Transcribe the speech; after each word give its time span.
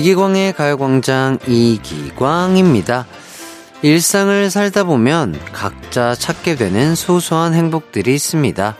이기광의 0.00 0.54
가요광장 0.54 1.40
이기광입니다. 1.46 3.06
일상을 3.82 4.50
살다 4.50 4.84
보면 4.84 5.38
각자 5.52 6.14
찾게 6.14 6.54
되는 6.54 6.94
소소한 6.94 7.52
행복들이 7.52 8.14
있습니다. 8.14 8.76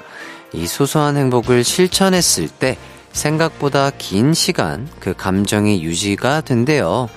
이 0.54 0.66
소소한 0.66 1.18
행복을 1.18 1.62
실천했을 1.62 2.48
때 2.48 2.78
생각보다 3.12 3.90
긴 3.98 4.32
시간 4.32 4.88
그 4.98 5.12
감정이 5.14 5.82
유지가 5.82 6.40
된대요. 6.40 7.10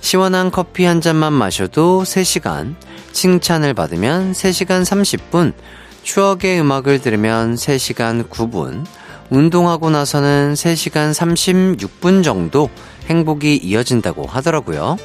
시원한 0.00 0.50
커피 0.50 0.86
한 0.86 1.02
잔만 1.02 1.34
마셔도 1.34 2.02
3시간, 2.02 2.76
칭찬을 3.12 3.74
받으면 3.74 4.32
3시간 4.32 4.84
30분, 4.84 5.52
추억의 6.02 6.60
음악을 6.60 7.02
들으면 7.02 7.56
3시간 7.56 8.26
9분, 8.30 8.86
운동하고 9.28 9.90
나서는 9.90 10.54
3시간 10.54 11.12
36분 11.12 12.24
정도 12.24 12.70
행복이 13.08 13.56
이어진다고 13.56 14.26
하더라고요. 14.26 14.96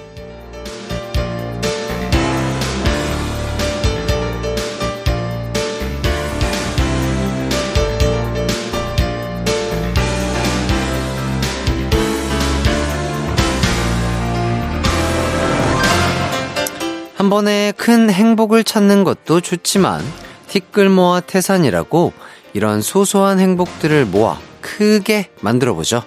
한 17.15 17.29
번에 17.29 17.73
큰 17.77 18.09
행복을 18.09 18.63
찾는 18.63 19.03
것도 19.03 19.41
좋지만 19.41 20.01
티끌 20.47 20.89
모아 20.89 21.19
태산이라고 21.19 22.11
이런 22.53 22.81
소소한 22.81 23.39
행복들을 23.39 24.05
모아 24.05 24.39
크게 24.61 25.29
만들어 25.41 25.75
보죠. 25.75 26.01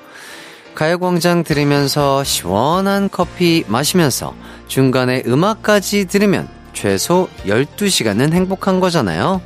가요광장 0.74 1.44
들으면서 1.44 2.24
시원한 2.24 3.08
커피 3.10 3.64
마시면서 3.68 4.34
중간에 4.68 5.22
음악까지 5.26 6.06
들으면 6.06 6.48
최소 6.72 7.28
12시간은 7.44 8.32
행복한 8.32 8.80
거잖아요. 8.80 9.40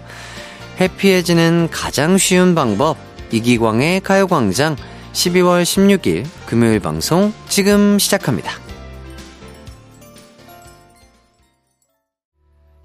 해피해지는 0.80 1.68
가장 1.70 2.18
쉬운 2.18 2.54
방법 2.54 2.96
이기광의 3.30 4.00
가요광장 4.00 4.76
12월 5.12 5.62
16일 5.62 6.26
금요일 6.46 6.80
방송 6.80 7.32
지금 7.48 7.98
시작합니다. 7.98 8.52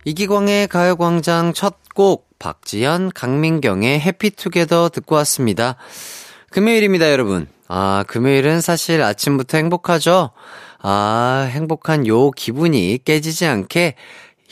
이기광의 0.05 0.67
가요광장 0.67 1.53
첫 1.53 1.81
곡 1.93 2.27
박지연, 2.39 3.11
강민경의 3.13 3.99
해피투게더 3.99 4.89
듣고 4.89 5.15
왔습니다. 5.15 5.75
금요일입니다, 6.49 7.11
여러분. 7.11 7.47
아, 7.73 8.03
금요일은 8.05 8.59
사실 8.59 9.01
아침부터 9.01 9.55
행복하죠? 9.55 10.31
아, 10.81 11.47
행복한 11.49 12.05
요 12.05 12.29
기분이 12.31 12.99
깨지지 13.05 13.45
않게 13.45 13.95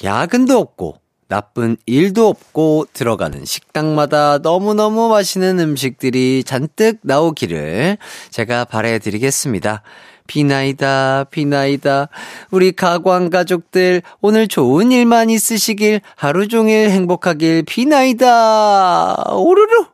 야근도 0.02 0.58
없고, 0.58 1.02
나쁜 1.28 1.76
일도 1.86 2.30
없고 2.30 2.86
들어가는 2.94 3.44
식당마다 3.44 4.38
너무너무 4.38 5.10
맛있는 5.10 5.60
음식들이 5.60 6.46
잔뜩 6.46 7.00
나오기를 7.02 7.98
제가 8.30 8.64
바래드리겠습니다. 8.64 9.84
비나이다, 10.28 11.26
비나이다. 11.26 12.08
우리 12.52 12.72
가광 12.72 13.32
가족들, 13.32 14.02
오늘 14.22 14.48
좋은 14.48 14.94
일만 14.94 15.30
있으시길, 15.30 16.00
하루 16.16 16.48
종일 16.48 16.90
행복하길, 16.90 17.64
비나이다. 17.64 19.34
오르르! 19.34 19.88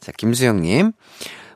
자, 0.00 0.10
김수영님. 0.16 0.90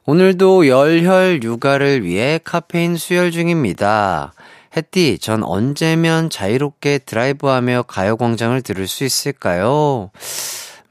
오늘도 0.05 0.67
열혈 0.67 1.43
육아를 1.43 2.05
위해 2.05 2.41
카페인 2.43 2.97
수혈 2.97 3.31
중입니다. 3.31 4.33
햇띠, 4.77 5.19
전 5.21 5.45
언제면 5.45 6.29
자유롭게 6.31 6.99
드라이브하며 6.99 7.83
가요광장을 7.87 8.61
들을 8.63 8.89
수 8.89 9.05
있을까요? 9.05 10.11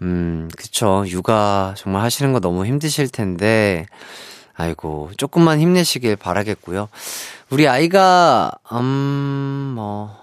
음, 0.02 0.50
그쵸. 0.56 1.04
육아 1.08 1.74
정말 1.78 2.04
하시는 2.04 2.32
거 2.32 2.40
너무 2.40 2.66
힘드실 2.66 3.10
텐데, 3.10 3.86
아이고, 4.56 5.12
조금만 5.18 5.60
힘내시길 5.60 6.16
바라겠고요. 6.16 6.88
우리 7.50 7.68
아이가, 7.68 8.52
음, 8.72 9.74
뭐, 9.76 10.16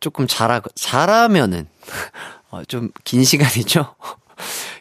조금 0.00 0.26
자라, 0.28 0.60
자라면은, 0.76 1.66
어, 2.50 2.62
좀 2.64 2.90
긴 3.04 3.24
시간이죠? 3.24 3.94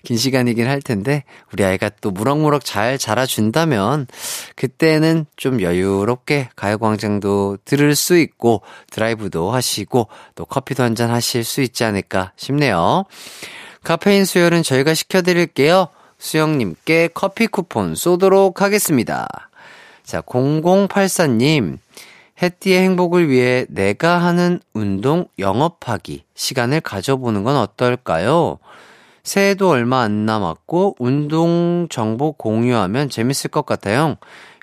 긴 0.08 0.16
시간이긴 0.16 0.70
할 0.70 0.82
텐데, 0.82 1.26
우리 1.52 1.66
아이가 1.66 1.90
또 2.00 2.12
무럭무럭 2.12 2.64
잘 2.64 2.98
자라준다면, 2.98 4.08
그때는 4.56 5.26
좀 5.36 5.62
여유롭게 5.62 6.48
가요광장도 6.56 7.58
들을 7.66 7.94
수 7.94 8.18
있고, 8.18 8.62
드라이브도 8.90 9.52
하시고, 9.52 10.08
또 10.36 10.46
커피도 10.46 10.82
한 10.82 10.96
잔 10.96 11.10
하실 11.12 11.44
수 11.44 11.62
있지 11.62 11.84
않을까 11.84 12.32
싶네요. 12.38 13.04
카페인 13.84 14.24
수혈은 14.24 14.64
저희가 14.64 14.94
시켜드릴게요. 14.94 15.90
수영님께 16.20 17.10
커피 17.14 17.48
쿠폰 17.48 17.94
쏘도록 17.94 18.62
하겠습니다. 18.62 19.28
자, 20.06 20.22
0084님. 20.22 21.80
해띠의 22.42 22.82
행복을 22.82 23.28
위해 23.30 23.66
내가 23.68 24.20
하는 24.20 24.62
운동 24.74 25.28
영업하기 25.38 26.24
시간을 26.34 26.80
가져보는 26.80 27.44
건 27.44 27.58
어떨까요? 27.58 28.60
새해도 29.28 29.70
얼마 29.70 30.02
안 30.02 30.26
남았고 30.26 30.96
운동 31.00 31.88
정보 31.90 32.32
공유하면 32.32 33.10
재밌을 33.10 33.50
것 33.50 33.66
같아요. 33.66 34.16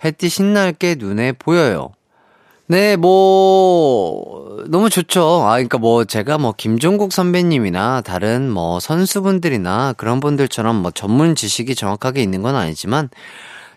해띠 0.04 0.28
신날 0.28 0.72
게 0.72 0.94
눈에 0.96 1.32
보여요. 1.32 1.92
네, 2.66 2.96
뭐, 2.96 4.64
너무 4.68 4.88
좋죠. 4.88 5.42
아, 5.44 5.56
그니까 5.56 5.76
뭐, 5.76 6.04
제가 6.06 6.38
뭐, 6.38 6.54
김종국 6.56 7.12
선배님이나 7.12 8.00
다른 8.00 8.50
뭐, 8.50 8.80
선수분들이나 8.80 9.92
그런 9.98 10.20
분들처럼 10.20 10.76
뭐, 10.76 10.90
전문 10.90 11.34
지식이 11.34 11.74
정확하게 11.74 12.22
있는 12.22 12.40
건 12.40 12.56
아니지만, 12.56 13.10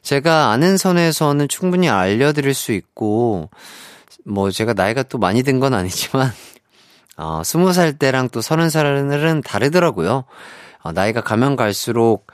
제가 0.03 0.51
아는 0.51 0.77
선에서는 0.77 1.49
충분히 1.49 1.89
알려드릴 1.89 2.53
수 2.53 2.71
있고, 2.71 3.49
뭐, 4.23 4.51
제가 4.51 4.71
나이가 4.73 5.03
또 5.03 5.17
많이 5.17 5.43
든 5.43 5.59
건 5.59 5.73
아니지만, 5.73 6.31
어, 7.17 7.41
스무 7.43 7.73
살 7.73 7.91
때랑 7.97 8.29
또 8.29 8.39
서른 8.39 8.69
살은 8.69 9.41
다르더라고요. 9.41 10.23
어, 10.87 10.91
나이가 10.93 11.19
가면 11.21 11.57
갈수록, 11.57 12.27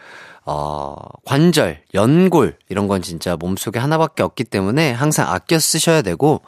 어, 0.45 0.95
관절, 1.25 1.81
연골, 1.95 2.57
이런 2.69 2.87
건 2.87 3.01
진짜 3.01 3.35
몸속에 3.35 3.79
하나밖에 3.79 4.21
없기 4.21 4.43
때문에 4.43 4.91
항상 4.91 5.31
아껴 5.31 5.57
쓰셔야 5.57 6.03
되고, 6.03 6.41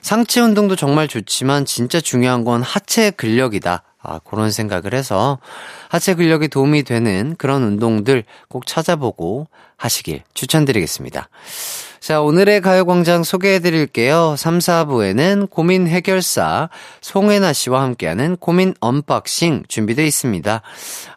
상체 0.00 0.40
운동도 0.40 0.74
정말 0.74 1.06
좋지만 1.06 1.64
진짜 1.64 2.00
중요한 2.00 2.44
건 2.44 2.62
하체 2.62 3.10
근력이다. 3.10 3.82
아, 4.02 4.20
그런 4.24 4.50
생각을 4.50 4.94
해서 4.94 5.38
하체 5.88 6.14
근력이 6.14 6.48
도움이 6.48 6.84
되는 6.84 7.34
그런 7.38 7.62
운동들 7.62 8.24
꼭 8.48 8.66
찾아보고 8.66 9.48
하시길 9.76 10.22
추천드리겠습니다. 10.34 11.28
자, 12.06 12.20
오늘의 12.20 12.60
가요광장 12.60 13.24
소개해 13.24 13.58
드릴게요. 13.58 14.36
3, 14.38 14.58
4부에는 14.58 15.50
고민 15.50 15.88
해결사 15.88 16.70
송혜나 17.00 17.52
씨와 17.52 17.82
함께하는 17.82 18.36
고민 18.36 18.74
언박싱 18.78 19.64
준비되어 19.66 20.04
있습니다. 20.04 20.62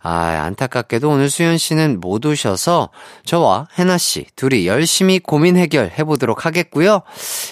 아, 0.02 0.12
안타깝게도 0.12 1.08
오늘 1.08 1.30
수현 1.30 1.60
씨는 1.60 2.00
못 2.00 2.26
오셔서 2.26 2.90
저와 3.24 3.68
혜나 3.78 4.00
씨 4.00 4.26
둘이 4.36 4.66
열심히 4.66 5.20
고민 5.20 5.58
해결 5.58 5.92
해 5.92 6.04
보도록 6.04 6.48
하겠고요. 6.48 7.04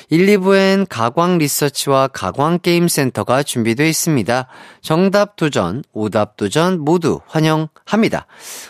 1, 0.09 0.25
2부엔 0.25 0.88
가광 0.89 1.38
리서치와 1.38 2.07
가광 2.07 2.57
게임센터가 2.63 3.44
준비되어 3.44 3.85
있습니다. 3.85 4.47
정답 4.81 5.35
도전, 5.35 5.83
오답 5.94 6.38
도전 6.38 6.79
모두 6.79 7.19
환영합니다. 7.27 8.25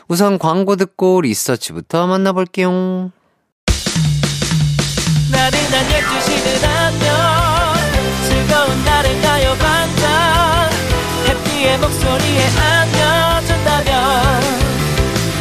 우선 0.10 0.38
광고 0.38 0.76
듣고 0.76 1.22
리서치부터 1.22 2.08
만나볼게요. 2.08 3.14
나른한 5.32 5.88
12시는 5.90 6.64
안녕 6.64 7.74
즐거운 8.28 8.86
날을 8.86 9.22
가요 9.22 9.56
반장 9.60 10.70
해피의 11.28 11.78
목소리에 11.80 12.48
안겨준다면 12.58 14.42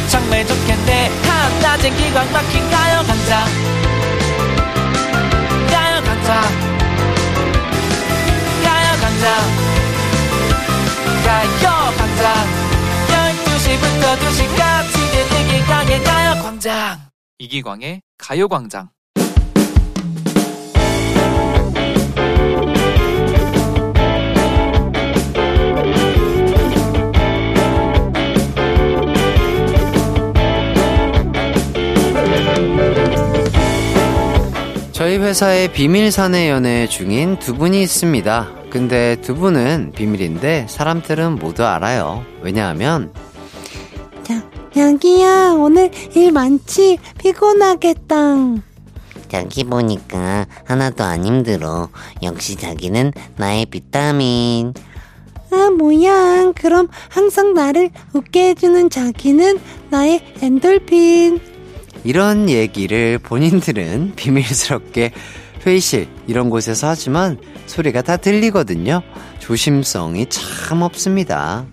정말 0.09 0.45
좋겠네. 0.45 1.09
한낮엔 1.23 1.95
기광 1.95 2.31
막힌 2.31 2.69
가요 2.69 3.03
강장 3.07 3.45
가요 5.69 6.01
강장 6.03 6.41
가요 8.63 8.87
강장 9.01 9.25
가요 11.23 11.93
강장 11.97 12.25
12시부터 13.07 14.03
2시까지 14.19 14.95
이기광의 15.41 16.03
가요 16.03 16.43
광장. 16.43 16.99
이기광의 17.39 18.01
가요광장 18.17 18.89
저희 34.97 35.17
회사에 35.17 35.71
비밀 35.71 36.11
사내 36.11 36.49
연애 36.49 36.87
중인 36.87 37.37
두 37.37 37.53
분이 37.53 37.83
있습니다. 37.83 38.49
근데 38.71 39.15
두 39.21 39.35
분은 39.35 39.91
비밀인데 39.95 40.65
사람들은 40.67 41.35
모두 41.35 41.63
알아요. 41.63 42.25
왜냐하면 42.41 43.13
자, 44.23 44.43
자기야 44.73 45.51
오늘 45.51 45.91
일 46.15 46.31
많지? 46.31 46.97
피곤하겠다. 47.19 48.15
자기 49.27 49.65
보니까 49.65 50.47
하나도 50.65 51.03
안 51.03 51.25
힘들어. 51.25 51.89
역시 52.23 52.55
자기는 52.55 53.13
나의 53.35 53.67
비타민. 53.67 54.73
아 55.51 55.69
뭐야 55.77 56.53
그럼 56.55 56.87
항상 57.09 57.53
나를 57.53 57.91
웃게 58.13 58.49
해주는 58.49 58.89
자기는 58.89 59.59
나의 59.91 60.23
엔돌핀. 60.41 61.56
이런 62.07 62.49
얘기를 62.49 63.19
본인들은 63.19 64.13
비밀스럽게 64.15 65.11
회의실 65.65 66.07
이런 66.25 66.49
곳에서 66.49 66.87
하지만 66.87 67.37
소리가 67.65 68.01
다 68.01 68.15
들리거든요. 68.15 69.01
조심성이 69.39 70.25
참 70.29 70.83
없습니다. 70.83 71.65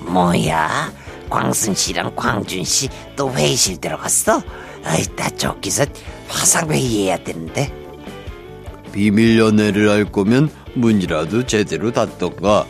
뭐야? 0.00 0.92
광순 1.30 1.76
씨랑 1.76 2.16
광준 2.16 2.64
씨 2.64 2.88
또 3.14 3.32
회의실 3.32 3.80
들어갔어? 3.80 4.42
아이, 4.84 5.04
나 5.14 5.28
저기서 5.30 5.84
화상 6.26 6.70
회의해야 6.70 7.22
되는데. 7.22 7.72
비밀 8.92 9.38
연애를 9.38 9.90
할 9.90 10.04
거면 10.10 10.50
문이라도 10.74 11.46
제대로 11.46 11.92
닫던가. 11.92 12.66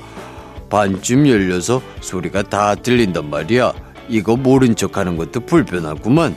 반쯤 0.68 1.26
열려서 1.26 1.80
소리가 2.02 2.42
다 2.42 2.74
들린단 2.74 3.30
말이야. 3.30 3.72
이거 4.10 4.36
모른 4.36 4.76
척 4.76 4.98
하는 4.98 5.16
것도 5.16 5.40
불편하구만. 5.40 6.34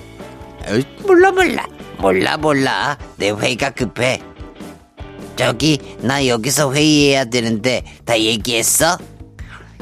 에이, 0.67 0.85
몰라 1.05 1.31
몰라 1.31 1.65
몰라 1.97 2.37
몰라 2.37 2.97
내 3.17 3.31
회의가 3.31 3.71
급해 3.71 4.21
저기 5.35 5.79
나 6.01 6.27
여기서 6.27 6.73
회의해야 6.73 7.25
되는데 7.25 7.83
다 8.05 8.19
얘기했어? 8.19 8.97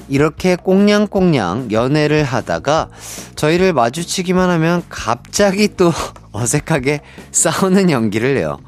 이렇게 0.08 0.56
꽁냥꽁냥 0.56 1.72
연애를 1.72 2.24
하다가 2.24 2.90
저희를 3.36 3.74
마주치기만 3.74 4.50
하면 4.50 4.84
갑자기 4.90 5.68
또 5.76 5.92
어색하게 6.32 7.02
싸우는 7.32 7.90
연기를 7.90 8.38
해요. 8.38 8.60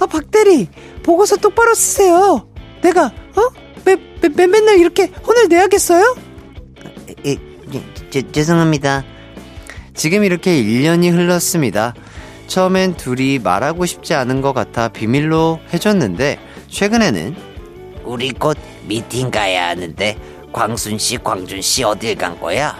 아 0.00 0.06
박대리 0.06 0.68
보고서 1.02 1.36
똑바로 1.36 1.74
쓰세요. 1.74 2.48
내가 2.82 3.06
어? 3.06 3.50
매, 3.84 3.96
매, 4.20 4.28
매, 4.28 4.46
맨날 4.46 4.78
이렇게 4.78 5.06
혼을 5.26 5.48
내야겠어요? 5.48 6.16
에, 7.26 7.36
제, 8.10 8.22
죄송합니다 8.30 9.04
지금 9.98 10.22
이렇게 10.22 10.62
1년이 10.62 11.10
흘렀습니다. 11.12 11.92
처음엔 12.46 12.94
둘이 12.94 13.40
말하고 13.40 13.84
싶지 13.84 14.14
않은 14.14 14.42
것 14.42 14.52
같아 14.52 14.86
비밀로 14.86 15.58
해줬는데 15.74 16.38
최근에는 16.68 17.34
우리 18.04 18.30
곧 18.30 18.56
미팅 18.86 19.28
가야 19.32 19.70
하는데 19.70 20.16
광순 20.52 20.98
씨, 20.98 21.18
광준 21.18 21.60
씨 21.60 21.82
어딜 21.82 22.14
간 22.14 22.38
거야? 22.38 22.78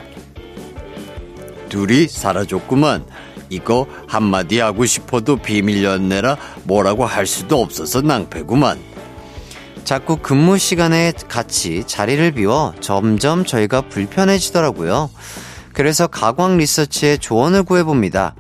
둘이 1.69 2.07
사라졌구만. 2.07 3.05
이거 3.51 3.89
한마디 4.07 4.61
하고 4.61 4.87
싶어도 4.87 5.39
비밀 5.39 5.83
연애라 5.83 6.37
뭐라고 6.63 7.05
할 7.05 7.27
수도 7.27 7.61
없어서 7.61 8.01
낭패구만. 8.01 8.79
자꾸 9.83 10.19
근무 10.19 10.57
시간에 10.57 11.13
같이 11.27 11.83
자리를 11.85 12.31
비워 12.33 12.75
점점 12.79 13.45
저희가 13.45 13.81
불편해지더라고요. 13.81 15.11
그래서 15.79 16.09
가광 16.09 16.57
리서치에 16.57 17.19
조언을 17.19 17.63
구해봅니다. 17.63 18.35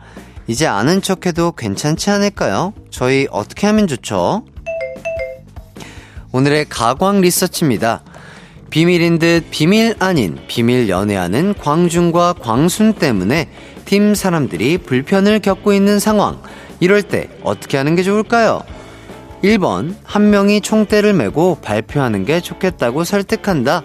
이제 0.48 0.66
아는 0.66 1.00
척해도 1.00 1.52
괜찮지 1.52 2.10
않을까요? 2.10 2.72
저희 2.90 3.28
어떻게 3.30 3.68
하면 3.68 3.86
좋죠? 3.86 4.42
오늘의 6.32 6.66
가광 6.68 7.20
리서치입니다. 7.20 8.02
비밀인 8.70 9.20
듯 9.20 9.44
비밀 9.52 9.94
아닌 10.00 10.36
비밀 10.48 10.88
연애하는 10.88 11.54
광준과 11.54 12.34
광순 12.40 12.94
때문에 12.94 13.48
팀 13.84 14.16
사람들이 14.16 14.78
불편을 14.78 15.38
겪고 15.38 15.72
있는 15.72 16.00
상황. 16.00 16.42
이럴 16.80 17.04
때 17.04 17.28
어떻게 17.44 17.76
하는 17.76 17.94
게 17.94 18.02
좋을까요? 18.02 18.62
1번, 19.44 19.94
한 20.02 20.30
명이 20.30 20.60
총대를 20.60 21.12
메고 21.12 21.56
발표하는 21.62 22.24
게 22.24 22.40
좋겠다고 22.40 23.04
설득한다. 23.04 23.84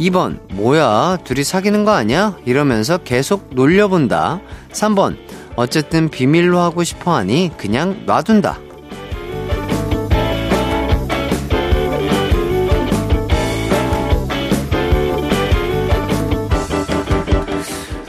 2번, 0.00 0.40
뭐야, 0.54 1.18
둘이 1.24 1.44
사귀는 1.44 1.84
거 1.84 1.90
아니야? 1.90 2.34
이러면서 2.46 2.96
계속 2.96 3.50
놀려본다. 3.50 4.40
3번, 4.72 5.18
어쨌든 5.56 6.08
비밀로 6.08 6.58
하고 6.58 6.82
싶어 6.84 7.14
하니 7.14 7.50
그냥 7.58 8.04
놔둔다. 8.06 8.58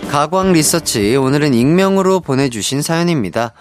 가광 0.10 0.54
리서치, 0.54 1.18
오늘은 1.18 1.54
익명으로 1.54 2.22
보내주신 2.22 2.82
사연입니다. 2.82 3.52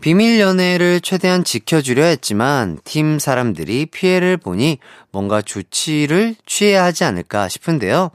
비밀 0.00 0.38
연애를 0.38 1.00
최대한 1.00 1.42
지켜주려 1.42 2.04
했지만 2.04 2.78
팀 2.84 3.18
사람들이 3.18 3.86
피해를 3.86 4.36
보니 4.36 4.78
뭔가 5.10 5.42
조치를 5.42 6.36
취해야 6.46 6.84
하지 6.84 7.04
않을까 7.04 7.48
싶은데요. 7.48 8.10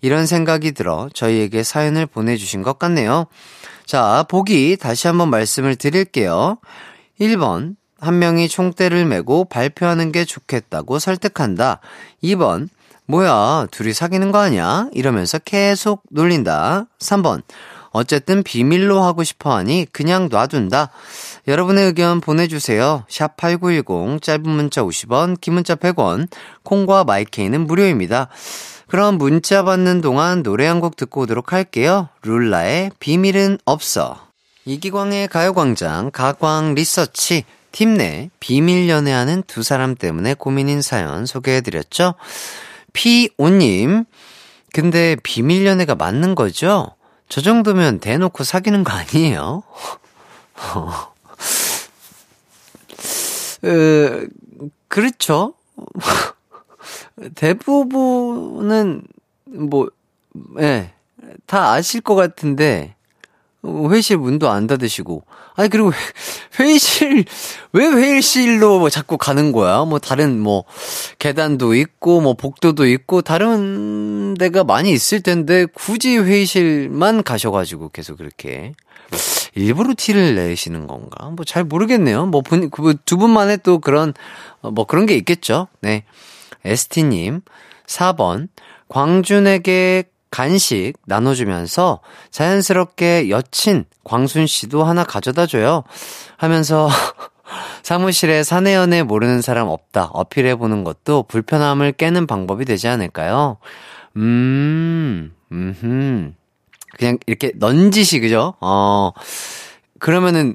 이런 0.00 0.26
생각이 0.26 0.72
들어 0.72 1.08
저희에게 1.12 1.62
사연을 1.62 2.06
보내주신 2.06 2.62
것 2.62 2.78
같네요. 2.78 3.26
자, 3.84 4.24
보기 4.28 4.76
다시 4.76 5.06
한번 5.06 5.30
말씀을 5.30 5.76
드릴게요. 5.76 6.58
1번, 7.20 7.76
한 8.00 8.18
명이 8.18 8.48
총대를 8.48 9.04
메고 9.04 9.44
발표하는 9.44 10.12
게 10.12 10.24
좋겠다고 10.24 10.98
설득한다. 10.98 11.80
2번, 12.22 12.68
뭐야, 13.06 13.68
둘이 13.70 13.92
사귀는 13.92 14.32
거 14.32 14.38
아니야? 14.38 14.88
이러면서 14.92 15.38
계속 15.38 16.02
놀린다. 16.10 16.86
3번, 16.98 17.42
어쨌든 17.96 18.42
비밀로 18.42 19.02
하고 19.02 19.24
싶어 19.24 19.56
하니 19.56 19.86
그냥 19.90 20.28
놔둔다. 20.30 20.90
여러분의 21.48 21.86
의견 21.86 22.20
보내주세요. 22.20 23.04
샵 23.08 23.36
8910, 23.36 24.20
짧은 24.22 24.48
문자 24.48 24.82
50원, 24.82 25.40
긴 25.40 25.54
문자 25.54 25.74
100원, 25.74 26.28
콩과 26.62 27.04
마이케이는 27.04 27.66
무료입니다. 27.66 28.28
그럼 28.88 29.18
문자 29.18 29.62
받는 29.64 30.00
동안 30.00 30.42
노래 30.42 30.66
한 30.66 30.80
곡 30.80 30.96
듣고 30.96 31.22
오도록 31.22 31.52
할게요. 31.52 32.08
룰라의 32.22 32.90
비밀은 33.00 33.58
없어. 33.64 34.18
이기광의 34.64 35.28
가요광장, 35.28 36.10
가광 36.12 36.74
리서치, 36.74 37.44
팀 37.72 37.96
내 37.96 38.30
비밀 38.40 38.88
연애하는 38.88 39.42
두 39.46 39.62
사람 39.62 39.94
때문에 39.94 40.34
고민인 40.34 40.82
사연 40.82 41.26
소개해드렸죠? 41.26 42.14
피오님, 42.92 44.04
근데 44.72 45.16
비밀 45.22 45.66
연애가 45.66 45.94
맞는 45.94 46.34
거죠? 46.34 46.95
저 47.28 47.40
정도면 47.40 48.00
대놓고 48.00 48.44
사귀는 48.44 48.84
거 48.84 48.92
아니에요? 48.92 49.62
어, 50.56 51.12
그렇죠. 54.88 55.54
대부분은, 57.34 59.06
뭐, 59.44 59.88
예, 60.58 60.92
다 61.46 61.72
아실 61.72 62.00
것 62.00 62.14
같은데, 62.14 62.95
회의실 63.90 64.18
문도 64.18 64.48
안 64.48 64.66
닫으시고. 64.66 65.24
아니, 65.54 65.68
그리고 65.68 65.90
회의실, 66.60 67.24
왜 67.72 67.86
회의실로 67.86 68.78
뭐 68.78 68.90
자꾸 68.90 69.16
가는 69.16 69.52
거야? 69.52 69.84
뭐 69.84 69.98
다른 69.98 70.38
뭐, 70.40 70.64
계단도 71.18 71.74
있고, 71.74 72.20
뭐 72.20 72.34
복도도 72.34 72.86
있고, 72.86 73.22
다른 73.22 74.34
데가 74.34 74.64
많이 74.64 74.92
있을 74.92 75.22
텐데, 75.22 75.66
굳이 75.74 76.18
회의실만 76.18 77.22
가셔가지고 77.22 77.90
계속 77.90 78.18
그렇게. 78.18 78.72
일부러 79.54 79.94
티를 79.96 80.34
내시는 80.34 80.86
건가? 80.86 81.30
뭐 81.30 81.44
잘 81.44 81.64
모르겠네요. 81.64 82.26
뭐, 82.26 82.42
분, 82.42 82.70
두 83.04 83.16
분만의 83.16 83.60
또 83.62 83.78
그런, 83.78 84.12
뭐 84.60 84.84
그런 84.84 85.06
게 85.06 85.14
있겠죠. 85.16 85.68
네. 85.80 86.04
에스티님, 86.64 87.40
4번. 87.86 88.48
광준에게 88.88 90.04
간식 90.36 90.92
나눠주면서 91.06 92.00
자연스럽게 92.30 93.30
여친 93.30 93.86
광순 94.04 94.46
씨도 94.46 94.84
하나 94.84 95.02
가져다 95.02 95.46
줘요. 95.46 95.82
하면서 96.36 96.90
사무실에 97.82 98.42
사내연애 98.42 99.02
모르는 99.02 99.40
사람 99.40 99.68
없다 99.68 100.10
어필해보는 100.12 100.84
것도 100.84 101.22
불편함을 101.22 101.92
깨는 101.92 102.26
방법이 102.26 102.66
되지 102.66 102.86
않을까요? 102.86 103.56
음, 104.16 105.34
음, 105.52 106.34
그냥 106.98 107.16
이렇게 107.24 107.52
넌지시, 107.54 108.20
그죠? 108.20 108.56
어, 108.60 109.12
그러면은 109.98 110.54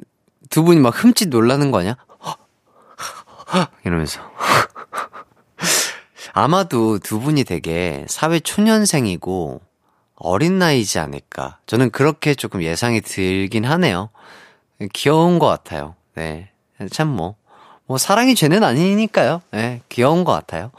두 0.52 0.64
분이 0.64 0.80
막 0.80 1.04
흠칫 1.04 1.30
놀라는 1.30 1.72
거 1.72 1.80
아니야? 1.80 1.98
이러면서. 3.84 4.22
아마도 6.34 7.00
두 7.00 7.20
분이 7.20 7.46
되게 7.46 8.06
사회 8.08 8.40
초년생이고 8.40 9.71
어린 10.24 10.60
나이지 10.60 11.00
않을까. 11.00 11.58
저는 11.66 11.90
그렇게 11.90 12.34
조금 12.36 12.64
예상이 12.64 13.02
들긴 13.02 13.66
하네요. 13.66 14.10
귀여운 14.94 15.40
것 15.40 15.48
같아요. 15.48 15.96
네. 16.16 16.50
참 16.92 17.08
뭐, 17.08 17.36
뭐, 17.86 17.98
사랑이 17.98 18.36
죄는 18.36 18.64
아니니까요. 18.64 19.42
예, 19.54 19.82
귀여운 19.90 20.24
것 20.24 20.32
같아요. 20.32 20.72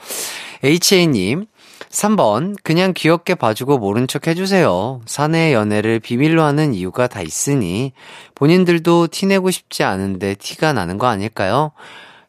HA님, 0.64 1.46
3번, 1.90 2.56
그냥 2.62 2.92
귀엽게 2.96 3.34
봐주고 3.34 3.78
모른 3.78 4.06
척 4.08 4.26
해주세요. 4.26 5.00
사내 5.06 5.52
연애를 5.52 6.00
비밀로 6.00 6.42
하는 6.42 6.74
이유가 6.74 7.06
다 7.06 7.20
있으니, 7.20 7.92
본인들도 8.34 9.08
티내고 9.08 9.50
싶지 9.50 9.82
않은데 9.82 10.34
티가 10.34 10.72
나는 10.72 10.98
거 10.98 11.06
아닐까요? 11.06 11.72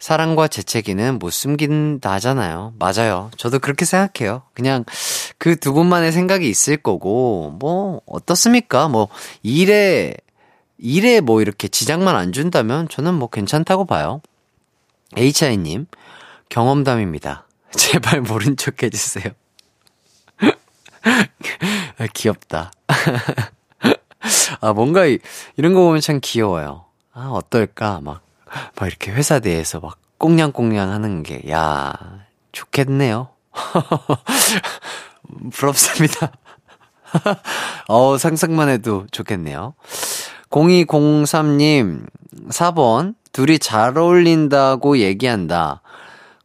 사랑과 0.03 0.50
재채기는 0.50 1.17
못 1.17 1.29
숨긴다잖아요. 1.29 2.74
맞아요. 2.77 3.31
저도 3.38 3.60
그렇게 3.60 3.86
생각해요. 3.86 4.41
그냥 4.53 4.83
그 5.38 5.55
두 5.55 5.72
분만의 5.72 6.12
생각이 6.12 6.50
있을 6.50 6.75
거고, 6.75 7.55
뭐, 7.57 8.01
어떻습니까? 8.05 8.89
뭐, 8.89 9.07
일에, 9.43 10.13
일에 10.77 11.22
뭐 11.22 11.41
이렇게 11.41 11.69
지장만 11.69 12.17
안 12.17 12.33
준다면 12.33 12.89
저는 12.89 13.13
뭐 13.13 13.29
괜찮다고 13.29 13.86
봐요. 13.86 14.22
HI님, 15.15 15.86
경험담입니다. 16.50 17.48
제발 17.72 18.19
모른 18.19 18.57
척 18.57 18.83
해주세요. 18.83 19.31
아, 21.98 22.07
귀엽다. 22.13 22.74
아, 24.60 24.74
뭔가 24.74 25.05
이, 25.05 25.19
이런 25.55 25.74
거 25.74 25.79
보면 25.79 26.01
참 26.01 26.19
귀여워요. 26.22 26.83
아, 27.13 27.29
어떨까? 27.29 28.01
막, 28.01 28.22
막 28.79 28.88
이렇게 28.88 29.12
회사 29.12 29.39
내에서 29.39 29.79
막 29.79 29.98
꽁냥꽁냥 30.17 30.91
하는 30.91 31.24
게, 31.24 31.41
야, 31.50 31.93
좋겠네요. 32.51 33.29
부럽습니다. 35.51 36.31
어, 37.88 38.17
상상만 38.17 38.69
해도 38.69 39.05
좋겠네요. 39.12 39.74
0203님, 40.50 42.05
4번, 42.50 43.15
둘이 43.31 43.60
잘 43.60 43.98
어울린다고 43.98 45.00
얘기한다. 45.00 45.81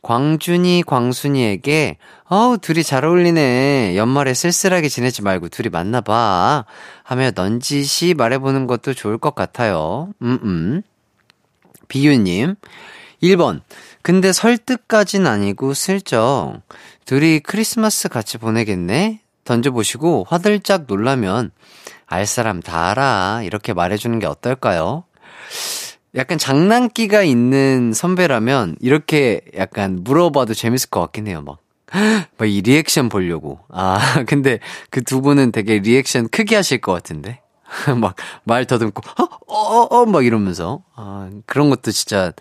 광준이, 0.03 0.85
광순이에게, 0.87 1.99
어우, 2.31 2.59
둘이 2.59 2.83
잘 2.83 3.05
어울리네. 3.05 3.97
연말에 3.97 4.35
쓸쓸하게 4.35 4.88
지내지 4.88 5.23
말고 5.23 5.49
둘이 5.49 5.71
만나봐. 5.71 6.65
하며 7.03 7.31
넌지시 7.35 8.15
말해보는 8.15 8.67
것도 8.67 8.95
좋을 8.95 9.19
것 9.19 9.35
같아요. 9.35 10.11
음, 10.23 10.38
음. 10.43 10.83
비유님, 11.88 12.54
1번. 13.23 13.61
근데 14.02 14.33
설득까진 14.33 15.26
아니고 15.26 15.75
슬쩍. 15.75 16.61
둘이 17.04 17.40
크리스마스 17.40 18.09
같이 18.09 18.38
보내겠네? 18.38 19.21
던져보시고 19.45 20.26
화들짝 20.28 20.85
놀라면 20.87 21.50
알 22.07 22.26
사람 22.26 22.61
다 22.61 22.90
알아. 22.90 23.42
이렇게 23.45 23.73
말해주는 23.73 24.18
게 24.18 24.26
어떨까요? 24.26 25.04
약간 26.14 26.38
장난기가 26.38 27.23
있는 27.23 27.92
선배라면 27.92 28.76
이렇게 28.80 29.40
약간 29.57 30.00
물어봐도 30.02 30.54
재밌을 30.54 30.90
것 30.90 31.00
같긴 31.00 31.26
해요, 31.26 31.42
막. 31.42 31.59
막 32.38 32.47
이 32.49 32.61
리액션 32.62 33.09
보려고. 33.09 33.61
아, 33.71 34.23
근데 34.26 34.59
그 34.90 35.02
두 35.02 35.21
분은 35.23 35.52
되게 35.52 35.78
리액션 35.78 36.28
크게 36.28 36.57
하실 36.57 36.78
것 36.80 36.92
같은데. 36.92 37.40
막 38.01 38.15
말 38.45 38.65
더듬고, 38.65 39.03
어, 39.47 39.55
어, 39.55 39.83
어, 39.91 40.07
막 40.07 40.25
이러면서. 40.25 40.83
아, 40.95 41.31
그런 41.47 41.71
것도 41.71 41.91
진짜 41.91 42.33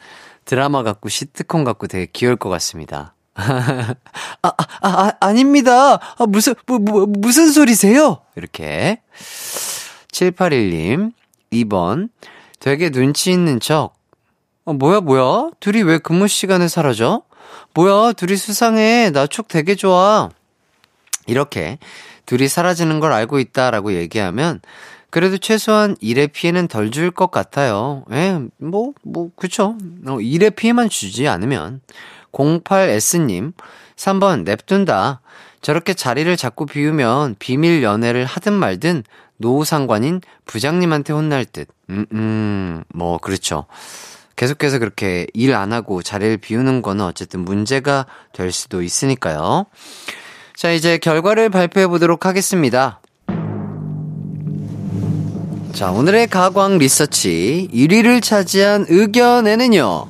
드라마 0.45 0.83
같고 0.83 1.09
시트콤 1.09 1.63
같고 1.63 1.87
되게 1.87 2.07
귀여울 2.11 2.37
것 2.37 2.49
같습니다. 2.49 3.13
아, 3.35 3.43
아, 4.41 4.47
아, 4.47 4.55
아, 4.81 5.11
아닙니다. 5.19 5.95
아, 6.17 6.25
무슨, 6.27 6.55
뭐, 6.65 6.79
뭐, 6.79 7.05
무슨 7.05 7.51
소리세요? 7.51 8.21
이렇게. 8.35 9.01
781님, 10.11 11.11
2번. 11.51 12.09
되게 12.59 12.89
눈치 12.89 13.31
있는 13.31 13.59
척. 13.59 13.93
어, 14.65 14.73
뭐야, 14.73 15.01
뭐야? 15.01 15.51
둘이 15.59 15.83
왜 15.83 15.97
근무 15.99 16.27
시간에 16.27 16.67
사라져? 16.67 17.21
뭐야, 17.73 18.13
둘이 18.13 18.35
수상해. 18.37 19.11
나촉 19.11 19.47
되게 19.47 19.75
좋아. 19.75 20.29
이렇게 21.27 21.77
둘이 22.25 22.47
사라지는 22.47 22.99
걸 22.99 23.11
알고 23.11 23.39
있다라고 23.39 23.93
얘기하면 23.93 24.61
그래도 25.17 25.39
최소한 25.39 25.95
일의 25.99 26.27
피해는 26.27 26.67
덜 26.67 26.91
줄 26.91 27.09
것 27.09 27.31
같아요. 27.31 28.03
예, 28.11 28.39
뭐, 28.57 28.93
뭐, 29.03 29.31
그쵸. 29.35 29.75
어, 30.05 30.19
일의 30.21 30.51
피해만 30.51 30.89
주지 30.89 31.27
않으면. 31.27 31.81
08S님, 32.31 33.53
3번 33.95 34.43
냅둔다. 34.43 35.21
저렇게 35.61 35.95
자리를 35.95 36.37
자꾸 36.37 36.67
비우면 36.67 37.37
비밀 37.39 37.81
연애를 37.81 38.25
하든 38.25 38.53
말든 38.53 39.01
노후 39.37 39.65
상관인 39.65 40.21
부장님한테 40.45 41.13
혼날 41.13 41.45
듯. 41.45 41.67
음, 41.89 42.05
음, 42.13 42.83
뭐, 42.93 43.17
그렇죠. 43.17 43.65
계속해서 44.35 44.77
그렇게 44.77 45.25
일 45.33 45.55
안 45.55 45.73
하고 45.73 46.03
자리를 46.03 46.37
비우는 46.37 46.83
거는 46.83 47.03
어쨌든 47.03 47.39
문제가 47.39 48.05
될 48.33 48.51
수도 48.51 48.83
있으니까요. 48.83 49.65
자, 50.55 50.69
이제 50.69 50.99
결과를 50.99 51.49
발표해 51.49 51.87
보도록 51.87 52.27
하겠습니다. 52.27 53.01
자, 55.73 55.91
오늘의 55.91 56.27
가광 56.27 56.79
리서치 56.79 57.69
1위를 57.71 58.23
차지한 58.23 58.87
의견에는요. 58.89 60.07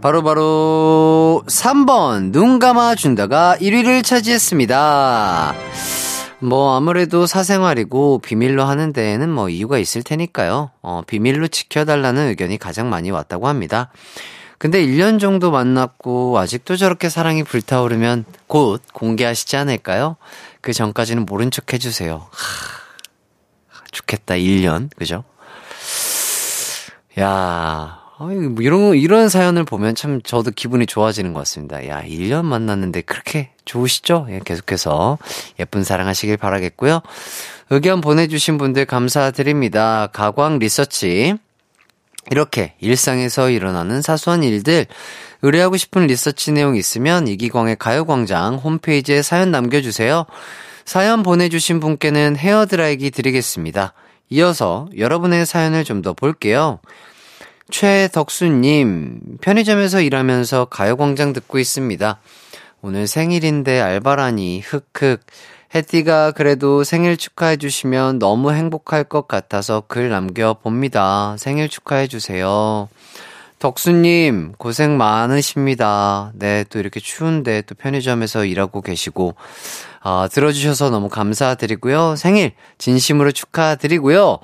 바로바로 0.00 0.22
바로 0.22 1.42
3번 1.46 2.30
눈 2.30 2.58
감아 2.58 2.94
준다가 2.94 3.56
1위를 3.60 4.04
차지했습니다. 4.04 5.54
뭐 6.40 6.76
아무래도 6.76 7.26
사생활이고 7.26 8.18
비밀로 8.18 8.64
하는 8.64 8.92
데에는 8.92 9.30
뭐 9.30 9.48
이유가 9.48 9.78
있을 9.78 10.02
테니까요. 10.02 10.70
어, 10.82 11.02
비밀로 11.06 11.48
지켜달라는 11.48 12.28
의견이 12.28 12.58
가장 12.58 12.90
많이 12.90 13.10
왔다고 13.10 13.48
합니다. 13.48 13.90
근데 14.58 14.84
1년 14.86 15.18
정도 15.18 15.50
만났고 15.50 16.38
아직도 16.38 16.76
저렇게 16.76 17.08
사랑이 17.08 17.42
불타오르면 17.42 18.24
곧 18.46 18.82
공개하시지 18.92 19.56
않을까요? 19.56 20.16
그 20.60 20.72
전까지는 20.72 21.26
모른 21.26 21.50
척 21.50 21.72
해주세요. 21.72 22.26
하, 22.30 22.83
좋겠다, 23.94 24.34
1년. 24.34 24.90
그죠? 24.96 25.24
야, 27.20 28.00
뭐 28.18 28.30
이런, 28.60 28.96
이런 28.96 29.28
사연을 29.28 29.64
보면 29.64 29.94
참 29.94 30.20
저도 30.22 30.50
기분이 30.50 30.86
좋아지는 30.86 31.32
것 31.32 31.40
같습니다. 31.40 31.86
야, 31.88 32.02
1년 32.02 32.44
만났는데 32.44 33.02
그렇게 33.02 33.50
좋으시죠? 33.64 34.26
예, 34.30 34.40
계속해서 34.44 35.18
예쁜 35.60 35.84
사랑하시길 35.84 36.36
바라겠고요. 36.36 37.00
의견 37.70 38.00
보내주신 38.00 38.58
분들 38.58 38.84
감사드립니다. 38.84 40.08
가광 40.12 40.58
리서치. 40.58 41.36
이렇게 42.30 42.74
일상에서 42.80 43.50
일어나는 43.50 44.00
사소한 44.00 44.42
일들, 44.42 44.86
의뢰하고 45.42 45.76
싶은 45.76 46.06
리서치 46.06 46.52
내용 46.52 46.74
있으면 46.74 47.28
이기광의 47.28 47.76
가요광장 47.76 48.54
홈페이지에 48.56 49.20
사연 49.20 49.50
남겨주세요. 49.50 50.24
사연 50.84 51.22
보내주신 51.22 51.80
분께는 51.80 52.36
헤어드라이기 52.36 53.10
드리겠습니다. 53.10 53.94
이어서 54.30 54.88
여러분의 54.96 55.46
사연을 55.46 55.84
좀 55.84 56.02
더 56.02 56.12
볼게요. 56.12 56.80
최덕수님, 57.70 59.38
편의점에서 59.40 60.02
일하면서 60.02 60.66
가요광장 60.66 61.32
듣고 61.32 61.58
있습니다. 61.58 62.20
오늘 62.82 63.06
생일인데 63.06 63.80
알바라니, 63.80 64.60
흑흑. 64.60 65.20
해띠가 65.74 66.32
그래도 66.32 66.84
생일 66.84 67.16
축하해주시면 67.16 68.18
너무 68.18 68.52
행복할 68.52 69.02
것 69.02 69.26
같아서 69.26 69.82
글 69.88 70.08
남겨봅니다. 70.10 71.36
생일 71.38 71.68
축하해주세요. 71.68 72.88
덕수님, 73.64 74.52
고생 74.58 74.98
많으십니다. 74.98 76.32
네, 76.34 76.64
또 76.68 76.78
이렇게 76.78 77.00
추운데 77.00 77.62
또 77.62 77.74
편의점에서 77.74 78.44
일하고 78.44 78.82
계시고, 78.82 79.36
아, 80.02 80.28
들어주셔서 80.30 80.90
너무 80.90 81.08
감사드리고요. 81.08 82.14
생일 82.16 82.52
진심으로 82.76 83.32
축하드리고요. 83.32 84.40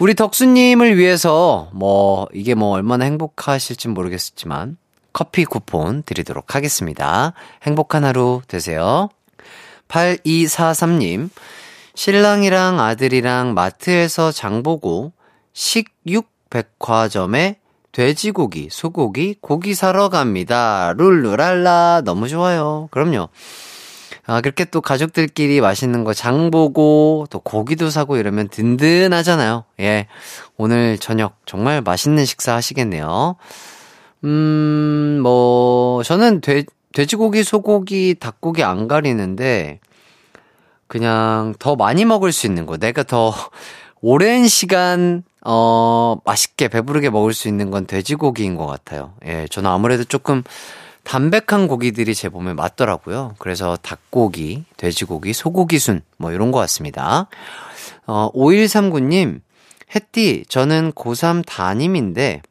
우리 0.00 0.12
덕수님을 0.14 0.98
위해서 0.98 1.70
뭐, 1.72 2.28
이게 2.34 2.54
뭐 2.54 2.72
얼마나 2.72 3.06
행복하실지 3.06 3.88
모르겠지만, 3.88 4.76
커피 5.14 5.46
쿠폰 5.46 6.02
드리도록 6.02 6.54
하겠습니다. 6.54 7.32
행복한 7.62 8.04
하루 8.04 8.42
되세요. 8.48 9.08
8243님, 9.88 11.30
신랑이랑 11.94 12.80
아들이랑 12.80 13.54
마트에서 13.54 14.30
장 14.30 14.62
보고 14.62 15.14
식육 15.54 16.28
백화점에 16.50 17.60
돼지고기, 17.92 18.68
소고기, 18.70 19.34
고기 19.40 19.74
사러 19.74 20.08
갑니다. 20.08 20.92
룰루랄라. 20.96 22.02
너무 22.04 22.28
좋아요. 22.28 22.88
그럼요. 22.90 23.28
아, 24.26 24.40
그렇게 24.42 24.66
또 24.66 24.80
가족들끼리 24.82 25.60
맛있는 25.62 26.04
거 26.04 26.12
장 26.12 26.50
보고 26.50 27.26
또 27.30 27.38
고기도 27.40 27.88
사고 27.88 28.18
이러면 28.18 28.48
든든하잖아요. 28.48 29.64
예. 29.80 30.06
오늘 30.58 30.98
저녁 30.98 31.36
정말 31.46 31.80
맛있는 31.80 32.24
식사 32.26 32.54
하시겠네요. 32.54 33.36
음, 34.24 35.20
뭐, 35.22 36.02
저는 36.02 36.40
돼, 36.42 36.64
돼지고기, 36.92 37.42
소고기, 37.44 38.16
닭고기 38.18 38.62
안 38.64 38.88
가리는데, 38.88 39.80
그냥 40.88 41.54
더 41.58 41.76
많이 41.76 42.04
먹을 42.04 42.32
수 42.32 42.46
있는 42.46 42.66
거. 42.66 42.76
내가 42.76 43.02
더 43.04 43.32
오랜 44.02 44.46
시간, 44.48 45.22
어, 45.50 46.18
맛있게 46.26 46.68
배부르게 46.68 47.08
먹을 47.08 47.32
수 47.32 47.48
있는 47.48 47.70
건 47.70 47.86
돼지고기인 47.86 48.56
것 48.56 48.66
같아요. 48.66 49.14
예, 49.24 49.46
저는 49.50 49.70
아무래도 49.70 50.04
조금 50.04 50.42
담백한 51.04 51.68
고기들이 51.68 52.14
제 52.14 52.28
몸에 52.28 52.52
맞더라고요. 52.52 53.34
그래서 53.38 53.78
닭고기, 53.80 54.64
돼지고기, 54.76 55.32
소고기 55.32 55.78
순, 55.78 56.02
뭐 56.18 56.32
이런 56.32 56.52
것 56.52 56.58
같습니다. 56.58 57.28
어, 58.06 58.30
5139님, 58.34 59.40
햇띠, 59.94 60.44
저는 60.50 60.92
고3 60.92 61.46
담임인데, 61.46 62.42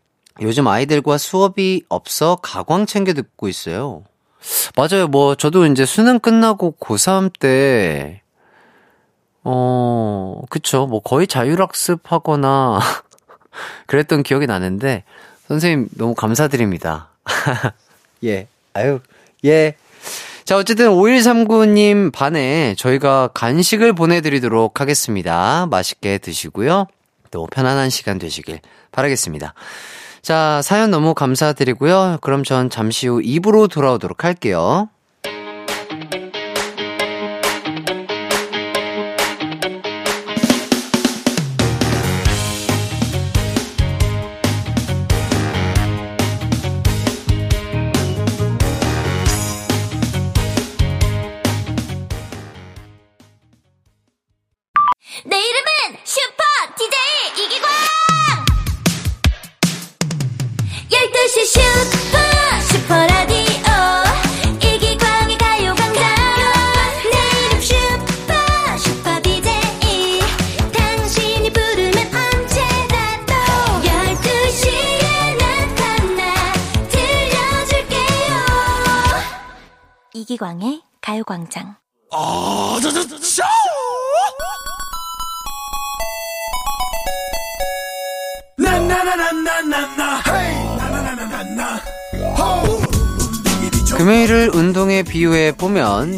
요즘 0.41 0.67
아이들과 0.67 1.19
수업이 1.19 1.83
없어 1.89 2.37
가광 2.37 2.87
챙겨 2.87 3.13
듣고 3.13 3.47
있어요. 3.47 4.05
맞아요. 4.75 5.07
뭐, 5.07 5.35
저도 5.35 5.67
이제 5.67 5.85
수능 5.85 6.17
끝나고 6.17 6.77
고3 6.79 7.31
때, 7.39 8.21
어, 9.49 10.41
그쵸. 10.49 10.87
뭐, 10.87 10.99
거의 10.99 11.25
자율학습하거나, 11.25 12.79
그랬던 13.87 14.23
기억이 14.23 14.45
나는데, 14.45 15.05
선생님, 15.47 15.87
너무 15.97 16.13
감사드립니다. 16.15 17.07
예. 18.25 18.47
아유, 18.73 18.99
예. 19.45 19.75
자, 20.43 20.57
어쨌든 20.57 20.89
5139님 20.89 22.11
반에 22.11 22.75
저희가 22.77 23.29
간식을 23.33 23.93
보내드리도록 23.93 24.81
하겠습니다. 24.81 25.65
맛있게 25.67 26.17
드시고요. 26.17 26.87
또 27.31 27.47
편안한 27.47 27.89
시간 27.89 28.19
되시길 28.19 28.59
바라겠습니다. 28.91 29.53
자, 30.21 30.61
사연 30.61 30.91
너무 30.91 31.13
감사드리고요. 31.13 32.17
그럼 32.19 32.43
전 32.43 32.69
잠시 32.69 33.07
후 33.07 33.21
2부로 33.21 33.71
돌아오도록 33.71 34.25
할게요. 34.25 34.89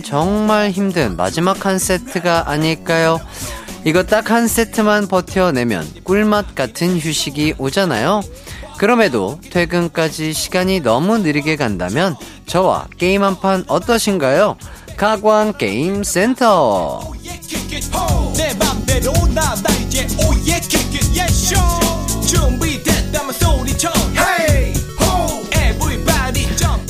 정말 0.10 0.72
힘든 0.72 1.15
마지막 1.15 1.67
한 1.67 1.78
세트가 1.78 2.50
아닐까요? 2.50 3.19
이거 3.86 4.02
딱 4.04 4.32
한 4.32 4.48
세트만 4.48 5.08
버텨내면 5.08 5.88
꿀맛 6.04 6.56
같은 6.56 6.98
휴식이 7.00 7.54
오잖아요. 7.60 8.22
그럼에도 8.80 9.39
퇴근까지 9.52 10.34
시간이 10.34 10.80
너무 10.80 11.19
느리게 11.19 11.56
간다면 11.58 12.15
저와 12.48 12.88
게임 12.98 13.24
한 13.24 13.36
판 13.39 13.63
어떠신가요? 13.67 14.58
가광 14.98 15.54
게임 15.60 16.04
센터. 16.04 17.02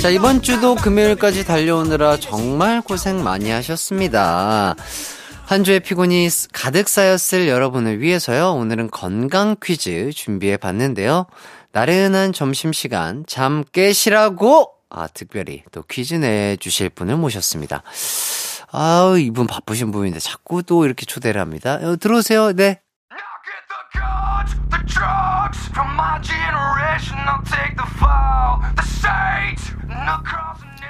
자, 0.01 0.07
이번 0.09 0.41
주도 0.41 0.75
금요일까지 0.75 1.43
달려오느라 1.43 2.17
정말 2.17 2.81
고생 2.81 3.21
많이 3.21 3.49
하셨습니다. 3.51 4.73
한 5.45 5.63
주의 5.65 5.81
피곤이 5.81 6.29
가득 6.53 6.87
쌓였을 6.87 7.49
여러분을 7.49 7.99
위해서요. 7.99 8.53
오늘은 8.53 8.91
건강 8.91 9.57
퀴즈 9.61 10.11
준비해 10.13 10.55
봤는데요. 10.55 11.25
나른한 11.73 12.31
점심시간 12.31 13.25
잠 13.27 13.65
깨시라고 13.73 14.71
아, 14.89 15.07
특별히 15.07 15.63
또 15.73 15.83
퀴즈 15.83 16.15
내주실 16.15 16.91
분을 16.91 17.17
모셨습니다. 17.17 17.83
아우, 18.71 19.19
이분 19.19 19.47
바쁘신 19.47 19.91
분인데 19.91 20.19
자꾸 20.19 20.63
또 20.63 20.85
이렇게 20.85 21.05
초대를 21.05 21.41
합니다. 21.41 21.77
어, 21.81 21.97
들어오세요. 21.97 22.53
네. 22.53 22.79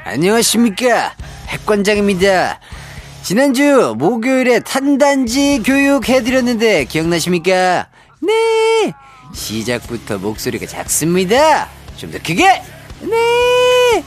안녕하십니까. 0.06 1.14
핵관장입니다. 1.48 2.60
지난주 3.24 3.96
목요일에 3.98 4.60
탄단지 4.62 5.62
교육 5.64 6.10
해드렸는데 6.10 6.86
기억나십니까? 6.86 7.88
네. 8.22 8.92
시작부터 9.34 10.18
목소리가 10.18 10.66
작습니다. 10.66 11.70
좀 11.98 12.12
더 12.12 12.18
크게. 12.18 12.62
네. 13.02 14.04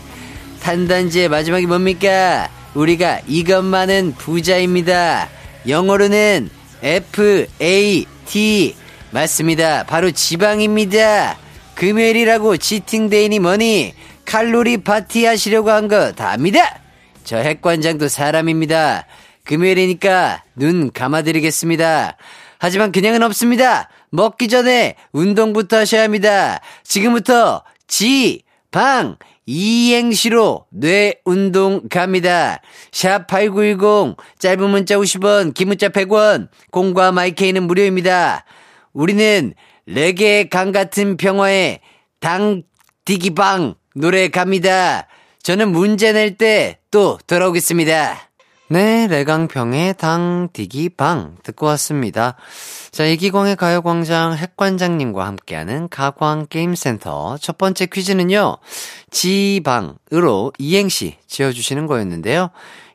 탄단지의 0.63 1.29
마지막이 1.29 1.67
뭡니까? 1.67 2.49
우리가 2.75 3.21
이것만은 3.27 4.15
부자입니다. 4.17 5.29
영어로는 5.69 6.51
F, 6.83 7.47
A, 7.61 8.07
T. 8.27 8.75
맞습니다. 9.11 9.85
바로 9.85 10.11
지방입니다. 10.11 11.37
금요일이라고 11.87 12.59
치팅데이니 12.59 13.41
뭐니 13.41 13.93
칼로리 14.25 14.77
파티 14.85 15.25
하시려고 15.25 15.73
한 15.73 15.89
거 15.89 16.13
다 16.13 16.31
압니다. 16.31 16.79
저 17.25 17.39
핵관장도 17.39 18.07
사람입니다. 18.07 19.07
금요일이니까 19.43 20.45
눈 20.55 20.93
감아드리겠습니다. 20.93 22.17
하지만 22.59 22.93
그냥은 22.93 23.25
없습니다. 23.25 23.89
먹기 24.11 24.47
전에 24.47 24.95
운동부터 25.11 25.79
하셔야 25.79 26.05
합니다. 26.05 26.61
지금부터 26.85 27.65
지, 27.89 28.45
방, 28.71 29.17
이행시로 29.47 30.67
뇌 30.71 31.15
운동 31.25 31.89
갑니다. 31.89 32.61
샵 32.93 33.27
8910, 33.27 34.17
짧은 34.39 34.71
문자 34.71 34.95
50원, 34.99 35.53
긴 35.53 35.67
문자 35.67 35.89
100원, 35.89 36.47
공과 36.71 37.11
마이케이는 37.11 37.65
무료입니다. 37.65 38.45
우리는 38.93 39.55
레게 39.87 40.49
강 40.49 40.73
같은 40.73 41.17
평화에 41.17 41.81
당디기방 42.21 43.75
노래 43.95 44.29
갑니다. 44.29 45.07
저는 45.43 45.71
문제 45.73 46.13
낼 46.13 46.37
때 46.37 46.83
또 46.93 47.19
돌아오겠습니다. 47.27 48.19
네, 48.69 49.07
레강평의 49.07 49.95
당디기방 49.95 51.39
듣고 51.43 51.67
왔습니다. 51.67 52.37
자, 52.91 53.05
이기광의 53.07 53.57
가요광장 53.57 54.35
핵관장님과 54.35 55.27
함께하는 55.27 55.89
가광게임센터 55.89 57.39
첫 57.39 57.57
번째 57.59 57.87
퀴즈는요, 57.87 58.59
지방으로 59.11 60.53
이행시 60.59 61.17
지어주시는 61.27 61.87
거였는데요. 61.87 62.51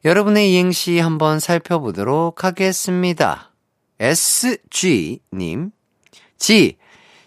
여러분의 0.06 0.52
이행시 0.54 1.00
한번 1.00 1.39
살펴보도록 1.39 2.43
하겠습니다. 2.43 3.52
SG님, 4.00 5.71
지, 6.38 6.78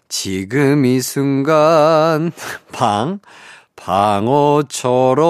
지금 0.08 0.84
이 0.84 1.00
순간, 1.00 2.32
방, 2.72 3.20
방어처럼. 3.76 5.22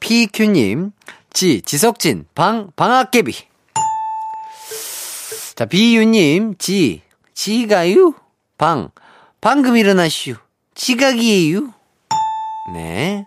PQ님, 0.00 0.92
지, 1.32 1.62
지석진, 1.62 2.26
방, 2.34 2.70
방학개비. 2.76 3.34
자, 5.54 5.66
비유님, 5.66 6.56
지, 6.58 7.02
지가유, 7.32 8.14
방, 8.58 8.90
방금 9.40 9.76
일어나시오. 9.76 10.36
지각이에요. 10.74 11.72
네. 12.74 13.26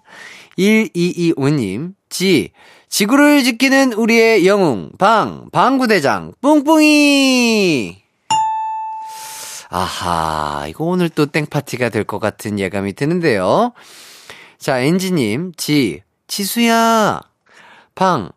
1225님, 0.58 1.94
지, 2.10 2.52
지구를 2.90 3.44
지키는 3.44 3.94
우리의 3.94 4.48
영웅, 4.48 4.92
방, 4.98 5.50
방구대장, 5.52 6.34
뿡뿡이! 6.42 8.02
아하, 9.70 10.66
이거 10.70 10.86
오늘 10.86 11.10
또 11.10 11.26
땡파티가 11.26 11.90
될 11.90 12.06
것 12.06 12.20
같은 12.20 12.58
예감이 12.58 12.94
드는데요. 12.94 13.74
자, 14.58 14.80
엔지님, 14.80 15.52
지, 15.58 16.04
지수야. 16.28 17.22
방, 17.96 18.30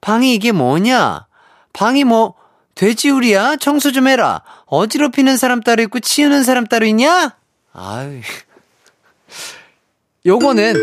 방이 0.00 0.34
이게 0.34 0.52
뭐냐? 0.52 1.26
방이 1.74 2.04
뭐, 2.04 2.34
돼지우리야? 2.74 3.56
청소 3.56 3.92
좀 3.92 4.08
해라. 4.08 4.42
어지럽히는 4.66 5.36
사람 5.36 5.60
따로 5.60 5.82
있고 5.82 6.00
치우는 6.00 6.42
사람 6.44 6.66
따로 6.66 6.86
있냐? 6.86 7.36
아유. 7.74 8.20
요거는 10.24 10.74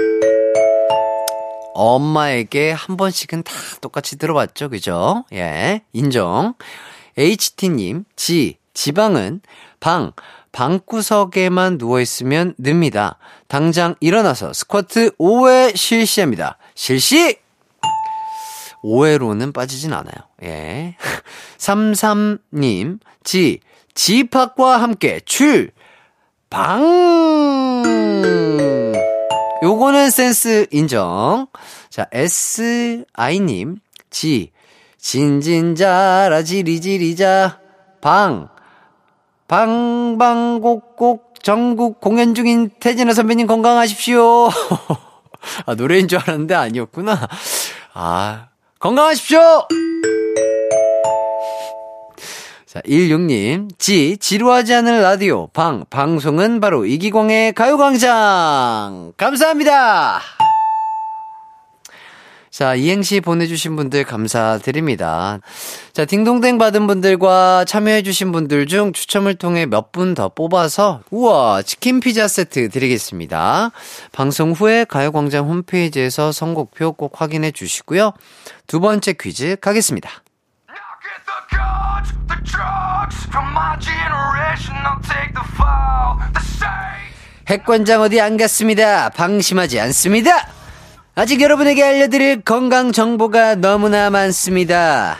엄마에게 1.77 2.71
한 2.71 2.97
번씩은 2.97 3.43
다 3.43 3.53
똑같이 3.81 4.17
들어봤죠. 4.17 4.69
그죠? 4.69 5.25
예. 5.31 5.83
인정. 5.93 6.55
HT님, 7.17 8.05
지, 8.15 8.57
지방은 8.73 9.41
방, 9.79 10.11
방구석에만 10.51 11.77
누워있으면 11.77 12.55
늡니다. 12.57 13.19
당장 13.47 13.93
일어나서 13.99 14.53
스쿼트 14.53 15.11
5회 15.17 15.77
실시합니다. 15.77 16.57
실시! 16.73 17.37
5회로는 18.83 19.53
빠지진 19.53 19.93
않아요. 19.93 20.15
예. 20.43 20.95
33님, 21.59 22.99
지, 23.23 23.59
지팍과 23.93 24.81
함께 24.81 25.19
출, 25.25 25.71
방! 26.49 27.83
요거는 29.63 30.09
센스 30.09 30.67
인정. 30.71 31.47
자, 31.89 32.07
SI님, 32.11 33.77
지, 34.09 34.51
진진자라 34.99 36.43
지리지리자, 36.43 37.59
방, 38.01 38.49
방방곡곡 39.47 41.43
전국 41.43 42.01
공연 42.01 42.35
중인 42.35 42.71
태진아 42.79 43.13
선배님 43.13 43.47
건강하십시오. 43.47 44.49
아, 45.65 45.75
노래인 45.75 46.07
줄 46.07 46.19
알았는데 46.19 46.53
아니었구나. 46.53 47.27
아, 47.93 48.47
건강하십시오! 48.79 49.67
자, 52.77 52.81
16님. 52.87 53.69
지, 53.79 54.17
지루하지 54.17 54.71
않은 54.75 55.01
라디오, 55.01 55.47
방, 55.47 55.85
방송은 55.89 56.59
바로 56.59 56.85
이기광의 56.85 57.53
가요광장! 57.53 59.13
감사합니다! 59.17 60.21
자, 62.51 62.75
이행시 62.75 63.19
보내주신 63.19 63.75
분들 63.75 64.03
감사드립니다. 64.03 65.39
자, 65.93 66.05
딩동댕 66.05 66.59
받은 66.59 66.85
분들과 66.85 67.65
참여해주신 67.65 68.31
분들 68.31 68.67
중 68.67 68.93
추첨을 68.93 69.33
통해 69.35 69.65
몇 69.65 69.91
분 69.91 70.13
더 70.13 70.29
뽑아서, 70.29 71.01
우와, 71.09 71.63
치킨 71.63 71.99
피자 71.99 72.27
세트 72.27 72.69
드리겠습니다. 72.69 73.71
방송 74.11 74.51
후에 74.51 74.85
가요광장 74.85 75.49
홈페이지에서 75.49 76.31
선곡표 76.31 76.91
꼭 76.93 77.19
확인해 77.21 77.49
주시고요. 77.49 78.13
두 78.67 78.79
번째 78.79 79.13
퀴즈 79.13 79.55
가겠습니다. 79.59 80.11
핵관장 87.49 88.01
어디 88.01 88.19
안 88.19 88.37
갔습니다. 88.37 89.09
방심하지 89.09 89.79
않습니다. 89.79 90.49
아직 91.15 91.41
여러분에게 91.41 91.83
알려드릴 91.83 92.41
건강 92.41 92.91
정보가 92.91 93.55
너무나 93.55 94.09
많습니다. 94.09 95.19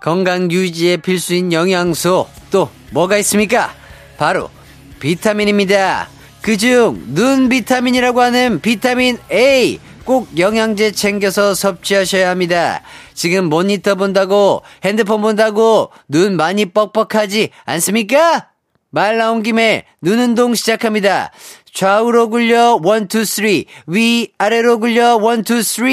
건강 0.00 0.50
유지에 0.50 0.96
필수인 0.96 1.52
영양소 1.52 2.28
또 2.50 2.70
뭐가 2.90 3.18
있습니까? 3.18 3.72
바로 4.16 4.50
비타민입니다. 4.98 6.08
그중 6.40 7.14
눈 7.14 7.48
비타민이라고 7.48 8.20
하는 8.20 8.60
비타민 8.60 9.18
A 9.30 9.78
꼭 10.04 10.38
영양제 10.38 10.92
챙겨서 10.92 11.54
섭취하셔야 11.54 12.30
합니다. 12.30 12.82
지금 13.14 13.46
모니터 13.46 13.94
본다고 13.94 14.62
핸드폰 14.84 15.22
본다고 15.22 15.90
눈 16.08 16.36
많이 16.36 16.66
뻑뻑하지 16.66 17.50
않습니까? 17.64 18.48
말 18.90 19.16
나온 19.16 19.42
김에 19.42 19.84
눈 20.00 20.18
운동 20.18 20.54
시작합니다. 20.54 21.32
좌우로 21.72 22.28
굴려 22.28 22.78
1, 22.84 23.08
2, 23.20 23.24
3. 23.24 23.44
위, 23.86 24.28
아래로 24.36 24.80
굴려 24.80 25.18
1, 25.18 25.44
2, 25.50 25.62
3. 25.62 25.86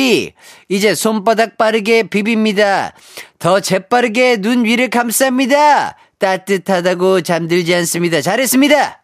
이제 0.67 0.93
손바닥 0.93 1.57
빠르게 1.57 2.03
비빕니다. 2.03 2.91
더 3.39 3.61
재빠르게 3.61 4.37
눈 4.37 4.65
위를 4.65 4.89
감쌉니다. 4.89 5.95
따뜻하다고 6.17 7.21
잠들지 7.21 7.73
않습니다. 7.75 8.19
잘했습니다. 8.21 9.03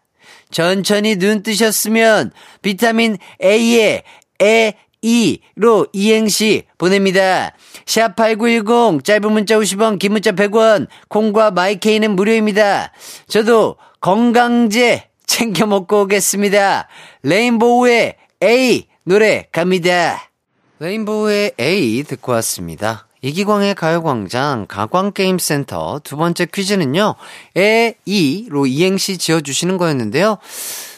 천천히 0.52 1.15
눈 1.15 1.41
뜨셨으면 1.41 2.32
비타민 2.62 3.18
A에 3.41 4.04
에, 4.41 4.74
이로 5.06 5.86
이행시 5.94 6.63
보냅니다. 6.80 7.52
샵8910 7.86 9.04
짧은 9.04 9.32
문자 9.32 9.56
50원 9.60 10.00
긴 10.00 10.13
문자 10.13 10.32
100원 10.32 10.88
콩과 11.10 11.52
마이케이는 11.52 12.15
무료입니다. 12.15 12.91
저도 13.28 13.76
건강제 14.02 15.10
챙겨 15.28 15.68
먹고 15.68 16.02
오겠습니다. 16.02 16.88
레인보우의 17.22 18.15
A 18.44 18.88
노래 19.04 19.48
갑니다. 19.52 20.32
레인보우의 20.80 21.54
A 21.60 22.04
듣고 22.04 22.32
왔습니다. 22.32 23.08
이기광의 23.22 23.76
가요광장 23.76 24.65
가광게임센터 24.68 26.02
두 26.04 26.18
번째 26.18 26.48
퀴즈는요. 26.48 27.15
에, 27.58 27.96
이로 28.06 28.65
이행시 28.65 29.18
지어주시는 29.20 29.78
거였는데요. 29.78 30.38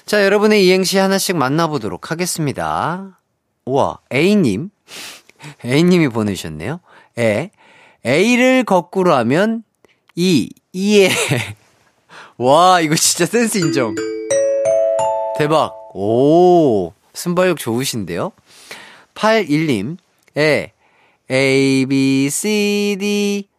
자, 0.05 0.23
여러분의 0.23 0.65
이행시 0.65 0.97
하나씩 0.97 1.35
만나보도록 1.35 2.11
하겠습니다. 2.11 3.17
우와, 3.67 3.99
A님. 4.11 4.69
A님이 5.63 6.07
보내주셨네요. 6.09 6.79
에. 7.19 7.51
A를 8.05 8.63
거꾸로 8.63 9.13
하면 9.15 9.63
이, 10.15 10.49
이에. 10.71 11.09
와, 12.37 12.79
이거 12.79 12.95
진짜 12.95 13.25
센스 13.25 13.57
인정. 13.57 13.93
대박. 15.37 15.73
오, 15.93 16.93
순발력 17.13 17.57
좋으신데요? 17.57 18.31
81님. 19.15 19.97
에. 20.37 20.71
A, 21.29 21.85
B, 21.85 22.29
C, 22.29 22.95
D, 22.97 23.49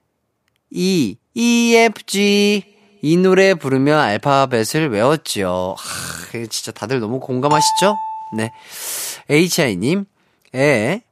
E, 0.71 1.17
E, 1.35 1.75
F, 1.77 2.03
G. 2.07 2.65
이 3.03 3.17
노래 3.17 3.55
부르며 3.55 3.99
알파벳을 3.99 4.89
외웠죠. 4.91 5.77
하, 5.79 6.47
진짜 6.49 6.73
다들 6.73 6.99
너무 6.99 7.21
공감하시죠? 7.21 7.95
네. 8.33 8.53
HI님, 9.31 10.07
에, 10.55 11.03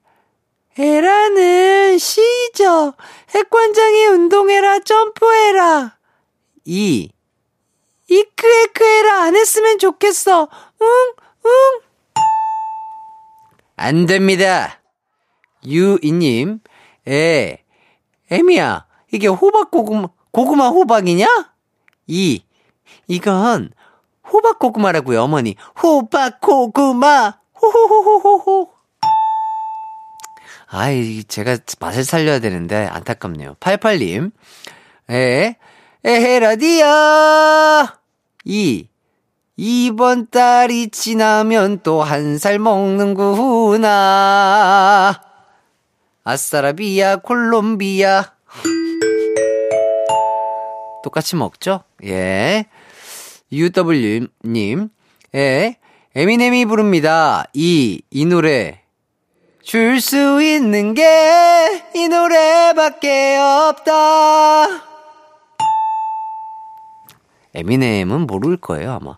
에라는 0.79 1.99
시죠. 1.99 2.95
핵관장이 3.31 4.07
운동해라, 4.07 4.81
점프해라. 4.81 5.97
이, 6.65 7.11
이크에크해라, 8.09 9.23
안 9.23 9.37
했으면 9.37 9.79
좋겠어. 9.79 10.49
응, 10.83 10.87
응. 11.47 11.81
안 13.77 14.07
됩니다. 14.07 14.81
유이님, 15.67 16.61
에, 17.09 17.65
에미야, 18.31 18.87
이게 19.13 19.29
호박 19.29 19.71
고구마, 19.71 20.09
고구마 20.31 20.69
호박이냐? 20.69 21.27
이, 22.07 22.43
이건 23.09 23.71
호박 24.33 24.59
고구마라고요, 24.59 25.23
어머니. 25.23 25.57
호박 25.83 26.41
고구마, 26.41 27.35
호호호호호호. 27.63 28.71
아이, 30.69 31.23
제가 31.25 31.59
맛을 31.81 32.05
살려야 32.05 32.41
되는데 32.41 32.87
안타깝네요. 32.91 33.55
88님, 33.61 34.33
에, 35.11 35.57
에헤 36.05 36.39
라디야! 36.41 37.99
이, 38.45 38.89
이번 39.57 40.29
달이 40.31 40.91
지나면 40.91 41.81
또 41.83 42.03
한 42.03 42.39
살 42.39 42.59
먹는구나. 42.59 43.87
아싸라비아, 46.25 47.17
콜롬비아. 47.19 48.33
똑같이 51.05 51.37
먹죠? 51.37 51.85
예. 52.05 52.67
UW님, 53.53 54.89
에, 55.35 55.77
에미넴이 56.15 56.65
부릅니다. 56.67 57.45
이, 57.55 58.03
이 58.11 58.25
노래. 58.25 58.81
줄 59.63 60.01
수 60.01 60.41
있는 60.43 60.95
게 60.95 61.03
이 61.95 62.09
노래밖에 62.09 63.37
없다. 63.37 64.67
에미넴은 67.55 68.27
모를 68.27 68.57
거예요, 68.59 68.93
아마. 68.93 69.17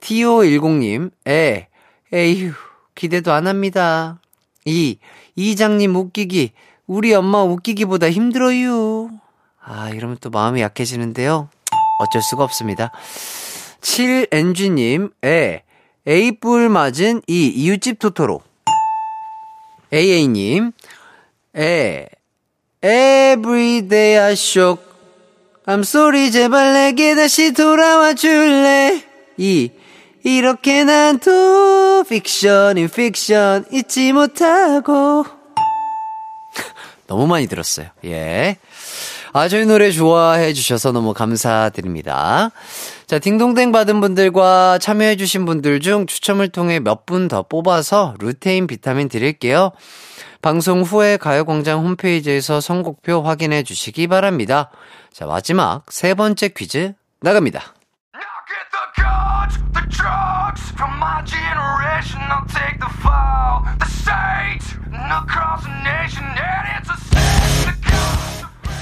TO10님, 0.00 1.10
에, 1.28 1.68
에휴, 2.12 2.52
기대도 2.94 3.32
안 3.32 3.46
합니다. 3.46 4.20
이, 4.64 4.98
이장님 5.36 5.94
웃기기, 5.94 6.52
우리 6.86 7.14
엄마 7.14 7.42
웃기기보다 7.42 8.10
힘들어요. 8.10 9.10
아, 9.62 9.90
이러면 9.90 10.16
또 10.20 10.30
마음이 10.30 10.60
약해지는데요. 10.62 11.48
어쩔 12.00 12.22
수가 12.22 12.42
없습니다. 12.44 12.90
7NG님, 13.86 15.12
에, 15.24 15.62
A뿔 16.08 16.68
맞은 16.68 17.22
이, 17.28 17.46
이웃집 17.46 18.00
토토로. 18.00 18.42
AA님, 19.92 20.72
에, 21.56 22.08
everyday 22.82 24.18
I 24.18 24.32
shock, 24.32 24.82
I'm 25.66 25.80
sorry 25.80 26.32
제발 26.32 26.74
내게 26.74 27.14
다시 27.14 27.52
돌아와 27.52 28.14
줄래 28.14 29.04
이 29.36 29.70
이렇게 30.24 30.82
난또 30.82 32.04
픽션이 32.08 32.88
픽션 32.88 33.66
잊지 33.70 34.12
못하고 34.12 35.24
너무 37.06 37.28
많이 37.28 37.46
들었어요. 37.46 37.86
예. 38.04 38.58
아, 39.32 39.48
저희 39.48 39.64
노래 39.66 39.92
좋아해 39.92 40.52
주셔서 40.52 40.92
너무 40.92 41.14
감사드립니다. 41.14 42.50
자, 43.06 43.20
딩동댕 43.20 43.70
받은 43.70 44.00
분들과 44.00 44.78
참여해 44.78 45.16
주신 45.16 45.44
분들 45.44 45.80
중 45.80 46.06
추첨을 46.06 46.48
통해 46.48 46.80
몇 46.80 47.06
분 47.06 47.28
더 47.28 47.42
뽑아서 47.44 48.14
루테인 48.18 48.66
비타민 48.66 49.08
드릴게요. 49.08 49.70
방송 50.42 50.82
후에 50.82 51.16
가요광장 51.16 51.80
홈페이지에서 51.84 52.60
선곡표 52.60 53.22
확인해 53.22 53.62
주시기 53.62 54.08
바랍니다. 54.08 54.70
자, 55.12 55.24
마지막 55.26 55.84
세 55.90 56.14
번째 56.14 56.48
퀴즈 56.48 56.94
나갑니다. 57.20 57.74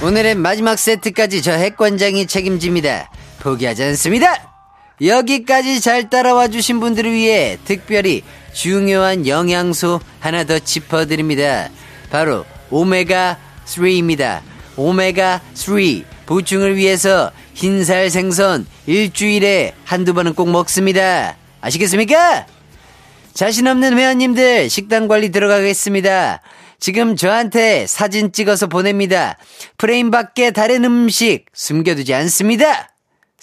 오늘의 0.02 0.34
마지막 0.34 0.78
세트까지 0.78 1.42
저 1.42 1.52
핵관장이 1.52 2.26
책임집니다. 2.26 3.10
포기하지 3.44 3.84
않습니다. 3.84 4.50
여기까지 5.00 5.80
잘 5.80 6.08
따라와 6.08 6.48
주신 6.48 6.80
분들을 6.80 7.12
위해 7.12 7.58
특별히 7.64 8.22
중요한 8.52 9.26
영양소 9.26 10.00
하나 10.18 10.44
더 10.44 10.58
짚어드립니다. 10.58 11.68
바로 12.10 12.46
오메가 12.70 13.38
3입니다. 13.66 14.40
오메가 14.76 15.40
3 15.52 16.04
보충을 16.26 16.76
위해서 16.76 17.30
흰살 17.54 18.08
생선 18.08 18.66
일주일에 18.86 19.74
한두 19.84 20.14
번은 20.14 20.34
꼭 20.34 20.48
먹습니다. 20.50 21.36
아시겠습니까? 21.60 22.46
자신 23.34 23.66
없는 23.66 23.98
회원님들 23.98 24.70
식단 24.70 25.06
관리 25.06 25.30
들어가겠습니다. 25.30 26.40
지금 26.78 27.16
저한테 27.16 27.86
사진 27.86 28.32
찍어서 28.32 28.68
보냅니다. 28.68 29.36
프레임 29.76 30.10
밖에 30.10 30.50
다른 30.50 30.84
음식 30.84 31.46
숨겨두지 31.52 32.14
않습니다. 32.14 32.93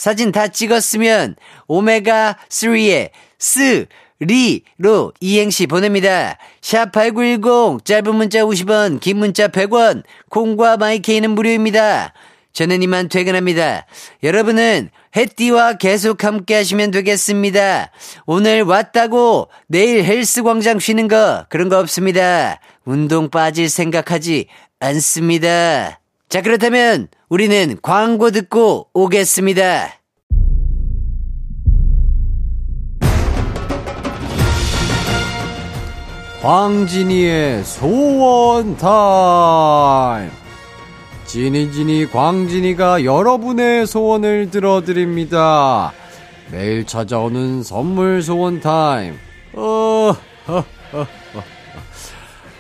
사진 0.02 0.32
다 0.32 0.48
찍었으면 0.48 1.36
오메가 1.68 2.36
3에 2.50 3.12
스, 3.38 3.86
리로 4.20 5.14
이행시 5.20 5.68
보냅니다. 5.68 6.40
샵 6.60 6.92
8910 6.92 7.86
짧은 7.86 8.16
문자 8.16 8.40
50원, 8.40 9.00
긴 9.00 9.18
문자 9.18 9.50
100원, 9.50 10.02
콩과 10.30 10.78
마이케이는 10.78 11.30
무료입니다. 11.30 12.14
저는 12.52 12.82
이만 12.82 13.10
퇴근합니다. 13.10 13.86
여러분은 14.24 14.90
해띠와 15.16 15.74
계속 15.74 16.24
함께 16.24 16.56
하시면 16.56 16.90
되겠습니다. 16.90 17.92
오늘 18.26 18.64
왔다고 18.64 19.50
내일 19.68 20.04
헬스 20.04 20.42
광장 20.42 20.80
쉬는 20.80 21.10
거 21.10 21.46
그런 21.48 21.70
거 21.70 21.78
없습니다. 21.78 22.60
운동 22.86 23.30
빠질 23.30 23.70
생각하지 23.70 24.48
않습니다. 24.80 26.01
자, 26.32 26.42
그렇다면 26.42 27.10
우리는 27.28 27.78
광고 27.82 28.32
듣고 28.32 28.88
오겠습니다. 28.94 29.90
광진이의 36.42 37.66
소원 37.66 38.78
타임. 38.78 40.32
지니지니 41.26 42.10
광진이가 42.10 43.04
여러분의 43.04 43.86
소원을 43.86 44.52
들어드립니다. 44.52 45.92
매일 46.50 46.86
찾아오는 46.86 47.62
선물 47.62 48.22
소원 48.22 48.62
타임. 48.62 49.16
어, 49.52 50.16
허, 50.48 50.54
허, 50.54 50.64
허. 50.94 51.44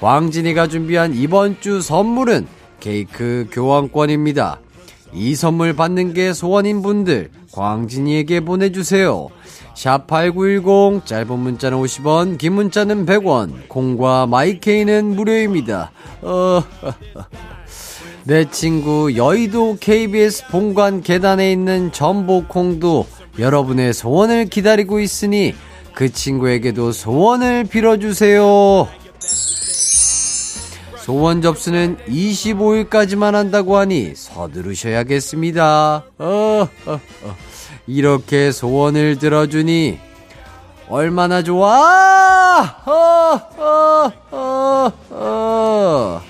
광진이가 0.01 0.67
준비한 0.67 1.13
이번 1.15 1.61
주 1.61 1.81
선물은 1.81 2.59
케이크 2.81 3.47
교환권입니다. 3.53 4.59
이 5.13 5.35
선물 5.35 5.73
받는 5.73 6.13
게 6.13 6.33
소원인 6.33 6.81
분들 6.81 7.29
광진이에게 7.53 8.41
보내주세요. 8.41 9.29
샵8910 9.75 11.05
짧은 11.05 11.39
문자는 11.39 11.77
50원 11.77 12.37
긴 12.37 12.53
문자는 12.53 13.05
100원 13.05 13.69
콩과 13.69 14.27
마이케이는 14.27 15.15
무료입니다. 15.15 15.91
어, 16.21 16.61
내 18.25 18.49
친구 18.49 19.15
여의도 19.15 19.77
KBS 19.79 20.47
본관 20.47 21.01
계단에 21.01 21.51
있는 21.51 21.91
전복콩도 21.91 23.07
여러분의 23.39 23.93
소원을 23.93 24.45
기다리고 24.45 24.99
있으니 24.99 25.55
그 25.93 26.11
친구에게도 26.11 26.91
소원을 26.91 27.65
빌어주세요. 27.65 29.00
소원 31.11 31.41
접수는 31.41 31.97
25일까지만 32.07 33.33
한다고 33.33 33.75
하니 33.75 34.13
서두르셔야겠습니다. 34.15 36.05
어, 36.17 36.23
어, 36.23 36.69
어. 36.85 37.35
이렇게 37.85 38.53
소원을 38.53 39.19
들어주니 39.19 39.99
얼마나 40.87 41.43
좋아! 41.43 42.63
어, 42.85 43.41
어, 43.57 44.11
어, 44.31 44.91
어. 45.09 46.21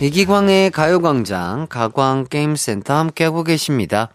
이기광의 0.00 0.70
가요광장 0.70 1.66
가광게임센터 1.68 2.94
함께하고 2.94 3.42
계십니다. 3.42 4.10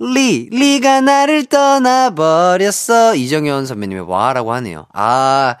리, 0.00 0.48
리가 0.50 1.02
나를 1.02 1.44
떠나버렸어. 1.44 3.14
이정현 3.16 3.66
선배님의 3.66 4.08
와라고 4.08 4.52
하네요. 4.54 4.86
아, 4.92 5.56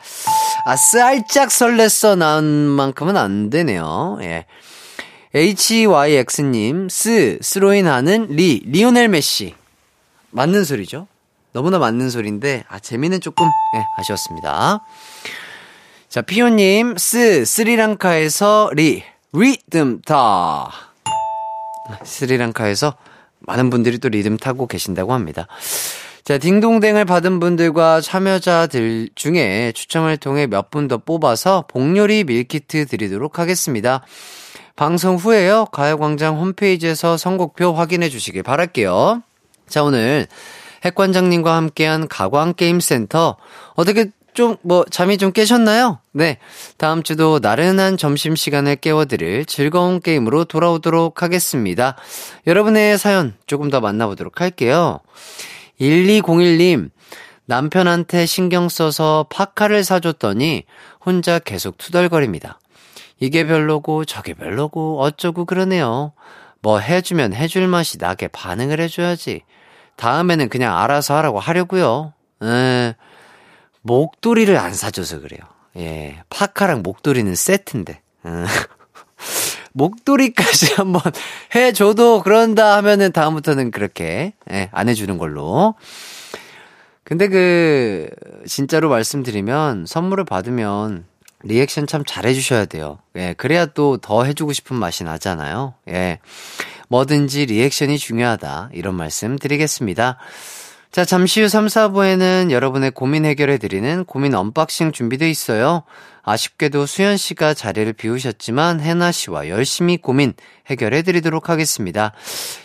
아, 0.64 0.76
살짝 0.76 1.50
설렜어 1.50 2.16
나온 2.16 2.44
만큼은 2.44 3.16
안 3.16 3.50
되네요. 3.50 4.18
예. 4.22 4.46
HYX님, 5.34 6.88
스, 6.88 7.38
스로인 7.42 7.86
하는 7.86 8.28
리, 8.30 8.62
리오넬 8.64 9.08
메시. 9.08 9.54
맞는 10.30 10.64
소리죠? 10.64 11.06
너무나 11.52 11.78
맞는 11.78 12.10
소리인데, 12.10 12.64
아, 12.68 12.78
재미는 12.78 13.20
조금, 13.20 13.46
예, 13.76 13.84
아쉬웠습니다. 13.98 14.80
자, 16.10 16.22
피오님, 16.22 16.96
스, 16.96 17.44
스리랑카에서 17.44 18.70
리, 18.74 19.04
리듬 19.32 20.02
타. 20.02 20.68
스리랑카에서 22.04 22.94
많은 23.40 23.70
분들이 23.70 23.98
또 23.98 24.08
리듬 24.08 24.36
타고 24.36 24.66
계신다고 24.66 25.12
합니다. 25.12 25.46
자, 26.24 26.36
딩동댕을 26.38 27.04
받은 27.04 27.38
분들과 27.40 28.00
참여자들 28.00 29.10
중에 29.14 29.72
추첨을 29.74 30.16
통해 30.16 30.46
몇 30.46 30.70
분 30.70 30.88
더 30.88 30.98
뽑아서 30.98 31.64
복요리 31.68 32.24
밀키트 32.24 32.86
드리도록 32.86 33.38
하겠습니다. 33.38 34.02
방송 34.74 35.16
후에요. 35.16 35.66
가요광장 35.66 36.38
홈페이지에서 36.40 37.16
선곡표 37.16 37.72
확인해 37.72 38.08
주시길 38.08 38.42
바랄게요. 38.42 39.22
자, 39.68 39.84
오늘 39.84 40.26
핵관장님과 40.84 41.54
함께한 41.56 42.08
가광게임센터. 42.08 43.36
어떻게 43.74 44.10
좀, 44.34 44.56
뭐, 44.62 44.84
잠이 44.90 45.18
좀 45.18 45.32
깨셨나요? 45.32 45.98
네. 46.12 46.38
다음 46.76 47.02
주도 47.02 47.38
나른한 47.40 47.96
점심시간을 47.96 48.76
깨워드릴 48.76 49.44
즐거운 49.46 50.00
게임으로 50.00 50.44
돌아오도록 50.44 51.22
하겠습니다. 51.22 51.96
여러분의 52.46 52.98
사연 52.98 53.34
조금 53.46 53.70
더 53.70 53.80
만나보도록 53.80 54.40
할게요. 54.40 55.00
1201님, 55.80 56.90
남편한테 57.46 58.26
신경 58.26 58.68
써서 58.68 59.26
파카를 59.30 59.82
사줬더니 59.82 60.64
혼자 61.04 61.38
계속 61.38 61.78
투덜거립니다. 61.78 62.60
이게 63.18 63.46
별로고 63.46 64.04
저게 64.04 64.34
별로고 64.34 65.00
어쩌고 65.00 65.44
그러네요. 65.44 66.12
뭐 66.62 66.78
해주면 66.78 67.34
해줄 67.34 67.66
맛이 67.68 67.98
나게 67.98 68.28
반응을 68.28 68.80
해줘야지. 68.80 69.42
다음에는 69.96 70.48
그냥 70.48 70.78
알아서 70.78 71.16
하라고 71.16 71.40
하려고요. 71.40 72.12
에, 72.42 72.94
목도리를 73.82 74.56
안 74.56 74.74
사줘서 74.74 75.20
그래요. 75.20 75.40
예, 75.76 76.22
파카랑 76.30 76.82
목도리는 76.82 77.34
세트인데. 77.34 78.00
음. 78.26 78.46
목도리까지 79.72 80.74
한번 80.78 81.00
해줘도 81.54 82.22
그런다 82.22 82.76
하면은 82.78 83.12
다음부터는 83.12 83.70
그렇게 83.70 84.32
예, 84.50 84.68
안 84.72 84.88
해주는 84.88 85.16
걸로. 85.18 85.74
근데 87.04 87.28
그 87.28 88.08
진짜로 88.46 88.88
말씀드리면 88.88 89.86
선물을 89.86 90.24
받으면 90.24 91.06
리액션 91.42 91.86
참 91.86 92.04
잘해주셔야 92.04 92.66
돼요. 92.66 92.98
예, 93.16 93.34
그래야 93.36 93.66
또 93.66 93.96
더 93.96 94.24
해주고 94.24 94.52
싶은 94.52 94.76
맛이 94.76 95.04
나잖아요. 95.04 95.74
예, 95.88 96.18
뭐든지 96.88 97.46
리액션이 97.46 97.98
중요하다 97.98 98.70
이런 98.72 98.94
말씀 98.94 99.38
드리겠습니다. 99.38 100.18
자, 100.90 101.04
잠시 101.04 101.40
후 101.40 101.48
3, 101.48 101.66
4부에는 101.66 102.50
여러분의 102.50 102.90
고민 102.90 103.24
해결해드리는 103.24 104.04
고민 104.06 104.34
unboxing 104.34 104.90
준비되어 104.90 105.28
있어요. 105.28 105.84
아쉽게도 106.22 106.84
수현 106.84 107.16
씨가 107.16 107.54
자리를 107.54 107.92
비우셨지만 107.92 108.80
해나 108.80 109.12
씨와 109.12 109.48
열심히 109.48 109.96
고민 109.96 110.34
해결해드리도록 110.66 111.48
하겠습니다. 111.48 112.12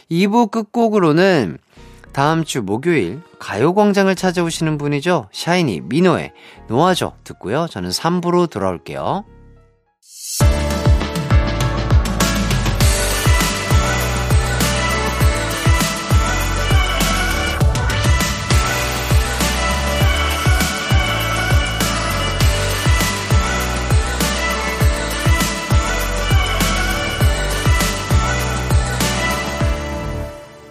2부 0.10 0.50
끝곡으로는 0.50 1.60
다음 2.14 2.44
주 2.44 2.64
목요일 2.64 3.22
가요광장을 3.38 4.16
찾아오시는 4.16 4.80
분이죠. 4.80 5.30
샤이니, 5.32 5.82
민호의 5.82 6.32
놓아줘 6.68 7.18
듣고요. 7.24 7.68
저는 7.70 7.92
3부로 7.92 8.50
돌아올게요. 8.50 9.24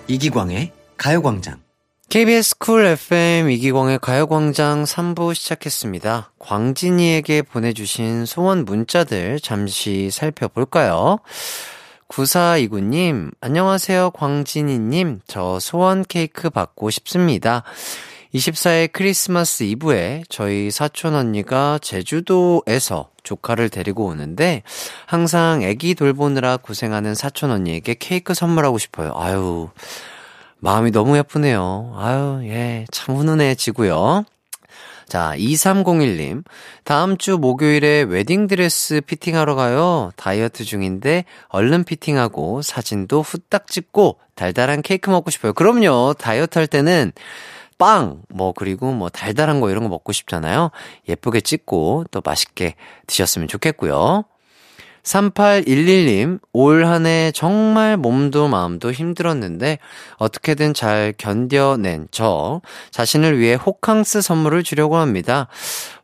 이기광의 0.07 0.71
가요광장. 0.99 1.61
KBS 2.11 2.59
Cool 2.59 2.85
FM 2.85 3.51
이기광의 3.51 3.99
가요광장 4.01 4.85
3부 4.85 5.35
시작했습니다. 5.35 6.33
광진이에게 6.39 7.41
보내주신 7.43 8.27
소원 8.27 8.67
문자들 8.67 9.41
잠시 9.41 10.11
살펴볼까요? 10.11 11.21
9429님, 12.09 13.33
안녕하세요, 13.41 14.11
광진이님. 14.11 15.23
저 15.27 15.59
소원 15.59 16.05
케이크 16.05 16.51
받고 16.51 16.91
싶습니다. 16.91 17.65
24일 18.35 18.91
크리스마스 18.93 19.63
이브에 19.63 20.25
저희 20.29 20.73
사촌 20.73 21.15
언니가 21.15 21.79
제주도에서 21.81 23.11
조카를 23.23 23.69
데리고 23.69 24.07
오는데 24.07 24.65
항상 25.07 25.63
애기 25.63 25.95
돌보느라 25.95 26.57
고생하는 26.57 27.15
사촌 27.15 27.53
언니에게 27.53 27.95
케이크 27.95 28.35
선물하고 28.35 28.79
싶어요. 28.79 29.13
아유, 29.15 29.69
마음이 30.59 30.91
너무 30.91 31.17
예쁘네요. 31.17 31.95
아유, 31.97 32.41
예, 32.49 32.87
참 32.91 33.15
훈훈해지고요. 33.15 34.25
자, 35.07 35.35
2301님. 35.37 36.43
다음 36.83 37.17
주 37.19 37.39
목요일에 37.39 38.03
웨딩드레스 38.03 39.03
피팅하러 39.03 39.55
가요. 39.55 40.11
다이어트 40.17 40.65
중인데 40.65 41.25
얼른 41.49 41.85
피팅하고 41.85 42.63
사진도 42.63 43.23
후딱 43.23 43.69
찍고 43.69 44.19
달달한 44.35 44.83
케이크 44.83 45.11
먹고 45.11 45.31
싶어요. 45.31 45.53
그럼요. 45.53 46.15
다이어트 46.19 46.59
할 46.59 46.67
때는 46.67 47.13
빵, 47.79 48.23
뭐, 48.29 48.53
그리고 48.53 48.93
뭐, 48.93 49.09
달달한 49.09 49.61
거 49.61 49.71
이런 49.71 49.83
거 49.83 49.89
먹고 49.89 50.13
싶잖아요. 50.13 50.71
예쁘게 51.09 51.41
찍고 51.41 52.07
또 52.11 52.23
맛있게 52.25 52.75
드셨으면 53.07 53.49
좋겠고요. 53.49 54.25
3811님, 55.03 56.39
올 56.55 56.85
한 56.87 57.05
해 57.05 57.31
정말 57.35 57.99
몸도 57.99 58.49
마음도 58.49 58.91
힘들었는데, 58.91 59.79
어떻게든 60.17 60.73
잘 60.73 61.13
견뎌낸 61.19 62.09
저, 62.11 62.63
자신을 62.91 63.39
위해 63.39 63.53
호캉스 63.55 64.23
선물을 64.23 64.63
주려고 64.63 64.97
합니다. 64.97 65.49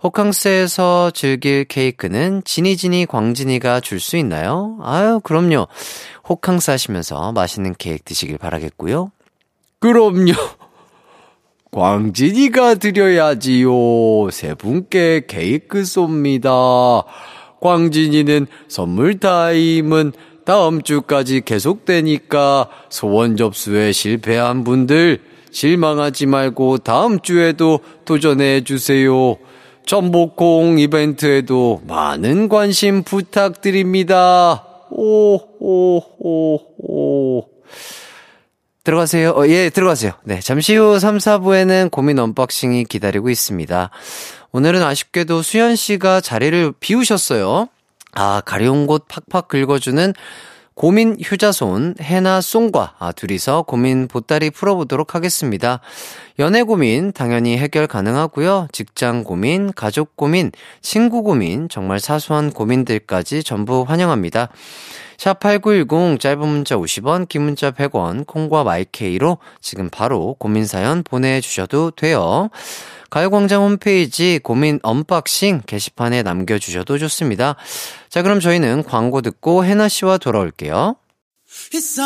호캉스에서 0.03 1.13
즐길 1.13 1.65
케이크는 1.65 2.43
지니지니 2.45 3.07
광진이가 3.07 3.81
줄 3.81 4.01
수 4.01 4.19
있나요? 4.19 4.79
아유, 4.83 5.21
그럼요. 5.25 5.67
호캉스 6.29 6.71
하시면서 6.71 7.33
맛있는 7.33 7.75
케이크 7.79 8.03
드시길 8.05 8.37
바라겠고요. 8.37 9.11
그럼요. 9.79 10.33
광진이가 11.71 12.75
드려야지요. 12.75 14.31
세 14.33 14.55
분께 14.55 15.23
케이크 15.29 15.83
쏩니다. 15.83 17.05
광진이는 17.61 18.49
선물 18.67 19.21
타임은 19.21 20.13
다음 20.45 20.83
주까지 20.83 21.43
계속되니까 21.43 22.69
소원 22.89 23.37
접수에 23.37 23.93
실패한 23.93 24.65
분들 24.65 25.21
실망하지 25.53 26.27
말고 26.27 26.79
다음 26.79 27.21
주에도 27.21 27.79
도전해 28.05 28.65
주세요. 28.65 29.37
전복콩 29.87 30.81
이벤트에도 30.81 31.83
많은 31.87 32.49
관심 32.49 33.05
부탁드립니다. 33.05 34.65
오, 34.91 35.37
오, 35.61 36.03
오, 36.19 36.59
오. 36.79 37.60
들어가세요. 38.85 39.31
어, 39.31 39.47
예, 39.49 39.71
들어가세요. 39.71 40.13
네, 40.25 40.41
잠시 40.41 40.75
후 40.75 40.99
3, 40.99 41.19
4부에는 41.19 41.91
고민 41.91 42.19
unboxing이 42.19 42.85
기다리고 42.85 43.31
있습니다. 43.31 43.91
오늘은 44.53 44.83
아쉽게도 44.83 45.43
수현 45.43 45.77
씨가 45.77 46.21
자리를 46.21 46.73
비우셨어요. 46.81 47.69
아, 48.13 48.43
가려운 48.45 48.87
곳 48.87 49.07
팍팍 49.09 49.49
긁어주는 49.49 50.15
고민 50.75 51.15
효자손 51.31 51.97
해나 52.01 52.41
송과 52.41 52.95
아, 52.99 53.13
둘이서 53.13 53.63
고민 53.63 54.09
보따리 54.09 54.49
풀어보도록 54.49 55.15
하겠습니다. 55.15 55.81
연애 56.39 56.63
고민 56.63 57.13
당연히 57.13 57.59
해결 57.59 57.87
가능하고요. 57.87 58.69
직장 58.73 59.23
고민, 59.23 59.73
가족 59.75 60.17
고민, 60.17 60.51
친구 60.81 61.23
고민, 61.23 61.69
정말 61.69 62.01
사소한 62.01 62.51
고민들까지 62.51 63.43
전부 63.43 63.85
환영합니다. 63.87 64.49
샵8910 65.21 66.19
짧은 66.19 66.49
문자 66.49 66.77
50원, 66.77 67.29
긴 67.29 67.43
문자 67.43 67.71
100원, 67.71 68.27
콩과 68.27 68.65
my 68.65 68.94
K로 68.94 69.37
지금 69.61 69.91
바로 69.91 70.35
고민 70.39 70.67
사연 70.67 71.03
보내주셔도 71.03 71.91
돼요. 71.91 72.49
가요광장 73.11 73.63
홈페이지 73.63 74.41
고민 74.43 74.81
unboxing 74.83 75.63
게시판에 75.67 76.23
남겨주셔도 76.23 76.97
좋습니다. 76.99 77.57
자, 78.09 78.23
그럼 78.23 78.41
저희는 78.41 78.85
광고 78.85 79.21
듣고 79.21 79.65
해나 79.65 79.89
씨와 79.89 80.17
돌아올게요. 80.19 80.97
It's 81.73 81.99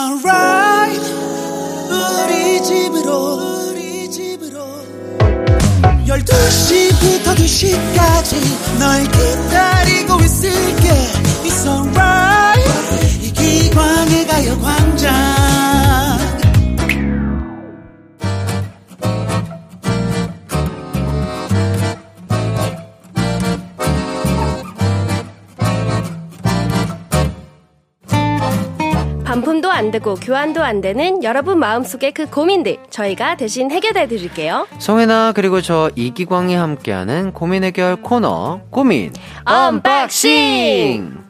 이광에 13.44 14.26
가요 14.26 14.58
광장 14.60 15.44
반품도 29.24 29.70
안 29.70 29.90
되고 29.90 30.14
교환도 30.14 30.62
안 30.62 30.80
되는 30.80 31.24
여러분 31.24 31.58
마음속의 31.58 32.12
그 32.12 32.26
고민들 32.26 32.76
저희가 32.90 33.36
대신 33.36 33.70
해결해 33.70 34.06
드릴게요. 34.06 34.68
송해나 34.78 35.32
그리고 35.34 35.60
저 35.60 35.90
이기광이 35.96 36.54
함께하는 36.54 37.32
고민 37.32 37.64
해결 37.64 37.96
코너 37.96 38.60
고민 38.70 39.12
unboxing. 39.44 41.23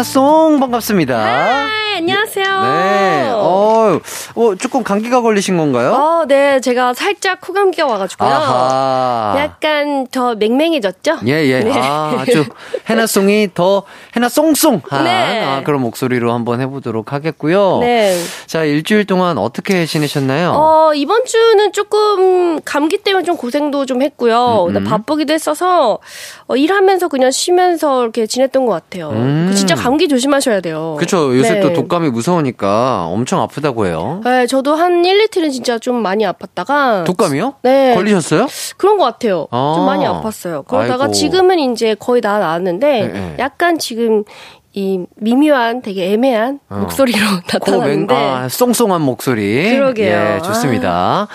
네, 0.00 0.02
해나송 0.02 0.60
반갑습니다. 0.60 1.79
네, 2.00 2.12
안녕하세요. 2.14 2.62
네, 2.62 3.30
어, 3.34 4.00
어, 4.34 4.54
조금 4.58 4.82
감기가 4.82 5.20
걸리신 5.20 5.58
건가요? 5.58 5.92
어, 5.92 6.24
네, 6.26 6.58
제가 6.60 6.94
살짝 6.94 7.42
코감기가 7.42 7.86
와가지고요. 7.86 8.28
아하. 8.28 9.34
약간 9.38 10.06
더 10.06 10.34
맹맹해졌죠? 10.34 11.18
예, 11.26 11.32
예. 11.46 11.60
네. 11.60 11.72
아, 11.74 12.16
아주 12.18 12.46
해나송이 12.88 13.50
더 13.52 13.82
해나송송 14.16 14.80
한 14.88 15.04
네. 15.04 15.44
아, 15.44 15.62
그런 15.62 15.82
목소리로 15.82 16.32
한번 16.32 16.60
해보도록 16.62 17.12
하겠고요. 17.12 17.78
네. 17.80 18.18
자, 18.46 18.64
일주일 18.64 19.04
동안 19.04 19.36
어떻게 19.36 19.84
지내셨나요? 19.84 20.52
어, 20.54 20.92
이번 20.94 21.26
주는 21.26 21.72
조금 21.72 22.60
감기 22.64 22.96
때문에 22.98 23.24
좀 23.24 23.36
고생도 23.36 23.84
좀 23.84 24.00
했고요. 24.02 24.68
음, 24.70 24.76
음. 24.76 24.84
바쁘기도 24.84 25.34
했어서 25.34 25.98
어, 26.46 26.56
일하면서 26.56 27.08
그냥 27.08 27.30
쉬면서 27.30 28.02
이렇게 28.02 28.26
지냈던 28.26 28.64
것 28.64 28.72
같아요. 28.72 29.10
음. 29.10 29.48
그 29.50 29.54
진짜 29.54 29.74
감기 29.74 30.08
조심하셔야 30.08 30.62
돼요. 30.62 30.96
그쵸. 30.98 31.36
요새 31.36 31.54
네. 31.54 31.60
또 31.60 31.70
독 31.70 31.89
감이 31.90 32.08
무서우니까 32.08 33.04
엄청 33.06 33.42
아프다고 33.42 33.84
해요. 33.86 34.22
네, 34.24 34.46
저도 34.46 34.74
한 34.74 35.04
1, 35.04 35.26
2일은 35.28 35.52
진짜 35.52 35.78
좀 35.78 35.96
많이 36.00 36.24
아팠다가 36.24 37.04
독감이요? 37.04 37.56
네. 37.62 37.94
걸리셨어요? 37.94 38.46
그런 38.78 38.96
것 38.96 39.04
같아요. 39.04 39.46
아. 39.50 39.74
좀 39.76 39.84
많이 39.84 40.06
아팠어요. 40.06 40.66
그러다가 40.66 41.04
아이고. 41.04 41.12
지금은 41.12 41.58
이제 41.72 41.94
거의 41.94 42.22
다 42.22 42.38
나았는데 42.38 42.86
네, 43.00 43.06
네. 43.08 43.36
약간 43.38 43.78
지금 43.78 44.24
이 44.72 45.04
미묘한 45.16 45.82
되게 45.82 46.12
애매한 46.12 46.60
어. 46.70 46.76
목소리로 46.76 47.18
나타나는데 47.52 48.14
아, 48.14 48.48
송송한 48.48 49.02
목소리. 49.02 49.70
그러게요. 49.76 50.16
아. 50.16 50.34
예, 50.36 50.40
좋습니다. 50.42 51.26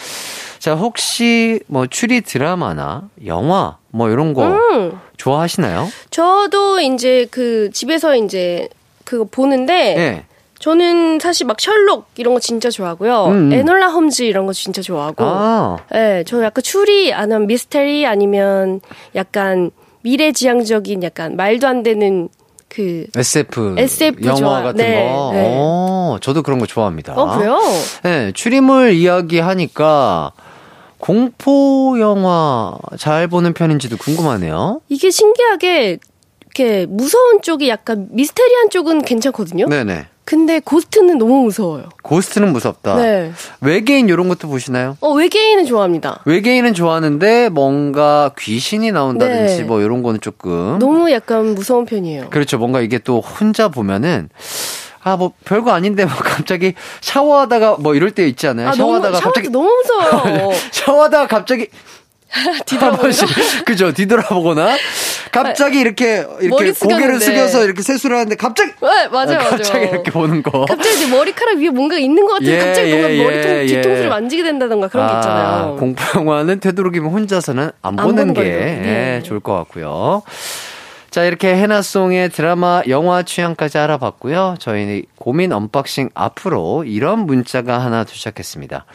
자, 0.59 0.73
혹시 0.73 1.59
뭐 1.67 1.85
추리 1.85 2.21
드라마나 2.21 3.03
영화 3.27 3.77
뭐 3.91 4.09
이런 4.09 4.33
거 4.33 4.47
음, 4.47 4.97
좋아하시나요? 5.17 5.87
저도 6.09 6.79
이제 6.79 7.27
그 7.29 7.69
집에서 7.71 8.15
이제 8.15 8.67
그거 9.03 9.25
보는데 9.29 9.95
예. 9.97 10.23
저는 10.65 11.19
사실 11.19 11.45
막 11.45 11.61
셜록 11.61 12.07
이런 12.15 12.33
거 12.33 12.39
진짜 12.39 12.71
좋아하고요. 12.71 13.25
음, 13.27 13.31
음. 13.31 13.53
에놀라 13.53 13.89
홈즈 13.89 14.23
이런 14.23 14.47
거 14.47 14.53
진짜 14.53 14.81
좋아하고. 14.81 15.23
아, 15.23 15.77
예, 15.93 16.23
저 16.25 16.43
약간 16.43 16.63
추리 16.63 17.13
아니면 17.13 17.45
미스테리 17.45 18.07
아니면 18.07 18.81
약간 19.13 19.69
미래지향적인 20.01 21.03
약간 21.03 21.35
말도 21.35 21.67
안 21.67 21.83
되는 21.83 22.29
그 22.67 23.05
SF, 23.15 23.75
SF 23.77 24.25
영화 24.25 24.35
좋아요. 24.37 24.63
같은 24.63 24.77
네, 24.77 25.03
거. 25.03 25.31
네. 25.35 25.55
어, 25.55 26.17
저도 26.19 26.41
그런 26.41 26.57
거 26.57 26.65
좋아합니다. 26.65 27.13
어 27.13 27.37
그래요? 27.37 27.59
네, 28.01 28.31
추리물 28.31 28.93
이야기 28.93 29.37
하니까 29.37 30.31
공포 30.97 31.95
영화 31.99 32.75
잘 32.97 33.27
보는 33.27 33.53
편인지도 33.53 33.97
궁금하네요. 33.97 34.81
이게 34.89 35.11
신기하게 35.11 35.99
이렇게 36.41 36.87
무서운 36.87 37.43
쪽이 37.43 37.69
약간 37.69 38.07
미스테리한 38.09 38.71
쪽은 38.71 39.03
괜찮거든요. 39.03 39.67
네네. 39.67 40.07
근데 40.25 40.59
ghost는 40.59 41.19
너무 41.19 41.43
무서워요. 41.43 41.83
ghost는 42.01 42.51
무섭다. 42.51 42.95
네. 42.95 43.31
외계인 43.61 44.09
이런 44.09 44.27
것도 44.27 44.47
보시나요? 44.47 44.97
어 44.99 45.11
외계인은 45.11 45.65
좋아합니다. 45.65 46.21
외계인은 46.25 46.73
좋아하는데 46.73 47.49
뭔가 47.49 48.31
귀신이 48.37 48.91
나온다든지 48.91 49.57
네. 49.57 49.63
뭐 49.63 49.81
이런 49.81 50.01
거는 50.01 50.21
조금 50.21 50.79
너무 50.79 51.11
약간 51.11 51.53
무서운 51.53 51.85
편이에요. 51.85 52.29
그렇죠. 52.31 52.57
뭔가 52.57 52.81
이게 52.81 52.97
또 52.97 53.21
혼자 53.21 53.67
보면은 53.69 54.29
아 55.03 55.15
뭐 55.17 55.33
별거 55.45 55.71
아닌데 55.71 56.03
뭐 56.05 56.15
갑자기 56.17 56.73
샤워하다가 57.01 57.77
뭐 57.79 57.93
이럴 57.93 58.09
때 58.09 58.27
있지 58.27 58.47
않아요? 58.47 58.69
아 58.69 58.71
너무 58.71 58.77
샤워하다가 58.99 59.17
샤워도 59.19 59.23
갑자기 59.27 59.49
너무 59.49 59.69
무서워요. 59.69 60.49
샤워하다가 60.73 61.27
갑자기 61.27 61.67
뒤돌아보는 62.65 62.93
한 62.93 62.97
번씩 63.01 63.65
그죠 63.65 63.93
뒤돌아보거나 63.93 64.75
갑자기 65.31 65.79
이렇게 65.79 66.25
이렇게 66.41 66.71
고개를. 66.71 67.19
숙여서 67.19 67.63
이렇게 67.65 67.81
세수를 67.81 68.17
하는데 68.17 68.35
갑자기 68.35 68.71
네, 68.81 69.07
맞아요, 69.07 69.37
맞아요. 69.37 69.49
갑자기 69.49 69.85
이렇게 69.85 70.11
보는 70.11 70.43
거. 70.43 70.65
갑자기 70.65 70.95
이제 70.95 71.07
머리카락 71.07 71.57
위에 71.57 71.69
뭔가 71.69 71.97
있는 71.97 72.25
것 72.25 72.33
같은 72.33 72.45
데 72.45 72.53
예, 72.53 72.65
갑자기 72.65 72.89
뭔가 72.91 73.13
예, 73.13 73.23
머리통 73.23 73.51
예, 73.51 73.65
뒤통수를 73.65 74.05
예. 74.05 74.09
만지게 74.09 74.43
된다던가 74.43 74.87
그런 74.87 75.07
게 75.07 75.13
있잖아요. 75.15 75.47
아, 75.47 75.79
공포 75.79 76.19
영화는 76.19 76.59
되도록이면 76.59 77.11
혼자서는 77.11 77.63
안, 77.63 77.71
안 77.81 77.95
보는 77.95 78.33
게 78.33 78.43
걸로. 78.43 78.49
네. 78.49 79.17
예, 79.17 79.23
좋을 79.23 79.39
것 79.39 79.53
같고요. 79.53 80.23
자, 81.11 81.23
이렇게 81.23 81.55
해나송의 81.55 82.29
드라마, 82.31 82.81
영화 82.89 83.23
취향까지 83.23 83.77
알아봤고요. 83.77 84.55
저희는 84.59 85.03
고민 85.17 85.53
unboxing 85.53 86.09
앞으로 86.13 86.83
이런 86.83 87.19
문자가 87.19 87.79
하나 87.79 88.03
도착했습니다. 88.03 88.85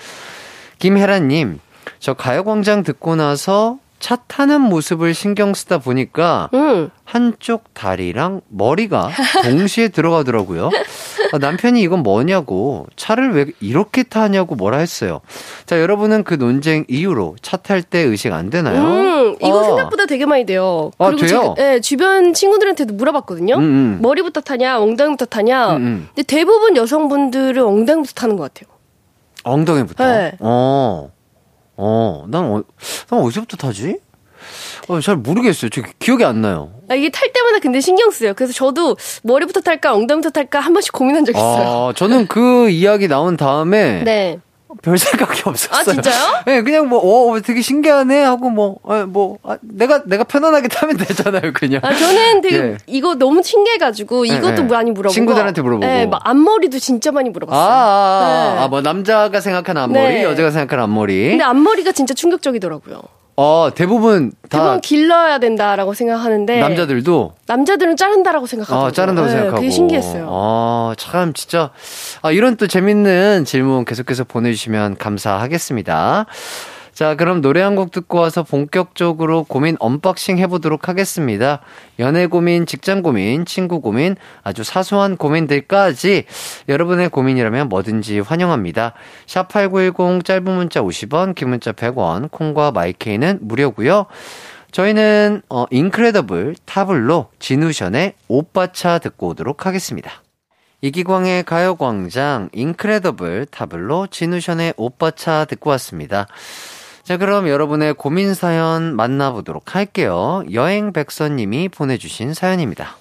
김혜란님, 0.78 1.61
저 1.99 2.14
가요광장 2.14 2.82
듣고 2.82 3.16
나서 3.16 3.78
차 3.99 4.16
타는 4.16 4.62
모습을 4.62 5.12
신경 5.12 5.53
쓰다 5.53 5.76
보니까 5.76 6.49
음. 6.55 6.88
한쪽 7.05 7.74
다리랑 7.74 8.41
머리가 8.49 9.11
동시에 9.45 9.88
들어가더라고요. 9.88 10.70
아, 11.32 11.38
남편이 11.38 11.82
이건 11.82 12.03
뭐냐고 12.03 12.86
차를 12.97 13.34
왜 13.34 13.47
이렇게 13.61 14.03
타냐고 14.03 14.55
뭐라 14.55 14.78
했어요. 14.78 15.20
자 15.66 15.78
여러분은 15.78 16.24
그 16.24 16.32
논쟁 16.32 16.86
이후로 16.88 17.36
차 17.43 17.59
탈 17.59 17.82
때 17.82 17.99
의식 17.99 18.32
안 18.32 18.49
되나요? 18.49 18.80
음, 18.82 19.36
이거 19.43 19.61
아. 19.61 19.64
생각보다 19.64 20.07
되게 20.07 20.24
많이 20.24 20.47
돼요. 20.47 20.93
아, 20.97 21.09
그리고 21.11 21.26
돼요? 21.26 21.55
제가 21.57 21.74
예, 21.74 21.80
주변 21.80 22.32
친구들한테도 22.32 22.95
물어봤거든요. 22.95 23.57
음, 23.57 23.61
음. 23.61 23.99
머리부터 24.01 24.41
타냐, 24.41 24.80
엉덩이부터 24.80 25.26
타냐. 25.26 25.72
음, 25.72 25.76
음. 25.76 26.09
근데 26.14 26.22
대부분 26.22 26.74
여성분들은 26.74 27.62
엉덩이부터 27.62 28.12
타는 28.14 28.36
것 28.36 28.55
같아요. 28.55 28.74
엉덩이부터. 29.45 30.07
네. 30.07 30.32
어, 30.41 31.11
어, 31.83 32.24
난, 32.28 32.45
어, 32.45 32.62
난 33.09 33.20
어디서부터 33.20 33.57
타지? 33.57 33.97
어, 34.89 35.01
잘 35.01 35.16
모르겠어요. 35.16 35.70
저 35.70 35.83
기억이 35.99 36.24
안 36.24 36.43
나요. 36.43 36.72
아, 36.89 36.95
이게 36.95 37.09
탈 37.11 37.33
때마다 37.33 37.59
근데 37.59 37.81
신경 37.81 38.11
쓰여요. 38.11 38.35
그래서 38.35 38.53
저도 38.53 38.97
머리부터 39.22 39.61
탈까, 39.61 39.95
엉덩이부터 39.95 40.31
탈까 40.31 40.61
한 40.61 40.72
번씩 40.72 40.93
고민한 40.93 41.24
적 41.24 41.35
있어요. 41.35 41.89
아, 41.89 41.93
저는 41.95 42.26
그 42.26 42.68
이야기 42.68 43.09
나온 43.09 43.37
다음에 43.37 44.03
네. 44.05 44.39
별 44.83 44.99
생각이 44.99 45.43
없었어요. 45.45 45.81
아, 45.81 45.85
진짜요? 45.85 46.43
네, 46.47 46.62
그냥 46.62 46.89
뭐, 46.89 47.01
어, 47.01 47.41
되게 47.41 47.61
신기하네 47.61 48.23
하고 48.25 48.51
뭐, 48.51 48.77
아, 48.85 49.05
뭐, 49.07 49.39
아, 49.43 49.59
내가, 49.61 50.03
내가 50.05 50.25
편안하게 50.25 50.68
타면 50.68 50.97
되잖아요, 50.97 51.53
그냥. 51.55 51.81
아, 51.85 51.95
저는 51.95 52.41
되게 52.41 52.57
예. 52.57 52.77
이거 52.87 53.14
너무 53.14 53.43
신기해가지고 53.43 54.25
이것도 54.27 54.62
예. 54.62 54.66
많이 54.66 54.91
물어보고. 54.91 55.12
친구들한테 55.12 55.62
물어보고. 55.62 55.87
네, 55.87 56.07
막 56.07 56.21
앞머리도 56.25 56.79
진짜 56.79 57.12
많이 57.12 57.29
아, 57.29 57.33
물어봤어요. 57.33 57.61
아, 57.61 57.73
아, 57.73 58.55
네. 58.55 58.61
아, 58.61 58.68
뭐, 58.68 58.81
남자가 58.81 59.41
생각하는 59.41 59.83
앞머리, 59.83 60.14
네. 60.14 60.25
여자가 60.25 60.51
생각하는 60.51 60.85
앞머리. 60.85 61.31
근데 61.31 61.45
앞머리가 61.45 61.93
진짜 61.93 62.14
충격적이더라고요. 62.14 63.03
어, 63.43 63.70
대부분 63.74 64.32
다 64.51 64.59
대부분 64.59 64.80
길러야 64.82 65.38
된다라고 65.38 65.95
생각하는데 65.95 66.61
남자들도 66.61 67.36
남자들은 67.47 67.97
자른다라고 67.97 68.47
생각하더라고요. 68.47 68.86
아, 68.86 68.93
자른다고 68.93 69.28
네, 69.28 69.32
생각하고. 69.32 69.57
그게 69.57 69.70
신기했어요. 69.70 70.28
아, 70.30 70.95
참, 70.99 71.32
진짜. 71.32 71.70
아, 72.20 72.32
이런 72.32 72.59
또 72.59 72.66
재밌는 72.66 73.47
질문 73.47 73.86
계속해서 73.86 74.24
보내 74.24 74.53
주시면 74.53 74.99
감사하겠습니다. 74.99 76.26
자, 77.01 77.14
그럼 77.14 77.40
노래 77.40 77.62
한 77.62 77.76
곡 77.76 77.92
듣고 77.92 78.18
와서 78.18 78.42
본격적으로 78.42 79.44
고민 79.44 79.74
unboxing 79.80 80.36
해보도록 80.36 80.86
하겠습니다. 80.86 81.62
연애 81.98 82.26
고민, 82.26 82.66
직장 82.66 83.01
고민, 83.01 83.46
친구 83.46 83.80
고민, 83.80 84.16
아주 84.42 84.64
사소한 84.64 85.16
고민들까지 85.16 86.24
여러분의 86.68 87.09
고민이라면 87.09 87.70
뭐든지 87.70 88.20
환영합니다. 88.20 88.92
샵8910 89.24 90.26
짧은 90.26 90.44
문자 90.44 90.82
50원, 90.82 91.34
긴 91.34 91.48
문자 91.48 91.72
100원, 91.72 92.30
콩과 92.30 92.72
마이케이는 92.72 93.38
무료고요 93.40 94.05
저희는 94.70 95.40
어 95.48 95.64
인크레더블 95.70 96.57
타블로 96.66 97.28
진우션의 97.38 98.12
오빠차 98.28 98.98
듣고 98.98 99.28
오도록 99.28 99.64
하겠습니다. 99.64 100.22
이기광의 100.82 101.44
가요광장 101.44 102.51
인크레더블 102.53 103.46
타블로 103.51 104.09
진우션의 104.09 104.74
오빠차 104.76 105.46
듣고 105.46 105.70
왔습니다. 105.70 106.26
자 107.11 107.16
그럼 107.16 107.48
여러분의 107.48 107.94
고민 107.94 108.34
사연 108.34 108.94
만나보도록 108.94 109.74
할게요. 109.74 110.44
여행 110.52 110.92
백선님이 110.92 111.68
보내주신 111.68 112.34
사연입니다. 112.34 112.98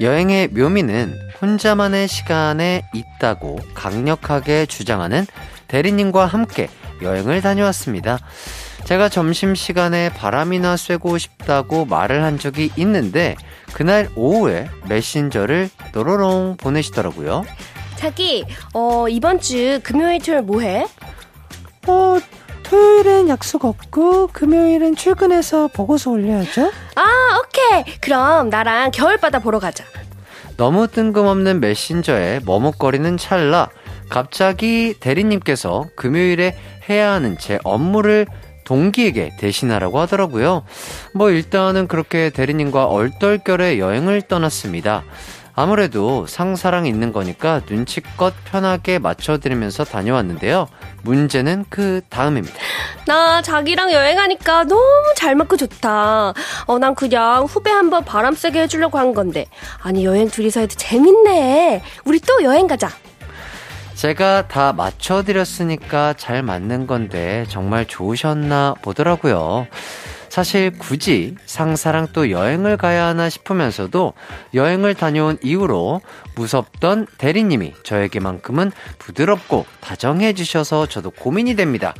여행의 0.00 0.50
묘미는 0.52 1.18
혼자만의 1.42 2.06
시간에 2.06 2.82
있다고 2.94 3.58
강력하게 3.74 4.66
주장하는 4.66 5.26
대리님과 5.66 6.24
함께 6.24 6.68
여행을 7.02 7.40
다녀왔습니다. 7.40 8.20
제가 8.84 9.08
점심시간에 9.08 10.10
바람이나 10.10 10.76
쐬고 10.76 11.18
싶다고 11.18 11.84
말을 11.84 12.22
한 12.22 12.38
적이 12.38 12.70
있는데 12.76 13.34
그날 13.72 14.08
오후에 14.14 14.68
메신저를 14.88 15.70
또로롱 15.92 16.56
보내시더라고요. 16.58 17.44
자기, 17.96 18.44
어, 18.72 19.08
이번 19.08 19.40
주 19.40 19.80
금요일, 19.82 20.20
토요일 20.22 20.42
뭐 20.42 20.60
해? 20.60 20.86
어, 21.86 22.18
토요일엔 22.62 23.28
약속 23.28 23.64
없고 23.64 24.28
금요일은 24.28 24.94
출근해서 24.94 25.68
보고서 25.68 26.10
올려야죠. 26.12 26.70
아, 26.94 27.38
오케이. 27.40 27.96
그럼 28.00 28.48
나랑 28.48 28.92
겨울바다 28.92 29.40
보러 29.40 29.58
가자. 29.58 29.84
너무 30.56 30.86
뜬금없는 30.86 31.60
메신저에 31.60 32.40
머뭇거리는 32.44 33.16
찰나 33.16 33.68
갑자기 34.08 34.94
대리님께서 35.00 35.86
금요일에 35.96 36.56
해야 36.88 37.12
하는 37.12 37.38
제 37.38 37.58
업무를 37.64 38.26
동기에게 38.70 39.32
대신하라고 39.36 39.98
하더라고요. 39.98 40.62
뭐 41.12 41.30
일단은 41.30 41.88
그렇게 41.88 42.30
대리님과 42.30 42.86
얼떨결에 42.86 43.80
여행을 43.80 44.22
떠났습니다. 44.22 45.02
아무래도 45.56 46.24
상사랑 46.28 46.86
있는 46.86 47.12
거니까 47.12 47.62
눈치껏 47.68 48.32
편하게 48.44 49.00
맞춰드리면서 49.00 49.82
다녀왔는데요. 49.82 50.68
문제는 51.02 51.64
그 51.68 52.00
다음입니다. 52.08 52.56
나 53.08 53.42
자기랑 53.42 53.92
여행하니까 53.92 54.64
너무 54.64 55.14
잘 55.16 55.34
맞고 55.34 55.56
좋다. 55.56 56.32
어, 56.66 56.78
난 56.78 56.94
그냥 56.94 57.46
후배 57.46 57.72
한번 57.72 58.04
바람 58.04 58.36
쐬게 58.36 58.62
해주려고 58.62 58.98
한 58.98 59.12
건데. 59.14 59.46
아니, 59.82 60.04
여행 60.04 60.30
둘이서 60.30 60.60
해도 60.60 60.76
재밌네. 60.76 61.82
우리 62.04 62.20
또 62.20 62.44
여행 62.44 62.68
가자. 62.68 62.88
제가 64.00 64.48
다 64.48 64.72
맞춰드렸으니까 64.72 66.14
잘 66.14 66.42
맞는 66.42 66.86
건데 66.86 67.44
정말 67.50 67.84
좋으셨나 67.84 68.76
보더라고요. 68.80 69.66
사실 70.30 70.70
굳이 70.70 71.34
상사랑 71.44 72.08
또 72.14 72.30
여행을 72.30 72.78
가야 72.78 73.04
하나 73.04 73.28
싶으면서도 73.28 74.14
여행을 74.54 74.94
다녀온 74.94 75.36
이후로 75.42 76.00
무섭던 76.34 77.08
대리님이 77.18 77.74
저에게만큼은 77.82 78.72
부드럽고 78.98 79.66
다정해 79.82 80.32
주셔서 80.32 80.86
저도 80.86 81.10
고민이 81.10 81.54
됩니다. 81.54 81.92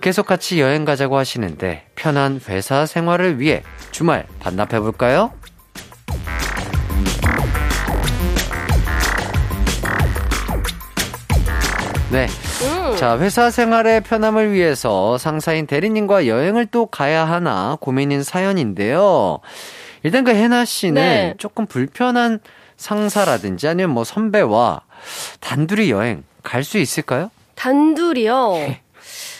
계속 0.00 0.24
같이 0.24 0.62
여행 0.62 0.86
가자고 0.86 1.18
하시는데 1.18 1.84
편한 1.94 2.40
회사 2.48 2.86
생활을 2.86 3.38
위해 3.38 3.62
주말 3.90 4.26
반납해 4.40 4.80
볼까요? 4.80 5.30
네. 12.14 12.28
자, 12.96 13.18
회사 13.18 13.50
생활의 13.50 14.02
편함을 14.02 14.52
위해서 14.52 15.18
상사인 15.18 15.66
대리님과 15.66 16.28
여행을 16.28 16.66
또 16.66 16.86
가야 16.86 17.24
하나 17.24 17.76
고민인 17.80 18.22
사연인데요. 18.22 19.40
일단 20.04 20.22
그 20.22 20.30
해나 20.30 20.64
씨는 20.64 20.94
네. 21.02 21.34
조금 21.38 21.66
불편한 21.66 22.38
상사라든지 22.76 23.66
아니면 23.66 23.90
뭐 23.90 24.04
선배와 24.04 24.82
단둘이 25.40 25.90
여행 25.90 26.22
갈 26.44 26.62
수 26.62 26.78
있을까요? 26.78 27.32
단둘이요. 27.56 28.52
네. 28.58 28.82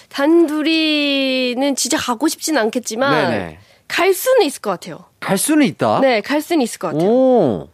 단둘이는 0.08 1.76
진짜 1.76 1.96
가고 1.96 2.26
싶진 2.26 2.58
않겠지만 2.58 3.30
네네. 3.30 3.58
갈 3.86 4.12
수는 4.12 4.42
있을 4.46 4.60
것 4.60 4.70
같아요. 4.70 5.04
갈 5.20 5.38
수는 5.38 5.64
있다. 5.66 6.00
네, 6.00 6.20
갈 6.22 6.40
수는 6.42 6.62
있을 6.62 6.80
것 6.80 6.88
같아요. 6.92 7.08
오. 7.08 7.68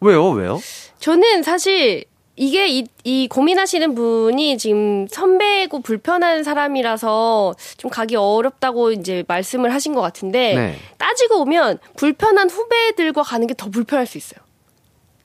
왜요? 0.00 0.30
왜요? 0.30 0.60
저는 0.98 1.44
사실 1.44 2.04
이게 2.36 2.68
이, 2.68 2.86
이 3.04 3.28
고민하시는 3.28 3.94
분이 3.94 4.56
지금 4.56 5.06
선배고 5.08 5.80
불편한 5.80 6.42
사람이라서 6.42 7.54
좀 7.76 7.90
가기 7.90 8.16
어렵다고 8.16 8.92
이제 8.92 9.24
말씀을 9.28 9.74
하신 9.74 9.94
것 9.94 10.00
같은데 10.00 10.54
네. 10.54 10.76
따지고 10.96 11.38
보면 11.38 11.78
불편한 11.96 12.48
후배들과 12.48 13.22
가는 13.22 13.46
게 13.46 13.54
더 13.54 13.68
불편할 13.70 14.06
수 14.06 14.16
있어요. 14.16 14.40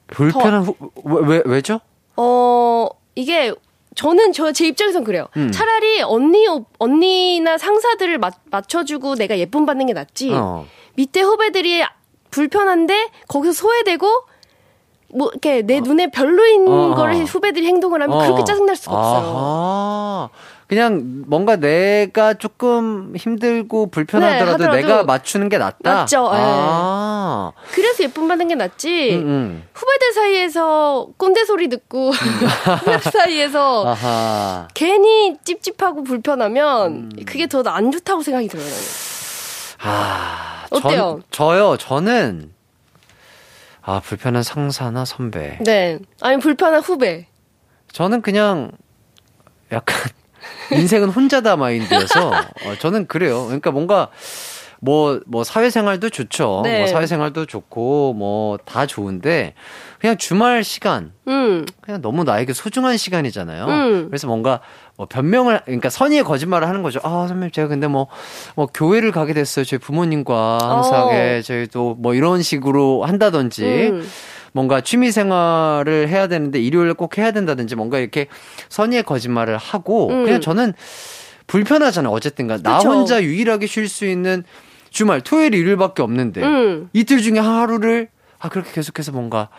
불편한 0.08 0.64
후, 0.64 0.76
왜, 1.03 1.36
왜, 1.38 1.41
왜죠? 1.45 1.80
어, 2.18 2.88
이게 3.16 3.53
저는 3.95 4.34
저 4.34 4.51
제 4.51 4.68
입장에선 4.68 5.06
그래요. 5.06 5.28
음. 5.38 5.51
차라리 5.51 6.01
언니 6.01 6.47
오- 6.49 6.66
언니나 6.80 7.58
상사들을 7.58 8.18
맞, 8.18 8.34
맞춰주고 8.51 9.16
내가 9.16 9.38
예쁨 9.39 9.66
받는 9.66 9.86
게 9.86 9.93
낫지. 9.93 10.32
어. 10.34 10.68
밑에 10.95 11.22
후배들이 11.22 11.82
불편한데 12.30 13.10
거기서 13.30 13.53
소외되고 13.53 14.06
뭐 15.14 15.30
이렇게 15.32 15.62
내 15.62 15.80
눈에 15.80 16.10
별로인 16.12 16.68
어. 16.68 16.95
거를 16.95 17.24
후배들이 17.26 17.66
행동을 17.68 18.01
하면 18.01 18.20
그렇게 18.20 18.43
짜증날 18.43 18.76
수가 18.76 18.95
없어요. 18.97 20.30
그냥 20.68 21.24
뭔가 21.28 21.58
내가 21.58 22.34
조금 22.34 23.14
힘들고 23.16 23.91
불편하더라도 23.91 24.66
네, 24.72 24.82
내가 24.82 25.03
맞추는 25.03 25.47
게 25.49 25.60
낫다. 25.60 25.78
낫죠, 25.93 26.26
예. 26.34 26.38
아. 26.41 27.51
그래서 27.72 28.03
예쁨 28.03 28.28
받는 28.28 28.47
게 28.47 28.56
낫지. 28.56 29.14
음, 29.14 29.28
음. 29.28 29.64
후배들 29.76 30.14
사이에서 30.14 31.08
꼰대 31.18 31.45
소리 31.45 31.68
듣고 31.70 32.10
후배들 32.82 33.12
사이에서 33.12 33.86
아하. 33.89 34.68
괜히 34.74 35.38
찝찝하고 35.43 36.03
불편하면 36.03 36.91
음. 36.91 37.10
그게 37.28 37.45
더 37.45 37.62
안 37.68 37.91
좋다고 37.91 38.24
생각이 38.24 38.47
들어요. 38.47 38.66
아. 39.84 40.66
어때요? 40.72 41.20
전, 41.22 41.24
저요. 41.30 41.78
저는 41.78 42.51
아, 43.86 43.99
불편한 43.99 44.41
상사나 44.41 45.05
선배. 45.05 45.59
네. 45.61 45.99
아니 46.21 46.38
불편한 46.38 46.81
후배. 46.81 47.27
저는 47.91 48.21
그냥 48.21 48.71
약간 49.71 49.95
인생은 50.73 51.09
혼자다 51.09 51.55
마인드여서 51.55 52.29
어, 52.29 52.75
저는 52.79 53.07
그래요. 53.07 53.45
그러니까 53.45 53.69
뭔가 53.71 54.09
뭐, 54.86 55.19
뭐, 55.25 55.43
사회생활도 55.43 56.09
좋죠. 56.11 56.61
네. 56.63 56.79
뭐, 56.79 56.88
사회생활도 56.88 57.47
좋고, 57.47 58.13
뭐, 58.13 58.57
다 58.57 58.86
좋은데, 58.86 59.55
그냥 59.99 60.15
주말 60.17 60.63
시간, 60.63 61.11
음. 61.27 61.65
그냥 61.81 62.01
너무 62.01 62.23
나에게 62.23 62.53
소중한 62.53 62.95
시간이잖아요. 62.95 63.65
음. 63.65 64.07
그래서 64.09 64.27
뭔가, 64.27 64.59
뭐, 64.95 65.07
변명을, 65.07 65.61
그러니까 65.65 65.89
선의의 65.89 66.23
거짓말을 66.23 66.67
하는 66.67 66.83
거죠. 66.83 66.99
아, 67.01 67.25
선배님, 67.27 67.49
제가 67.49 67.67
근데 67.67 67.88
뭐, 67.88 68.07
뭐, 68.55 68.67
교회를 68.67 69.11
가게 69.11 69.33
됐어요. 69.33 69.65
저희 69.65 69.79
부모님과 69.79 70.59
함께하게, 70.61 71.38
어. 71.39 71.41
저희도 71.41 71.95
뭐, 71.99 72.13
이런 72.13 72.43
식으로 72.43 73.05
한다든지, 73.05 73.89
음. 73.91 74.07
뭔가 74.53 74.79
취미 74.79 75.11
생활을 75.11 76.07
해야 76.07 76.27
되는데 76.27 76.61
일요일에 76.61 76.93
꼭 76.93 77.17
해야 77.17 77.31
된다든지 77.31 77.75
뭔가 77.75 77.99
이렇게 77.99 78.27
선의의 78.69 79.03
거짓말을 79.03 79.57
하고 79.57 80.07
음. 80.07 80.23
그냥 80.23 80.39
저는 80.39 80.73
불편하잖아요. 81.47 82.11
어쨌든가 82.13 82.59
나. 82.61 82.79
혼자 82.79 83.21
유일하게 83.21 83.67
쉴 83.67 83.89
수 83.89 84.05
있는 84.05 84.45
주말 84.95 85.19
토요일 85.19 85.53
일요일밖에 85.53 86.01
없는데 86.01 86.41
음. 86.41 86.89
이틀 86.93 87.21
중에 87.21 87.37
하루를 87.37 88.07
아 88.39 88.47
그렇게 88.47 88.71
계속해서 88.71 89.11
뭔가 89.11 89.49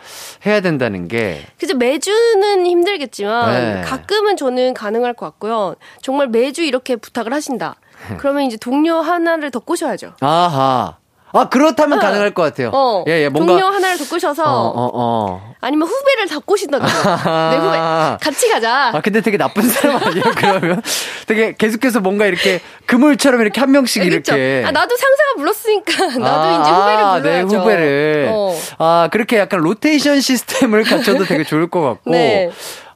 해야 0.47 0.61
된다는 0.61 1.07
게 1.07 1.45
그죠 1.59 1.77
매주는 1.77 2.65
힘들겠지만 2.65 3.75
네. 3.75 3.81
가끔은 3.81 4.35
저는 4.35 4.73
가능할 4.73 5.13
것 5.13 5.27
같고요. 5.27 5.75
정말 6.01 6.27
매주 6.27 6.63
이렇게 6.63 6.95
부탁을 6.95 7.33
하신다. 7.33 7.75
그러면 8.17 8.43
이제 8.43 8.57
동료 8.57 8.95
하나를 8.95 9.51
더 9.51 9.59
꼬셔야죠. 9.59 10.13
아하 10.21 10.97
아 11.33 11.49
그렇다면 11.49 11.97
어. 11.97 12.01
가능할 12.01 12.31
것 12.33 12.41
같아요. 12.43 12.71
어, 12.73 13.03
예, 13.07 13.23
예, 13.23 13.29
뭔가 13.29 13.53
동료 13.53 13.65
하나를 13.67 13.97
더 13.97 14.05
꼬셔서 14.07 14.43
어, 14.43 14.69
어, 14.69 14.91
어. 14.93 15.53
아니면 15.59 15.87
후배를 15.87 16.27
다 16.27 16.39
꼬신다든가. 16.39 17.49
내 17.51 17.57
후배 17.57 17.77
같이 18.23 18.49
가자. 18.49 18.91
아, 18.93 19.01
근데 19.01 19.21
되게 19.21 19.37
나쁜 19.37 19.63
사람 19.67 19.97
아니에요, 20.03 20.23
그러면? 20.35 20.81
되게 21.27 21.53
계속해서 21.57 21.99
뭔가 21.99 22.25
이렇게 22.25 22.61
그물처럼 22.85 23.41
이렇게 23.41 23.59
한 23.59 23.71
명씩 23.71 24.03
네, 24.03 24.09
그쵸? 24.09 24.35
이렇게. 24.35 24.63
아, 24.65 24.71
나도 24.71 24.95
상사가 24.95 25.33
불렀으니까 25.35 26.05
나도 26.17 26.61
이제 26.61 26.71
후배를 26.71 27.03
아, 27.03 27.13
불러야죠. 27.19 27.47
내 27.47 27.55
후배를. 27.57 28.27
어. 28.31 28.55
아, 28.77 29.09
그렇게 29.11 29.37
약간 29.37 29.59
로테이션 29.59 30.21
시스템을 30.21 30.83
갖춰도 30.83 31.25
되게 31.25 31.43
좋을 31.43 31.69
것 31.69 31.81
같고. 31.81 32.11
네. 32.11 32.49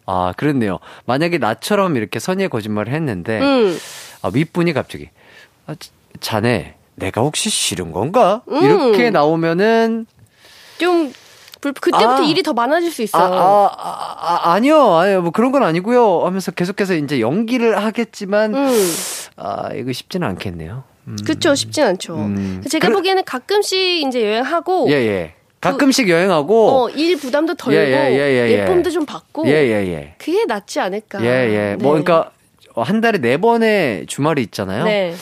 아, 0.06 0.34
그렇네요. 0.38 0.80
만약에 1.06 1.38
나처럼 1.38 1.96
이렇게 1.98 2.20
선의의 2.20 2.50
거짓말을 2.50 2.94
했는데, 2.94 3.40
음. 3.40 3.78
아, 4.22 4.32
윗분이 4.34 4.74
갑자기, 4.74 5.10
아, 5.68 5.76
자- 5.78 5.90
자네, 6.20 6.76
내가 6.96 7.22
혹시 7.22 7.50
싫은 7.50 7.92
건가? 7.92 8.42
음. 8.50 8.64
이렇게 8.64 9.10
나오면은, 9.10 10.06
좀 10.78 11.14
불- 11.62 11.74
그때부터 11.74 12.24
아. 12.24 12.26
일이 12.26 12.42
더 12.44 12.54
많아질 12.54 12.92
수 12.92 13.02
아, 13.02 13.04
있어요. 13.04 13.34
아, 13.34 13.66
아, 13.78 14.16
아, 14.48 14.54
아 14.54 14.60
니요. 14.60 14.96
아니요. 14.96 15.22
뭐 15.22 15.32
그런 15.32 15.52
건 15.52 15.64
아니고요. 15.64 16.26
하면서 16.26 16.52
계속해서 16.52 16.96
이제 16.96 17.20
연기를 17.22 17.78
하겠지만, 17.84 18.56
음. 18.56 18.94
아, 19.38 19.70
이거 19.74 19.92
쉽지는 19.94 20.28
않겠네요. 20.28 20.84
음. 21.08 21.18
그쵸, 21.26 21.56
쉽진 21.56 21.84
않죠. 21.84 22.16
음. 22.16 22.64
제가 22.70 22.88
그래- 22.88 22.96
보기에는 22.96 23.24
가끔씩 23.26 23.78
이제 24.08 24.24
여행하고, 24.26 24.88
예, 24.90 24.94
예. 24.94 25.34
가끔씩 25.62 26.10
여행하고, 26.10 26.70
어, 26.86 26.90
일 26.90 27.18
부담도 27.18 27.54
덜고, 27.54 27.80
예, 27.80 27.86
예, 27.88 28.12
예, 28.12 28.48
예, 28.50 28.62
예. 28.62 28.66
쁨도 28.66 28.90
좀 28.90 29.06
받고, 29.06 29.48
예, 29.48 29.52
예, 29.52 29.94
예. 29.94 30.16
그게 30.18 30.46
낫지 30.46 30.80
않을까. 30.80 31.24
예, 31.24 31.28
예. 31.28 31.76
뭐, 31.80 31.96
네. 31.98 32.04
그러니까, 32.04 32.32
한 32.76 33.02
달에 33.02 33.20
네 33.20 33.38
번의 33.38 34.06
주말이 34.08 34.42
있잖아요. 34.44 34.86
네. 34.86 35.14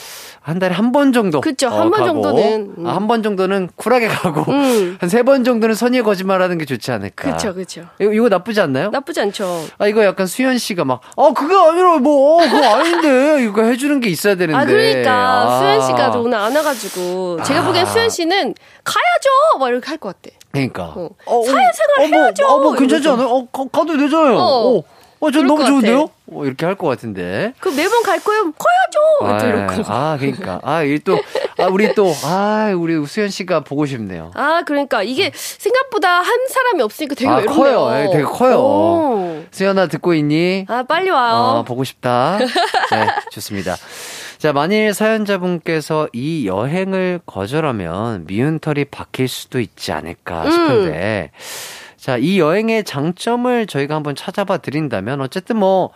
한 0.41 0.57
달에 0.57 0.73
한 0.73 0.91
번 0.91 1.11
정도. 1.13 1.41
그쵸, 1.41 1.67
어, 1.67 1.71
한번 1.81 2.05
정도는, 2.05 2.73
음. 2.77 2.87
아, 2.87 2.95
한번 2.95 3.21
정도는 3.21 3.69
쿨하게 3.75 4.07
가고, 4.07 4.49
음. 4.51 4.97
한세 4.99 5.21
번 5.23 5.43
정도는 5.43 5.75
선의의 5.75 6.03
거짓말 6.03 6.41
하는 6.41 6.57
게 6.57 6.65
좋지 6.65 6.91
않을까. 6.91 7.31
그쵸, 7.33 7.53
그쵸. 7.53 7.81
이거, 7.99 8.11
이거 8.13 8.29
나쁘지 8.29 8.59
않나요? 8.61 8.89
나쁘지 8.89 9.21
않죠. 9.21 9.65
아, 9.77 9.87
이거 9.87 10.03
약간 10.05 10.25
수현 10.27 10.57
씨가 10.57 10.85
막, 10.85 11.01
어, 11.15 11.33
그거 11.33 11.69
아니라 11.71 11.97
뭐, 11.97 12.37
어, 12.41 12.49
그거 12.49 12.63
아닌데. 12.75 13.43
이거 13.45 13.63
해주는 13.63 13.99
게 13.99 14.09
있어야 14.09 14.35
되는데. 14.35 14.59
아, 14.59 14.65
그러니까. 14.65 15.11
아. 15.11 15.59
수현 15.59 15.81
씨가 15.87 16.11
오늘 16.17 16.37
안 16.37 16.55
와가지고. 16.55 17.43
제가 17.43 17.63
보기엔 17.65 17.85
수현 17.85 18.09
씨는 18.09 18.55
가야죠! 18.83 19.59
막 19.59 19.69
이렇게 19.69 19.87
할 19.87 19.97
것 19.97 20.15
같아. 20.21 20.35
그러니까. 20.51 20.83
어. 20.95 21.09
어, 21.25 21.43
사회생활 21.43 21.99
어, 21.99 22.07
뭐, 22.07 22.17
해야죠! 22.23 22.47
어, 22.47 22.59
뭐 22.59 22.71
괜찮지 22.73 23.03
이러면서. 23.03 23.13
않아요? 23.13 23.35
어, 23.35 23.47
가, 23.51 23.65
가도 23.71 23.97
되잖아요. 23.97 24.37
어. 24.39 24.81
어, 25.19 25.27
그럴 25.27 25.45
너무 25.47 25.57
것 25.59 25.65
좋은데요? 25.65 26.09
어, 26.31 26.45
이렇게 26.45 26.65
할 26.65 26.75
것 26.75 26.87
같은데. 26.87 27.53
그 27.59 27.69
매번 27.69 28.03
갈 28.03 28.19
거예요? 28.19 28.53
또 29.19 29.45
이러고. 29.47 29.83
아, 29.87 30.17
그러니까. 30.17 30.59
아, 30.63 30.81
이 30.83 30.97
또, 30.99 31.19
아, 31.57 31.65
우리 31.65 31.93
또, 31.93 32.13
아, 32.23 32.71
우리 32.77 33.05
수현 33.05 33.29
씨가 33.29 33.61
보고 33.61 33.85
싶네요. 33.85 34.31
아, 34.35 34.61
그러니까 34.65 35.03
이게 35.03 35.31
생각보다 35.35 36.21
한 36.21 36.47
사람이 36.47 36.81
없으니까 36.81 37.15
되게 37.15 37.29
아, 37.29 37.35
외롭네요. 37.37 37.63
커요. 37.63 37.99
예, 38.01 38.09
되게 38.11 38.23
커요. 38.23 38.55
오. 38.59 39.43
수현아 39.51 39.87
듣고 39.87 40.13
있니? 40.13 40.65
아, 40.69 40.83
빨리 40.83 41.09
와요. 41.09 41.33
어, 41.35 41.63
보고 41.63 41.83
싶다. 41.83 42.37
네, 42.91 43.07
좋습니다. 43.31 43.75
자, 44.37 44.53
만일 44.53 44.93
사연자분께서 44.93 46.07
이 46.13 46.47
여행을 46.47 47.19
거절하면 47.25 48.25
미운 48.25 48.59
털이 48.59 48.85
박힐 48.85 49.27
수도 49.27 49.59
있지 49.59 49.91
않을까 49.91 50.45
음. 50.45 50.51
싶은데, 50.51 51.31
자, 52.09 52.17
이 52.17 52.39
여행의 52.39 52.85
장점을 52.85 53.67
저희가 53.67 53.93
한번 53.93 54.15
찾아봐 54.15 54.57
드린다면, 54.57 55.21
어쨌든 55.21 55.57
뭐, 55.57 55.91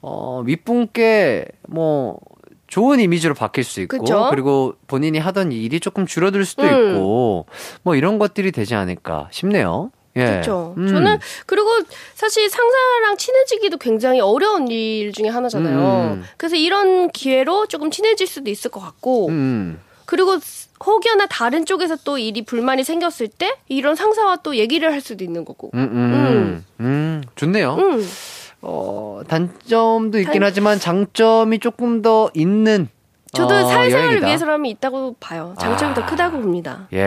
어, 0.00 0.42
윗분께 0.44 1.46
뭐, 1.68 2.18
좋은 2.66 2.98
이미지로 2.98 3.34
바뀔 3.34 3.62
수 3.62 3.80
있고, 3.82 3.98
그쵸? 3.98 4.26
그리고 4.30 4.74
본인이 4.88 5.20
하던 5.20 5.52
일이 5.52 5.78
조금 5.78 6.04
줄어들 6.04 6.44
수도 6.44 6.64
음. 6.64 6.94
있고, 6.94 7.46
뭐 7.84 7.94
이런 7.94 8.18
것들이 8.18 8.50
되지 8.50 8.74
않을까 8.74 9.28
싶네요. 9.30 9.92
예. 10.16 10.24
그렇죠. 10.24 10.74
음. 10.78 10.88
저는 10.88 11.20
그리고 11.46 11.68
사실 12.14 12.50
상사랑 12.50 13.16
친해지기도 13.16 13.78
굉장히 13.78 14.18
어려운 14.18 14.66
일 14.66 15.12
중에 15.12 15.28
하나잖아요. 15.28 16.14
음. 16.14 16.24
그래서 16.38 16.56
이런 16.56 17.08
기회로 17.08 17.66
조금 17.68 17.92
친해질 17.92 18.26
수도 18.26 18.50
있을 18.50 18.72
것 18.72 18.80
같고, 18.80 19.28
음. 19.28 19.78
그리고 20.06 20.38
혹여나 20.84 21.26
다른 21.26 21.64
쪽에서 21.66 21.96
또 22.04 22.18
일이 22.18 22.42
불만이 22.44 22.84
생겼을 22.84 23.28
때 23.28 23.56
이런 23.68 23.94
상사와 23.94 24.36
또 24.42 24.56
얘기를 24.56 24.92
할 24.92 25.00
수도 25.00 25.24
있는 25.24 25.44
거고. 25.44 25.70
음, 25.74 25.80
음, 25.92 26.64
음, 26.80 27.22
좋네요. 27.36 27.74
음. 27.74 28.08
어, 28.62 29.20
단점도 29.28 30.18
있긴 30.20 30.40
단- 30.40 30.42
하지만 30.44 30.78
장점이 30.78 31.58
조금 31.58 32.02
더 32.02 32.30
있는. 32.34 32.88
저도 33.34 33.54
어, 33.54 33.60
사회생활을 33.66 34.08
여행이다. 34.08 34.26
위해서라면 34.26 34.66
있다고 34.66 35.16
봐요. 35.18 35.54
장점이 35.58 35.92
아. 35.92 35.94
더 35.94 36.06
크다고 36.06 36.38
봅니다. 36.40 36.86
예, 36.92 37.00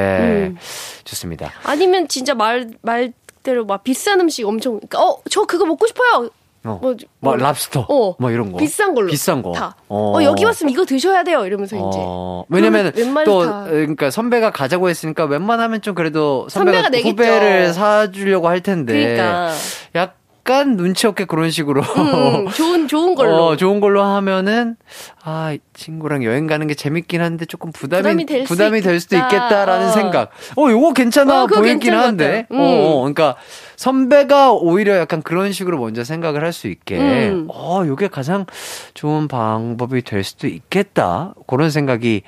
음. 0.52 0.58
좋습니다. 1.04 1.52
아니면 1.64 2.08
진짜 2.08 2.34
말 2.34 2.72
말대로 2.82 3.66
막 3.66 3.84
비싼 3.84 4.20
음식 4.20 4.46
엄청 4.48 4.74
그러니까 4.80 5.02
어 5.04 5.22
저 5.30 5.46
그거 5.46 5.66
먹고 5.66 5.86
싶어요. 5.86 6.30
어, 6.66 6.80
뭐, 6.82 6.82
뭐, 6.82 6.96
뭐, 7.20 7.36
랍스터, 7.36 7.86
어. 7.90 8.16
뭐 8.20 8.32
이런 8.32 8.52
거. 8.52 8.58
비싼 8.58 8.94
걸로 8.96 9.08
비싼 9.08 9.42
거. 9.42 9.52
다. 9.52 9.76
어, 9.88 10.18
여기 10.24 10.44
왔으면 10.46 10.74
이거 10.74 10.84
드셔야 10.86 11.24
돼요. 11.24 11.46
이러면서 11.46 11.76
이제 11.76 11.84
어, 12.02 12.44
왜냐면 12.50 12.92
그러면 12.92 13.08
웬만해서 13.08 13.32
또 13.32 13.46
다- 13.46 13.64
그러니까 13.66 14.10
선배가 14.10 14.52
가자고 14.52 14.90
했으니까 14.90 15.26
웬만하면 15.26 15.82
좀 15.82 15.94
그래도 15.96 16.48
선배가, 16.50 16.82
선배가. 16.84 17.08
후배를 17.10 17.74
사주려고 17.74 18.48
할 18.48 18.62
텐데 18.62 18.94
그러니까 18.94 19.52
약 19.96 20.18
간 20.46 20.78
눈치 20.78 21.08
없게 21.08 21.26
그런 21.26 21.50
식으로 21.50 21.82
음, 21.82 22.48
좋은 22.50 22.88
좋은 22.88 23.16
걸로 23.16 23.48
어, 23.48 23.56
좋은 23.58 23.80
걸로 23.80 24.04
하면은 24.04 24.76
아, 25.24 25.52
이 25.54 25.60
친구랑 25.74 26.24
여행 26.24 26.46
가는 26.46 26.68
게 26.68 26.76
재밌긴 26.76 27.20
한데 27.20 27.46
조금 27.46 27.72
부담이 27.72 28.02
부담이 28.04 28.26
될수 28.28 28.48
부담이 28.54 28.82
될 28.82 29.00
수도 29.00 29.16
있겠다. 29.16 29.36
있겠다라는 29.48 29.88
어. 29.88 29.92
생각. 29.92 30.30
어, 30.56 30.70
요거 30.70 30.94
괜찮아 30.94 31.44
어, 31.44 31.48
보이긴 31.48 31.96
한데. 31.96 32.46
같아요. 32.48 32.62
어, 32.62 32.64
음. 32.64 32.84
어, 32.86 32.98
그러니까 33.00 33.36
선배가 33.76 34.54
오히려 34.54 34.98
약간 35.00 35.24
그런 35.24 35.52
식으로 35.52 35.80
먼저 35.80 36.04
생각을 36.04 36.44
할 36.44 36.54
수 36.54 36.68
있게. 36.68 36.98
음. 37.00 37.48
어, 37.50 37.82
요게 37.86 38.10
가장 38.10 38.46
좋은 38.94 39.28
방법이 39.28 40.04
될 40.04 40.24
수도 40.24 40.46
있겠다. 40.48 41.34
그런 41.48 41.72
생각이 41.72 42.22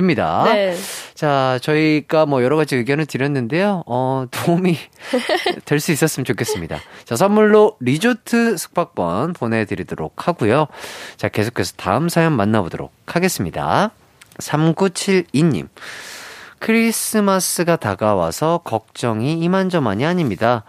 듭니다. 0.00 0.44
네. 0.44 0.76
자, 1.14 1.58
저희가 1.62 2.26
뭐 2.26 2.42
여러 2.44 2.56
가지 2.56 2.76
의견을 2.76 3.06
드렸는데요. 3.06 3.82
어, 3.86 4.26
도움이 4.30 4.76
될 5.64 5.80
수 5.80 5.90
있었으면 5.90 6.26
좋겠습니다. 6.26 6.78
자, 7.06 7.16
선물로 7.16 7.76
리조트 7.80 8.58
숙박권 8.58 9.32
보내드리도록 9.32 10.28
하고요. 10.28 10.66
자, 11.16 11.28
계속해서 11.28 11.72
다음 11.76 12.10
사연 12.10 12.34
만나보도록 12.34 12.92
하겠습니다. 13.06 13.90
3972님. 14.38 15.68
크리스마스가 16.58 17.76
다가와서 17.76 18.60
걱정이 18.64 19.32
이만저만이 19.40 20.04
아닙니다. 20.04 20.64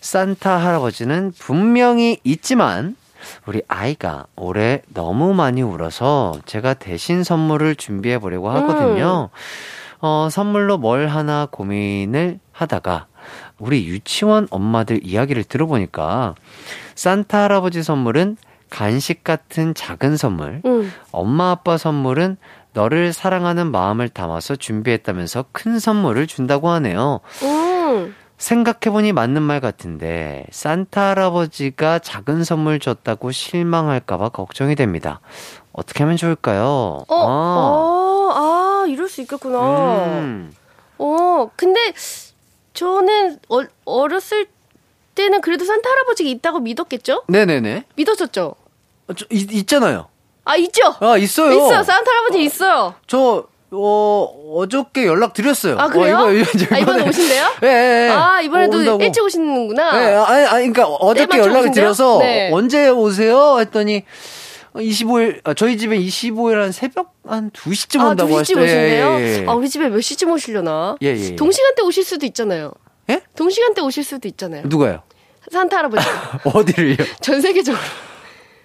산타 0.00 0.56
할아버지는 0.58 1.32
분명히 1.38 2.18
있지만 2.24 2.96
우리 3.46 3.62
아이가 3.68 4.26
올해 4.36 4.82
너무 4.92 5.34
많이 5.34 5.62
울어서 5.62 6.38
제가 6.46 6.74
대신 6.74 7.24
선물을 7.24 7.76
준비해 7.76 8.18
보려고 8.18 8.50
하거든요. 8.50 9.30
어, 10.00 10.28
선물로 10.30 10.78
뭘 10.78 11.08
하나 11.08 11.46
고민을 11.50 12.38
하다가 12.52 13.06
우리 13.58 13.86
유치원 13.86 14.46
엄마들 14.50 15.00
이야기를 15.02 15.44
들어보니까 15.44 16.34
산타 16.94 17.44
할아버지 17.44 17.82
선물은 17.82 18.36
간식 18.70 19.22
같은 19.24 19.72
작은 19.72 20.16
선물, 20.16 20.60
음. 20.64 20.92
엄마 21.12 21.52
아빠 21.52 21.78
선물은 21.78 22.36
너를 22.72 23.12
사랑하는 23.12 23.70
마음을 23.70 24.08
담아서 24.08 24.56
준비했다면서 24.56 25.46
큰 25.52 25.78
선물을 25.78 26.26
준다고 26.26 26.68
하네요. 26.70 27.20
음. 27.44 28.14
생각해보니 28.38 29.12
맞는 29.12 29.42
말 29.42 29.60
같은데 29.60 30.46
산타 30.50 31.10
할아버지가 31.10 32.00
작은 32.00 32.44
선물 32.44 32.78
줬다고 32.78 33.30
실망할까봐 33.32 34.30
걱정이 34.30 34.74
됩니다. 34.74 35.20
어떻게 35.72 36.02
하면 36.04 36.16
좋을까요? 36.16 36.64
어, 36.66 37.04
어, 37.08 38.30
아, 38.34 38.84
이럴 38.88 39.08
수 39.08 39.20
있겠구나. 39.22 39.58
음. 40.18 40.54
어, 40.98 41.50
근데 41.56 41.92
저는 42.74 43.38
어, 43.48 43.60
어렸을 43.84 44.46
때는 45.14 45.40
그래도 45.40 45.64
산타 45.64 45.88
할아버지가 45.88 46.28
있다고 46.28 46.60
믿었겠죠? 46.60 47.24
네네네. 47.28 47.84
믿었었죠? 47.94 48.54
어, 49.08 49.14
저, 49.14 49.26
있, 49.30 49.52
있잖아요. 49.52 50.08
아, 50.44 50.56
있죠? 50.56 50.94
아 51.00 51.16
있어요. 51.16 51.52
있어요. 51.52 51.82
산타 51.82 52.10
할아버지 52.10 52.42
있어요. 52.42 52.94
저 53.06 53.46
어, 53.74 54.28
어저께 54.56 55.06
연락 55.06 55.32
드렸어요. 55.34 55.76
아, 55.78 55.88
그래요? 55.88 56.18
어, 56.18 56.32
이거, 56.32 56.50
이거, 56.54 56.74
아, 56.74 56.78
이번에 56.78 57.08
오신대요? 57.08 57.46
예, 57.62 57.66
예, 57.66 58.06
예. 58.06 58.10
아, 58.10 58.40
이번에도 58.40 58.78
온다고. 58.78 59.02
일찍 59.02 59.22
오시는구나. 59.24 59.92
네, 59.98 60.14
아니, 60.14 60.46
아니, 60.46 60.72
그러니까 60.72 60.86
어저께 60.86 61.38
연락을? 61.38 61.70
드려서 61.72 62.18
네. 62.20 62.50
언제 62.52 62.88
오세요? 62.88 63.58
했더니 63.60 64.04
25일, 64.74 65.40
아, 65.44 65.54
저희 65.54 65.78
집에 65.78 65.98
25일 65.98 66.54
한 66.54 66.72
새벽 66.72 67.14
한 67.26 67.50
2시쯤 67.50 68.00
아, 68.00 68.08
온다고 68.10 68.30
2시쯤 68.30 68.36
하셨어요. 68.38 68.64
오신대요? 68.64 69.16
예, 69.20 69.22
예, 69.22 69.42
예. 69.42 69.46
아, 69.46 69.52
우리 69.54 69.68
집에 69.68 69.88
몇 69.88 70.00
시쯤 70.00 70.30
오시려나? 70.32 70.96
예, 71.02 71.14
예, 71.16 71.20
예. 71.30 71.36
동시간대 71.36 71.82
오실 71.82 72.04
수도 72.04 72.26
있잖아요. 72.26 72.72
예? 73.10 73.20
동시간대 73.36 73.82
오실 73.82 74.02
수도 74.04 74.26
있잖아요. 74.28 74.62
누가요? 74.66 75.02
산타 75.52 75.76
할아버지. 75.76 76.06
어디를요? 76.44 76.96
전 77.20 77.40
세계적으로. 77.40 77.82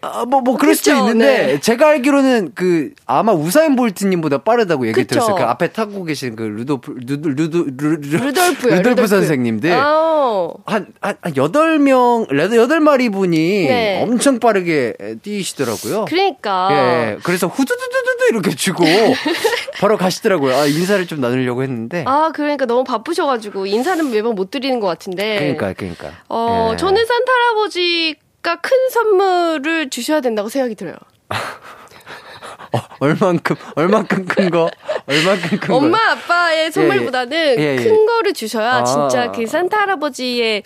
아, 0.01 0.25
뭐, 0.25 0.41
뭐, 0.41 0.57
그럴 0.57 0.75
수도 0.75 0.91
그쵸, 0.91 1.03
있는데, 1.03 1.47
네. 1.47 1.59
제가 1.59 1.89
알기로는 1.89 2.51
그, 2.55 2.91
아마 3.05 3.33
우사인 3.33 3.75
볼트님보다 3.75 4.39
빠르다고 4.39 4.87
얘기 4.87 4.93
그쵸. 4.93 5.07
들었어요. 5.07 5.35
그 5.35 5.43
앞에 5.43 5.73
타고 5.73 6.03
계신 6.05 6.35
그 6.35 6.43
루도프, 6.43 6.95
루드, 7.05 7.27
루드, 7.27 7.57
루드, 7.77 8.15
루돌프요. 8.15 8.75
루돌프 8.75 9.07
선생님들. 9.07 9.73
아우. 9.73 10.53
한, 10.65 10.87
한, 11.01 11.15
한 11.21 11.33
8명, 11.33 12.29
8마리 12.29 13.11
분이 13.11 13.37
네. 13.67 14.01
엄청 14.03 14.39
빠르게 14.39 14.93
뛰시더라고요. 15.21 16.05
그러니까. 16.05 16.69
예, 16.71 17.17
그래서 17.23 17.47
후두두두두두 17.47 18.27
이렇게 18.29 18.51
주고 18.51 18.83
바로 19.79 19.97
가시더라고요. 19.97 20.55
아, 20.55 20.65
인사를 20.65 21.05
좀 21.07 21.19
나누려고 21.19 21.63
했는데. 21.63 22.03
아, 22.07 22.31
그러니까 22.33 22.65
너무 22.65 22.83
바쁘셔가지고 22.83 23.65
인사는 23.65 24.11
매번 24.11 24.35
못 24.35 24.51
드리는 24.51 24.79
것 24.79 24.87
같은데. 24.87 25.39
그러니까, 25.39 25.73
그러니까. 25.73 26.11
어, 26.29 26.69
예. 26.73 26.77
저는 26.77 27.05
산타 27.05 27.31
할아버지 27.31 28.15
가큰 28.41 28.89
선물을 28.89 29.89
주셔야 29.89 30.21
된다고 30.21 30.49
생각이 30.49 30.75
들어요. 30.75 30.95
어, 32.71 32.79
얼만큼, 32.99 33.55
얼만큼 33.75 34.25
큰 34.25 34.49
거, 34.49 34.69
얼만큼 35.07 35.59
큰 35.59 35.67
거. 35.67 35.75
엄마 35.77 36.11
아빠의 36.11 36.71
선물보다는 36.71 37.55
예, 37.59 37.63
예. 37.63 37.75
큰 37.77 38.05
거를 38.05 38.33
주셔야 38.33 38.75
아. 38.75 38.83
진짜 38.83 39.31
그 39.31 39.45
산타 39.47 39.77
할아버지의 39.77 40.63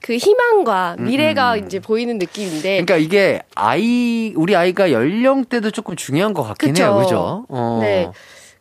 그 0.00 0.16
희망과 0.16 0.96
미래가 0.98 1.56
이제 1.56 1.78
보이는 1.80 2.18
느낌인데. 2.18 2.80
음, 2.80 2.84
그러니까 2.84 2.96
이게 2.96 3.40
아이, 3.54 4.34
우리 4.36 4.54
아이가 4.54 4.92
연령대도 4.92 5.70
조금 5.70 5.96
중요한 5.96 6.34
것 6.34 6.42
같긴. 6.42 6.76
해요. 6.76 7.00
그죠? 7.02 7.46
어. 7.48 7.78
네. 7.80 8.10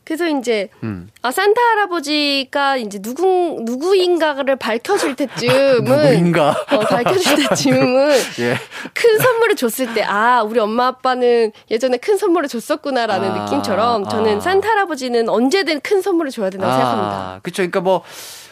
그래서 0.06 0.28
이제 0.28 0.70
음. 0.84 1.10
아 1.22 1.32
산타 1.32 1.62
할아버지가 1.62 2.78
이제 2.78 3.00
누구 3.02 3.60
누구인가를 3.64 4.58
밝혀질 4.58 5.16
때쯤은 5.16 5.84
누구인가? 5.86 6.50
어, 6.72 6.80
밝혀질 6.80 7.48
때쯤은 7.48 8.10
예. 8.40 8.58
큰 8.94 9.18
선물을 9.20 9.56
줬을 9.56 9.94
때 9.94 10.04
아 10.04 10.44
우리 10.44 10.60
엄마 10.60 10.88
아빠는 10.88 11.52
예전에 11.72 11.98
큰 11.98 12.18
선물을 12.18 12.50
줬었구나라는 12.50 13.32
아, 13.32 13.44
느낌처럼 13.46 14.10
저는 14.10 14.38
아. 14.38 14.40
산타 14.42 14.68
할아버지는 14.70 15.30
언제든 15.30 15.80
큰 15.82 16.02
선물을 16.02 16.32
줘야 16.32 16.50
된다고 16.50 16.72
생각합니다. 16.74 17.16
아, 17.16 17.40
그쵸. 17.42 17.58
그러니까 17.58 17.80
뭐, 17.82 18.04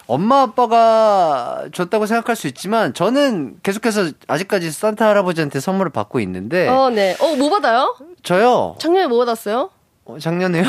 엄마 0.08 0.41
아빠가 0.41 1.66
줬다고 1.74 2.06
생각할 2.06 2.36
수 2.36 2.47
있지만, 2.47 2.93
저는 2.93 3.58
계속해서 3.64 4.12
아직까지 4.28 4.72
산타 4.72 5.08
할아버지한테 5.08 5.60
선물을 5.60 5.91
받고 5.91 6.20
있는데, 6.22 6.68
어, 6.68 6.89
네. 6.89 7.16
어, 7.20 7.36
뭐 7.36 7.49
받아요? 7.49 7.95
저요, 8.24 8.76
작년에 8.80 9.08
뭐 9.08 9.20
받았어요? 9.20 9.70
어, 10.06 10.18
작년에요? 10.20 10.66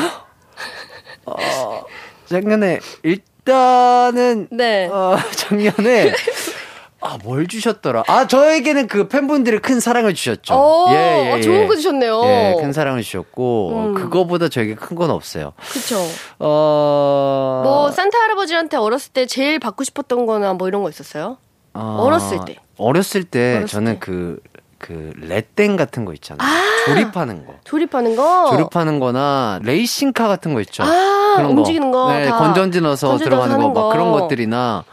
어, 1.25 1.83
작년에, 2.25 2.79
일단은, 3.03 4.47
네. 4.51 4.87
어, 4.87 5.17
작년에, 5.35 6.13
아, 7.05 7.17
뭘 7.21 7.47
주셨더라? 7.47 8.03
아, 8.07 8.27
저에게는 8.27 8.87
그 8.87 9.07
팬분들이 9.09 9.59
큰 9.59 9.79
사랑을 9.81 10.13
주셨죠. 10.13 10.53
오, 10.53 10.87
아, 10.89 11.41
좋은 11.41 11.67
거 11.67 11.75
주셨네요. 11.75 12.21
예, 12.23 12.55
큰 12.61 12.71
사랑을 12.71 13.01
주셨고, 13.03 13.71
음. 13.87 13.93
그거보다 13.93 14.47
저에게 14.47 14.75
큰 14.75 14.95
건 14.95 15.09
없어요. 15.11 15.51
그쵸. 15.69 15.97
어, 16.39 17.61
뭐, 17.63 17.91
산타 17.91 18.17
할아버지한테 18.17 18.77
어렸을 18.77 19.11
때 19.11 19.25
제일 19.25 19.59
받고 19.59 19.83
싶었던 19.83 20.25
거나 20.25 20.53
뭐 20.53 20.67
이런 20.69 20.81
거 20.83 20.89
있었어요? 20.89 21.37
아, 21.73 21.97
어렸을 21.99 22.39
때. 22.45 22.55
어렸을 22.77 23.23
때 23.25 23.55
어렸을 23.57 23.67
저는 23.67 23.93
때. 23.95 23.99
그, 23.99 24.39
그, 24.83 25.13
레땡 25.15 25.77
같은 25.77 26.03
거 26.03 26.13
있잖아요. 26.13 26.45
조립하는 26.85 27.45
거. 27.45 27.53
조립하는 27.63 28.17
거? 28.17 28.49
조립하는 28.51 28.99
거나 28.99 29.59
레이싱카 29.63 30.27
같은 30.27 30.53
거 30.53 30.59
있죠. 30.59 30.83
아, 30.83 31.35
그런 31.37 31.51
움직이는 31.57 31.89
거 31.89 32.11
네, 32.11 32.25
다 32.27 32.37
건전지 32.37 32.81
넣어서 32.81 33.17
들어가는 33.17 33.57
거, 33.59 33.69
막 33.69 33.89
그런 33.93 34.11
거. 34.11 34.19
것들이나, 34.21 34.83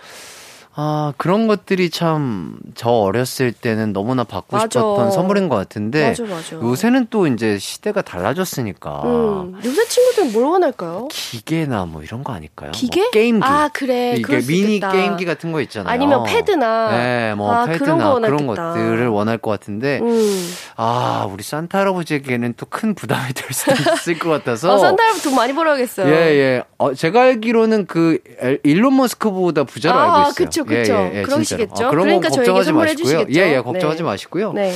아, 0.76 1.12
그런 1.16 1.46
것들이 1.48 1.90
참, 1.90 2.56
저 2.74 2.90
어렸을 2.90 3.50
때는 3.52 3.92
너무나 3.92 4.22
받고 4.24 4.56
맞아. 4.56 4.78
싶었던 4.80 5.10
선물인 5.10 5.48
것 5.48 5.56
같은데, 5.56 6.08
맞아, 6.08 6.22
맞아. 6.24 6.56
요새는 6.56 7.08
또 7.10 7.26
이제 7.26 7.58
시대가 7.58 8.02
달라졌으니까, 8.02 9.02
음, 9.04 9.60
요새 9.64 9.84
친구들은 9.88 10.32
뭘 10.32 10.44
원할까요? 10.44 11.08
기계나 11.10 11.86
뭐 11.86 12.02
이런 12.02 12.22
거 12.22 12.32
아닐까요? 12.32 12.70
기계? 12.70 13.00
뭐 13.02 13.10
게임기. 13.10 13.44
아, 13.46 13.68
그래. 13.72 14.14
이게 14.16 14.38
미니 14.46 14.76
있겠다. 14.76 14.92
게임기 14.92 15.24
같은 15.24 15.50
거 15.52 15.60
있잖아요. 15.60 15.92
아니면 15.92 16.22
패드나. 16.24 16.90
네, 16.96 17.34
뭐 17.34 17.52
아, 17.52 17.66
패드나 17.66 17.78
그런 17.96 17.98
거 17.98 18.20
그런. 18.20 18.46
것들을 18.46 19.08
원할 19.08 19.38
것 19.38 19.50
같은데 19.50 19.98
음. 20.00 20.52
아 20.76 21.26
우리 21.30 21.42
산타 21.42 21.78
할아버지에게는 21.80 22.54
또 22.56 22.66
큰 22.70 22.94
부담이 22.94 23.32
될 23.34 23.52
수도 23.52 23.72
있을 23.94 24.18
것 24.20 24.30
같아서 24.30 24.72
어, 24.72 24.78
산타 24.78 25.02
할아버지 25.02 25.24
돈 25.24 25.34
많이 25.34 25.52
벌어야겠어요. 25.52 26.06
예, 26.08 26.12
예. 26.12 26.62
어, 26.78 26.94
제가 26.94 27.22
알기로는 27.22 27.86
그 27.86 28.18
엘- 28.40 28.60
일론 28.62 28.96
머스크보다 28.96 29.64
부자로 29.64 29.98
아, 29.98 30.02
알고 30.18 30.20
있어요. 30.30 30.34
그쵸, 30.34 30.59
그쵸. 30.64 30.92
예, 30.92 31.10
예, 31.14 31.18
예, 31.18 31.22
그러시겠죠. 31.22 31.86
어, 31.86 31.90
그런 31.90 32.04
그러니까 32.04 32.28
거 32.28 32.34
저에게 32.34 32.52
걱정하지 32.52 32.72
마시고요. 32.72 33.26
예, 33.30 33.54
예, 33.54 33.60
걱정하지 33.60 33.98
네. 33.98 34.04
마시고요. 34.04 34.52
네. 34.52 34.72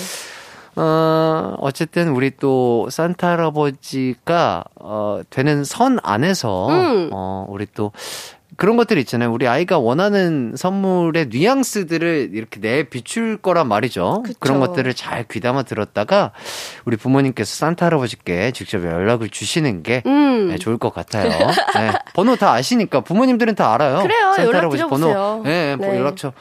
어, 0.77 1.55
어쨌든 1.61 2.09
우리 2.09 2.33
또 2.37 2.89
산타 2.91 3.31
할아버지가 3.31 4.65
어, 4.81 5.21
되는 5.31 5.63
선 5.65 5.99
안에서 6.03 6.69
음. 6.69 7.11
어, 7.13 7.47
우리 7.49 7.67
또 7.75 7.93
그런 8.57 8.77
것들 8.77 8.99
있잖아요. 8.99 9.33
우리 9.33 9.49
아이가 9.49 9.79
원하는 9.79 10.55
선물의 10.57 11.29
뉘앙스들을 11.31 12.31
이렇게 12.33 12.61
내 12.61 12.85
비출 12.85 13.37
거란 13.37 13.69
말이죠. 13.69 14.23
그쵸. 14.25 14.39
그런 14.39 14.61
것들을 14.61 14.93
잘 14.95 15.25
귀담아 15.25 15.65
들었다가 15.65 16.33
우리 16.85 16.97
부모님께서 16.97 17.55
산타 17.55 17.87
할아버지께 17.87 18.53
직접 18.53 18.85
연락을 18.85 19.29
주시는 19.29 19.83
게 19.83 20.03
음. 20.07 20.49
네, 20.49 20.59
좋을 20.59 20.79
것 20.79 20.93
같아요. 20.95 21.29
네, 21.29 21.93
번호 22.15 22.37
다 22.37 22.53
아시니까 22.53 23.01
부모님들은 23.01 23.55
다 23.55 23.75
알아요. 23.75 24.03
그래요. 24.03 24.33
산타 24.37 24.59
할아버지. 24.59 24.83
번호. 24.85 25.43
네, 25.45 25.77
뭐 25.77 25.89
네. 25.89 25.99
연락처 25.99 26.33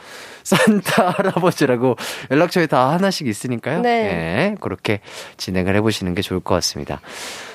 산타 0.44 1.10
할아버지라고 1.10 1.96
연락처에 2.30 2.66
다 2.66 2.90
하나씩 2.90 3.26
있으니까요. 3.26 3.80
네. 3.80 4.02
네, 4.02 4.54
그렇게 4.60 5.00
진행을 5.36 5.74
해보시는 5.76 6.14
게 6.14 6.22
좋을 6.22 6.40
것 6.40 6.54
같습니다. 6.56 7.00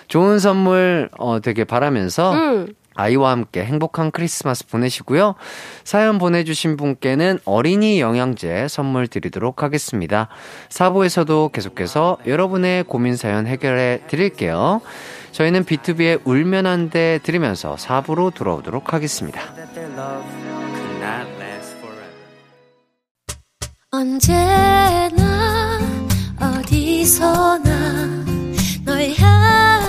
좋은 0.07 0.39
선물 0.39 1.10
어, 1.18 1.39
되게 1.39 1.64
바라면서 1.64 2.34
음. 2.34 2.68
아이와 3.00 3.32
함께 3.32 3.64
행복한 3.64 4.12
크리스마스 4.12 4.68
보내시고요. 4.68 5.36
사연 5.84 6.18
보내주신 6.18 6.76
분께는 6.76 7.39
어린이 7.45 8.02
영양제 8.02 8.68
선물 8.68 9.08
드리도록 9.08 9.64
하겠습니다. 9.64 10.28
4부에서도 10.70 11.52
계속해서 11.52 12.18
여러분의 12.28 12.84
고민 12.84 13.16
사연 13.16 13.47
해결해 13.47 14.02
드릴게요. 14.08 14.82
저희는 15.32 15.64
B2B의 15.64 16.22
울면 16.26 16.66
안 16.66 16.89
돼 16.89 17.20
들으면서 17.22 17.76
4부로 17.76 18.34
돌아오도록 18.34 18.93
하겠습니다. 18.93 19.41
언제나 23.91 25.80
어디서나 26.39 28.26
널 28.86 29.14
향한 29.18 29.88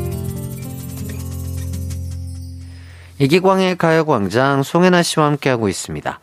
이기광의 3.21 3.77
가요광장 3.77 4.63
송혜나 4.63 5.03
씨와 5.03 5.27
함께하고 5.27 5.69
있습니다. 5.69 6.19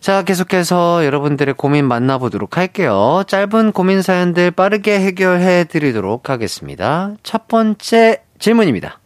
자, 0.00 0.22
계속해서 0.22 1.04
여러분들의 1.04 1.54
고민 1.54 1.86
만나보도록 1.86 2.56
할게요. 2.56 3.22
짧은 3.28 3.70
고민 3.70 4.02
사연들 4.02 4.50
빠르게 4.50 4.98
해결해 4.98 5.64
드리도록 5.64 6.28
하겠습니다. 6.28 7.12
첫 7.22 7.46
번째 7.46 8.22
질문입니다. 8.40 8.98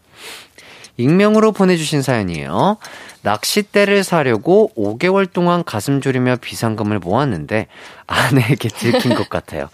익명으로 0.96 1.52
보내주신 1.52 2.00
사연이에요. 2.02 2.78
낚싯대를 3.22 4.02
사려고 4.02 4.70
5개월 4.76 5.30
동안 5.30 5.62
가슴 5.62 6.00
졸이며 6.00 6.36
비상금을 6.40 7.00
모았는데 7.00 7.66
아내에게 8.06 8.68
들킨 8.68 9.14
것 9.14 9.28
같아요. 9.28 9.68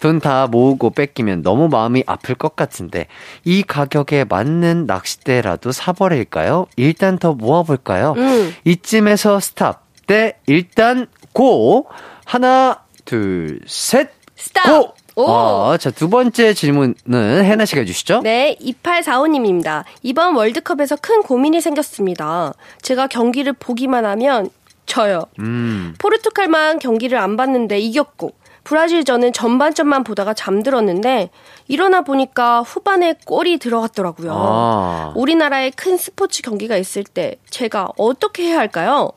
돈 0.00 0.20
다 0.20 0.46
모으고 0.46 0.90
뺏기면 0.90 1.42
너무 1.42 1.68
마음이 1.68 2.04
아플 2.06 2.34
것 2.34 2.56
같은데 2.56 3.06
이 3.44 3.62
가격에 3.62 4.24
맞는 4.24 4.86
낚싯대라도 4.86 5.72
사버릴까요? 5.72 6.66
일단 6.76 7.18
더 7.18 7.32
모아볼까요? 7.32 8.14
음. 8.16 8.54
이쯤에서 8.64 9.40
stop. 9.40 9.82
때 10.06 10.36
일단 10.46 11.06
go 11.32 11.86
하나 12.24 12.82
둘 13.04 13.60
셋. 13.66 14.10
Stop! 14.36 14.66
Go! 14.66 14.94
오! 15.16 15.22
어, 15.30 15.76
자, 15.76 15.90
두 15.90 16.08
번째 16.08 16.54
질문은 16.54 16.94
해나 17.14 17.64
씨가 17.64 17.82
해주시죠. 17.82 18.22
네, 18.22 18.56
2845님입니다. 18.60 19.84
이번 20.02 20.34
월드컵에서 20.34 20.96
큰 20.96 21.22
고민이 21.22 21.60
생겼습니다. 21.60 22.54
제가 22.82 23.06
경기를 23.06 23.52
보기만 23.52 24.04
하면 24.06 24.50
져요. 24.86 25.24
음. 25.38 25.94
포르투갈만 25.98 26.78
경기를 26.78 27.18
안 27.18 27.36
봤는데 27.36 27.78
이겼고, 27.78 28.32
브라질전은 28.64 29.32
전반전만 29.32 30.04
보다가 30.04 30.34
잠들었는데, 30.34 31.30
일어나 31.68 32.02
보니까 32.02 32.60
후반에 32.62 33.14
골이 33.24 33.58
들어갔더라고요. 33.58 34.32
아. 34.34 35.12
우리나라에 35.16 35.70
큰 35.70 35.96
스포츠 35.96 36.42
경기가 36.42 36.76
있을 36.76 37.04
때 37.04 37.36
제가 37.50 37.88
어떻게 37.96 38.44
해야 38.44 38.58
할까요? 38.58 39.12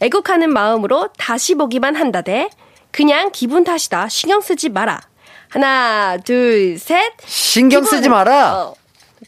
애국하는 0.00 0.52
마음으로 0.52 1.08
다시 1.18 1.54
보기만 1.54 1.94
한다 1.96 2.22
대. 2.22 2.48
그냥 2.90 3.30
기분 3.32 3.64
탓이다. 3.64 4.08
신경 4.08 4.40
쓰지 4.40 4.70
마라. 4.70 5.00
하나, 5.50 6.16
둘, 6.18 6.78
셋. 6.78 7.12
신경 7.24 7.82
쓰지 7.84 8.02
기분- 8.02 8.10
마라! 8.12 8.54
어, 8.54 8.74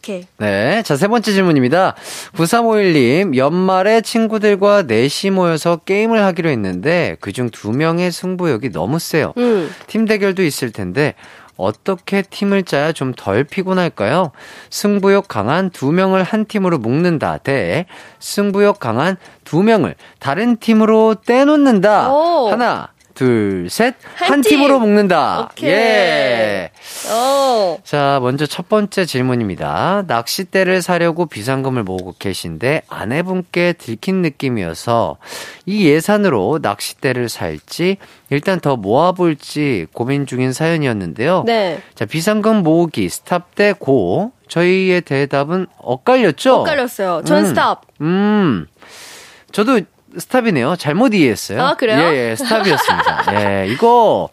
이렇게. 0.00 0.26
네. 0.38 0.82
자, 0.82 0.96
세 0.96 1.06
번째 1.08 1.32
질문입니다. 1.32 1.94
9351님, 2.34 3.36
연말에 3.36 4.00
친구들과 4.00 4.82
넷이 4.82 5.30
모여서 5.30 5.76
게임을 5.76 6.22
하기로 6.24 6.48
했는데, 6.48 7.16
그중 7.20 7.50
두 7.50 7.72
명의 7.72 8.10
승부욕이 8.10 8.70
너무 8.72 8.98
세요. 8.98 9.32
음. 9.36 9.70
팀 9.86 10.06
대결도 10.06 10.42
있을 10.42 10.72
텐데, 10.72 11.14
어떻게 11.56 12.22
팀을 12.22 12.62
짜야 12.62 12.92
좀 12.92 13.12
덜 13.14 13.44
피곤할까요? 13.44 14.32
승부욕 14.70 15.28
강한 15.28 15.68
두 15.68 15.92
명을 15.92 16.22
한 16.22 16.46
팀으로 16.46 16.78
묶는다. 16.78 17.36
대 17.38 17.84
승부욕 18.18 18.80
강한 18.80 19.18
두 19.44 19.62
명을 19.62 19.94
다른 20.20 20.56
팀으로 20.56 21.16
떼놓는다. 21.26 22.10
오. 22.14 22.48
하나, 22.50 22.88
둘, 23.24 23.66
셋. 23.68 23.96
한한 24.14 24.40
팀. 24.40 24.60
팀으로 24.60 24.80
묶는다. 24.80 25.50
오케이. 25.52 25.70
예. 25.70 26.70
어. 27.12 27.76
자, 27.84 28.18
먼저 28.22 28.46
첫 28.46 28.70
번째 28.70 29.04
질문입니다. 29.04 30.04
낚싯대를 30.06 30.80
사려고 30.80 31.26
비상금을 31.26 31.82
모으고 31.82 32.14
계신데 32.18 32.80
아내분께 32.88 33.74
들킨 33.74 34.22
느낌이어서 34.22 35.18
이 35.66 35.86
예산으로 35.86 36.60
낚싯대를 36.62 37.28
살지 37.28 37.98
일단 38.30 38.58
더 38.58 38.76
모아볼지 38.76 39.88
고민 39.92 40.24
중인 40.24 40.54
사연이었는데요. 40.54 41.42
네. 41.46 41.82
자, 41.94 42.06
비상금 42.06 42.62
모으기 42.62 43.10
stop 43.10 43.54
대 43.54 43.74
go. 43.78 44.32
저희의 44.48 45.02
대답은 45.02 45.66
엇갈렸죠? 45.76 46.60
엇갈렸어요. 46.60 47.22
전 47.26 47.44
음. 47.44 47.46
stop. 47.46 47.82
음. 48.00 48.66
저도 49.52 49.80
stop이네요. 50.16 50.76
잘못 50.76 51.14
이해했어요. 51.14 51.62
아, 51.62 51.74
그래요? 51.76 51.98
예, 52.12 52.30
예, 52.30 52.36
stop이었습니다. 52.36 53.24
예, 53.62 53.66
이거, 53.68 54.28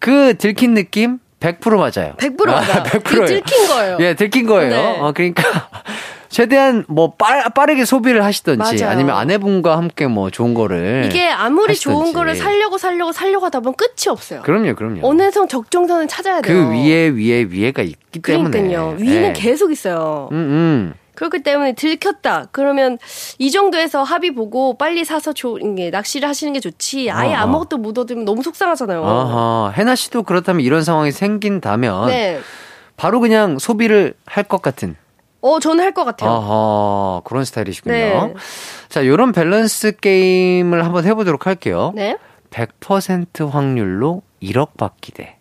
그 0.00 0.36
들킨 0.38 0.74
느낌? 0.74 1.18
100% 1.40 1.76
맞아요. 1.76 2.14
100% 2.18 2.46
맞아요. 2.46 2.82
100%예요. 2.84 3.00
그 3.02 3.24
들킨 3.26 3.66
거예요. 3.68 3.96
예, 4.00 4.14
들킨 4.14 4.46
거예요. 4.46 4.70
네. 4.70 4.98
어, 5.00 5.12
그러니까. 5.12 5.42
최대한 6.28 6.86
뭐 6.88 7.12
빠, 7.14 7.50
빠르게 7.50 7.84
소비를 7.84 8.24
하시던지 8.24 8.58
맞아요. 8.82 8.90
아니면 8.90 9.16
아내분과 9.18 9.76
함께 9.76 10.06
뭐 10.06 10.30
좋은 10.30 10.54
거를 10.54 11.02
이게 11.04 11.28
아무리 11.28 11.74
좋은 11.74 11.94
하시던지. 11.96 12.12
거를 12.14 12.34
살려고 12.36 12.78
살려고 12.78 13.12
살려고 13.12 13.44
하다 13.44 13.60
보면 13.60 13.74
끝이 13.76 14.08
없어요. 14.08 14.40
그럼요, 14.40 14.74
그럼요. 14.74 15.00
어느 15.06 15.30
선 15.30 15.46
적정선을 15.46 16.08
찾아야 16.08 16.40
돼요. 16.40 16.56
그 16.68 16.72
위에 16.72 17.08
위에 17.08 17.46
위에가 17.50 17.82
있기 17.82 18.20
때문에 18.22 18.50
그러니까요. 18.50 18.96
위는 18.98 19.28
예. 19.28 19.32
계속 19.34 19.72
있어요. 19.72 20.30
음, 20.32 20.36
음. 20.36 20.94
그렇기 21.14 21.42
때문에 21.42 21.74
들켰다. 21.74 22.46
그러면 22.52 22.98
이 23.38 23.50
정도에서 23.50 24.02
합의 24.02 24.30
보고 24.34 24.76
빨리 24.78 25.04
사서 25.04 25.32
조, 25.32 25.58
이게 25.58 25.90
낚시를 25.90 26.28
하시는 26.28 26.52
게 26.52 26.60
좋지. 26.60 27.10
아예 27.10 27.34
어허. 27.34 27.42
아무것도 27.42 27.78
묻어두면 27.78 28.24
너무 28.24 28.42
속상하잖아요. 28.42 29.04
아하, 29.04 29.72
해나 29.76 29.94
씨도 29.94 30.22
그렇다면 30.22 30.62
이런 30.64 30.82
상황이 30.84 31.12
생긴다면 31.12 32.06
네. 32.08 32.40
바로 32.96 33.20
그냥 33.20 33.58
소비를 33.58 34.14
할 34.26 34.44
것 34.44 34.62
같은 34.62 34.96
어, 35.42 35.58
저는 35.58 35.82
할 35.84 35.92
것 35.92 36.04
같아요. 36.04 36.30
아하, 36.30 37.20
그런 37.24 37.44
스타일이시군요. 37.44 37.94
네. 37.94 38.34
자, 38.88 39.04
요런 39.06 39.32
밸런스 39.32 39.96
게임을 39.96 40.84
한번 40.84 41.04
해보도록 41.04 41.46
할게요. 41.46 41.92
네. 41.96 42.16
100% 42.50 43.50
확률로 43.50 44.22
1억 44.42 44.76
받기 44.76 45.12
대. 45.12 45.36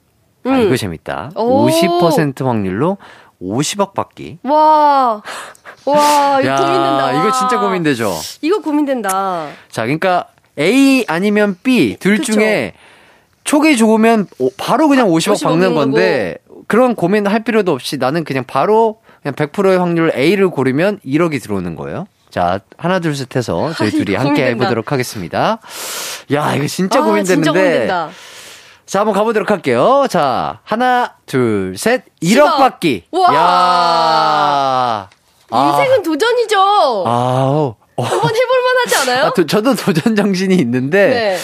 아, 0.45 0.49
음. 0.49 0.61
이거 0.61 0.75
재밌다. 0.75 1.31
오. 1.35 1.67
50% 1.67 2.43
확률로 2.45 2.97
50억 3.41 3.93
받기. 3.93 4.39
와. 4.43 5.21
와, 5.85 6.41
이거 6.41 6.55
고민된다. 6.55 7.11
이거 7.13 7.31
진짜 7.31 7.59
고민되죠? 7.59 8.13
이거 8.41 8.59
고민된다. 8.59 9.47
자, 9.69 9.81
그러니까 9.83 10.27
A 10.59 11.05
아니면 11.07 11.57
B 11.63 11.97
둘 11.99 12.17
그쵸. 12.17 12.33
중에 12.33 12.73
촉이 13.43 13.77
좋으면 13.77 14.27
오- 14.37 14.51
바로 14.57 14.87
그냥 14.87 15.07
50억 15.07 15.33
50억 15.35 15.43
받는 15.43 15.69
인 15.69 15.75
건데 15.75 16.37
그런 16.67 16.93
고민할 16.95 17.43
필요도 17.43 17.71
없이 17.71 17.97
나는 17.97 18.23
그냥 18.23 18.43
바로 18.45 18.99
그냥 19.23 19.33
100%의 19.35 19.77
확률 19.79 20.11
A를 20.15 20.49
고르면 20.49 20.99
1억이 21.05 21.41
들어오는 21.41 21.75
거예요. 21.75 22.05
자, 22.29 22.59
하나 22.77 22.99
둘 22.99 23.15
셋 23.15 23.35
해서 23.35 23.73
저희 23.75 23.87
아, 23.89 23.91
둘이 23.91 24.15
함께 24.15 24.41
고민된다. 24.43 24.45
해보도록 24.65 24.91
하겠습니다. 24.91 25.59
야, 26.33 26.55
이거 26.55 26.67
진짜 26.67 26.99
아, 26.99 27.03
고민되는데. 27.03 27.79
진짜. 27.79 28.09
자, 28.91 28.99
한번 28.99 29.15
가보도록 29.15 29.49
할게요. 29.49 30.05
자, 30.09 30.59
하나, 30.65 31.15
둘, 31.25 31.75
셋, 31.77 32.03
1억 32.21 32.43
10억. 32.43 32.57
받기. 32.57 33.05
우와. 33.11 33.33
야 33.33 35.09
인생은 35.49 36.03
도전이죠. 36.03 36.57
아우. 37.07 37.75
어. 37.95 38.03
한번 38.03 38.35
해볼 38.35 38.61
만 38.63 38.75
하지 38.83 38.95
않아요? 38.97 39.25
아, 39.27 39.33
도- 39.33 39.45
저도 39.45 39.75
도전 39.75 40.13
정신이 40.17 40.55
있는데 40.55 41.07
네. 41.07 41.37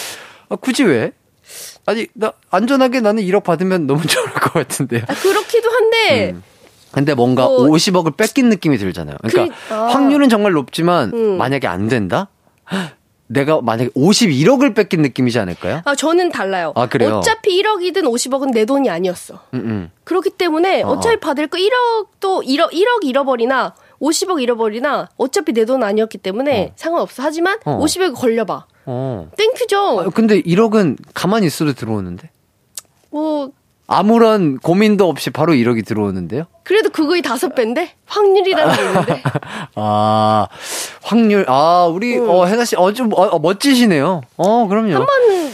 아, 0.50 0.56
굳이 0.56 0.84
왜? 0.84 1.12
아니 1.86 2.06
나 2.12 2.32
안전하게 2.50 3.00
나는 3.00 3.22
1억 3.22 3.44
받으면 3.44 3.86
너무 3.86 4.02
좋을 4.06 4.26
것 4.34 4.52
같은데요. 4.52 5.04
아, 5.08 5.14
그렇기도 5.14 5.70
한데 5.70 6.34
근데 6.92 7.14
뭔가 7.14 7.44
뭐- 7.46 7.60
50억을 7.68 8.14
뺏긴 8.18 8.50
느낌이 8.50 8.76
들잖아요. 8.76 9.16
그러니까 9.26 9.56
그- 9.68 9.74
아. 9.74 9.86
확률은 9.86 10.28
정말 10.28 10.52
높지만 10.52 11.12
음. 11.14 11.38
만약에 11.38 11.66
안 11.66 11.88
된다? 11.88 12.28
헉, 13.28 13.34
내가 13.34 13.60
만약에 13.60 13.90
51억을 13.90 14.74
뺏긴 14.74 15.02
느낌이지 15.02 15.38
않을까요? 15.38 15.82
아, 15.84 15.94
저는 15.94 16.30
달라요. 16.30 16.72
아, 16.76 16.86
그래요? 16.88 17.16
어차피 17.18 17.62
1억이든 17.62 18.02
50억은 18.04 18.52
내 18.52 18.64
돈이 18.64 18.88
아니었어. 18.90 19.34
음, 19.54 19.58
음. 19.58 19.90
그렇기 20.04 20.30
때문에 20.30 20.82
어. 20.82 20.88
어차피 20.88 21.18
받을 21.20 21.46
거 21.46 21.58
1억도 21.58 22.44
1억 22.46 22.72
1억 22.72 23.04
잃어버리나 23.04 23.74
50억 24.00 24.40
잃어버리나 24.42 25.08
어차피 25.16 25.52
내 25.52 25.64
돈 25.64 25.82
아니었기 25.82 26.18
때문에 26.18 26.68
어. 26.70 26.72
상관없어. 26.76 27.22
하지만 27.22 27.58
어. 27.64 27.78
50억 27.78 28.14
걸려봐. 28.14 28.64
어. 28.86 29.30
thank 29.36 29.63
you죠. 29.63 30.00
아, 30.00 30.10
근데 30.14 30.40
1억은 30.40 30.96
가만히 31.14 31.46
있어도 31.46 31.74
들어오는데 31.74 32.30
뭐 33.10 33.50
아무런 33.86 34.58
고민도 34.58 35.08
없이 35.08 35.30
바로 35.30 35.52
1억이 35.52 35.84
들어오는데요. 35.86 36.44
그래도 36.68 36.90
그거의 36.90 37.22
다섯 37.22 37.54
배인데 37.54 37.92
확률이라는 38.04 38.76
게 38.76 38.82
있는데. 38.82 39.22
아 39.74 40.46
확률 41.02 41.46
아 41.48 41.88
우리 41.90 42.18
어 42.18 42.44
해나 42.44 42.66
씨 42.66 42.82
어 42.82 42.93
좀 42.93 43.10
어, 43.14 43.22
어, 43.22 43.38
멋지시네요. 43.38 44.20
어 44.36 44.66
그럼요. 44.68 44.94
한번 44.94 45.08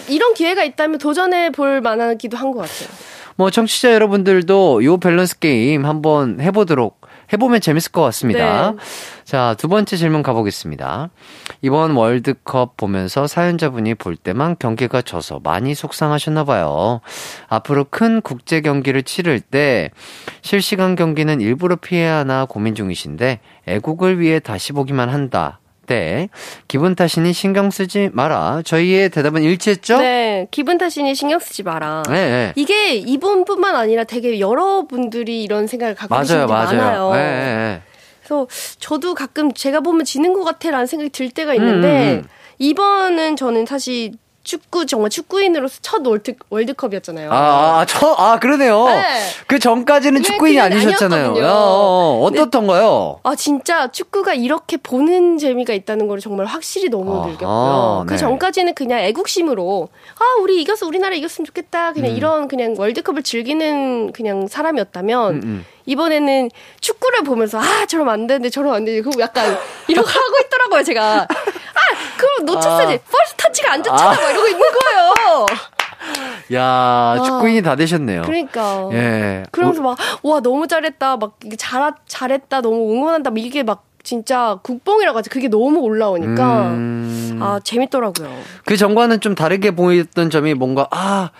이런 0.08 0.34
기회가 0.34 0.64
있다면 0.64 0.98
도전해 0.98 1.50
볼 1.50 1.80
만하기도 1.80 2.36
한 2.36 2.50
것 2.50 2.62
같아요. 2.62 2.88
뭐 3.36 3.50
청취자 3.50 3.94
여러분들도 3.94 4.84
요 4.84 4.96
밸런스 4.98 5.38
게임 5.38 5.86
한번 5.86 6.40
해보도록 6.40 7.00
해보면 7.32 7.60
재밌을 7.60 7.92
것 7.92 8.02
같습니다. 8.02 8.72
네. 8.72 8.76
자, 9.24 9.54
두 9.58 9.68
번째 9.68 9.96
질문 9.96 10.22
가보겠습니다. 10.22 11.10
이번 11.62 11.92
월드컵 11.92 12.76
보면서 12.76 13.26
사연자분이 13.26 13.94
볼 13.94 14.16
때만 14.16 14.56
경기가 14.58 15.02
져서 15.02 15.40
많이 15.42 15.74
속상하셨나 15.74 16.44
봐요. 16.44 17.00
앞으로 17.48 17.84
큰 17.90 18.20
국제 18.20 18.60
경기를 18.60 19.02
치를 19.02 19.40
때 19.40 19.90
실시간 20.42 20.94
경기는 20.94 21.40
일부러 21.40 21.76
피해야 21.76 22.18
하나 22.18 22.44
고민 22.44 22.74
중이신데 22.74 23.40
애국을 23.66 24.20
위해 24.20 24.38
다시 24.40 24.72
보기만 24.72 25.08
한다. 25.08 25.60
때 25.86 26.28
기분 26.68 26.94
탓이니 26.94 27.32
신경 27.32 27.70
쓰지 27.70 28.10
마라. 28.12 28.62
저희의 28.64 29.10
대답은 29.10 29.42
일치했죠? 29.42 29.98
네, 29.98 30.46
기분 30.50 30.78
탓이니 30.78 31.14
신경 31.14 31.38
쓰지 31.38 31.62
마라. 31.62 32.02
네, 32.08 32.14
네. 32.14 32.52
이게 32.56 32.94
이분뿐만 32.96 33.74
아니라 33.76 34.04
되게 34.04 34.40
여러분들이 34.40 35.42
이런 35.42 35.66
생각을 35.66 35.94
갖고 35.94 36.14
맞아요, 36.14 36.46
분들. 36.46 36.46
많아요. 36.46 37.12
네, 37.12 37.18
네, 37.18 37.56
네. 37.56 37.82
그래서 38.20 38.46
저도 38.78 39.14
가끔 39.14 39.52
제가 39.52 39.80
보면 39.80 40.04
지는 40.04 40.32
것 40.32 40.44
같아라는 40.44 40.86
생각이 40.86 41.10
들 41.10 41.30
때가 41.30 41.54
있는데 41.54 42.14
음, 42.14 42.18
음. 42.24 42.28
이번은 42.58 43.36
저는 43.36 43.66
사실 43.66 44.12
축구 44.44 44.84
정말 44.84 45.08
축구인으로서 45.08 45.78
첫 45.80 46.06
월드, 46.06 46.34
월드컵이었잖아요. 46.50 47.32
아, 47.32 47.80
아, 47.80 47.86
저, 47.86 48.12
아, 48.12 48.38
그러네요. 48.38 48.86
네. 48.86 49.02
그 49.46 49.58
전까지는 49.58 50.20
네, 50.20 50.28
축구인이 50.28 50.60
아니셨잖아요. 50.60 51.32
어, 51.44 51.48
어, 51.48 52.24
어떻던가요? 52.26 53.20
아 53.22 53.34
진짜 53.34 53.90
축구가 53.90 54.34
이렇게 54.34 54.76
보는 54.76 55.38
재미가 55.38 55.72
있다는 55.72 56.08
걸 56.08 56.20
정말 56.20 56.46
확실히 56.46 56.90
너무 56.90 57.20
아하, 57.20 57.26
느꼈고요. 57.28 58.04
네. 58.06 58.12
그 58.14 58.18
전까지는 58.18 58.74
그냥 58.74 59.00
애국심으로 59.00 59.88
아 60.18 60.42
우리 60.42 60.60
이겨서 60.60 60.86
우리나라 60.86 61.14
이겼으면 61.16 61.46
좋겠다 61.46 61.94
그냥 61.94 62.12
음. 62.12 62.16
이런 62.16 62.48
그냥 62.48 62.74
월드컵을 62.76 63.22
즐기는 63.22 64.12
그냥 64.12 64.46
사람이었다면 64.46 65.34
음, 65.36 65.40
음. 65.42 65.64
이번에는 65.86 66.50
축구를 66.80 67.22
보면서 67.22 67.58
아 67.60 67.86
저러면 67.86 68.14
안 68.14 68.26
되는데 68.26 68.50
저러면 68.50 68.76
안 68.76 68.84
되는데 68.84 69.02
그거 69.08 69.20
약간 69.22 69.56
이러고 69.88 70.06
하고 70.08 70.34
있더라고요 70.44 70.82
제가 70.82 71.22
아 71.22 72.16
그럼 72.16 72.46
놓쳤어야지 72.46 72.94
아. 72.94 73.10
first 73.10 73.36
touch가 73.36 73.72
안 73.72 73.82
좋잖아 73.82 74.10
막 74.10 74.30
이러고 74.30 74.46
있는 74.48 74.60
거예요. 74.60 75.46
야, 76.52 77.16
축구인이 77.24 77.62
다 77.62 77.76
되셨네요. 77.76 78.22
아. 78.22 78.24
그러니까. 78.26 78.90
예. 78.92 79.44
그러면서 79.50 79.80
막, 79.80 79.96
와, 80.22 80.40
너무 80.40 80.66
잘했다. 80.66 81.16
막, 81.16 81.38
잘, 81.56 81.92
잘했다. 82.06 82.60
너무 82.60 82.92
응원한다. 82.92 83.30
막 83.30 83.38
이게 83.38 83.62
막, 83.62 83.84
진짜 84.02 84.58
국뽕이라고 84.62 85.16
하지. 85.16 85.30
그게 85.30 85.48
너무 85.48 85.80
올라오니까. 85.80 86.62
음. 86.72 87.38
아, 87.40 87.58
재밌더라고요. 87.64 88.30
그 88.66 88.76
전과는 88.76 89.20
좀 89.20 89.34
다르게 89.34 89.70
보였던 89.70 90.28
점이 90.28 90.52
뭔가, 90.52 90.86
아, 90.90 91.30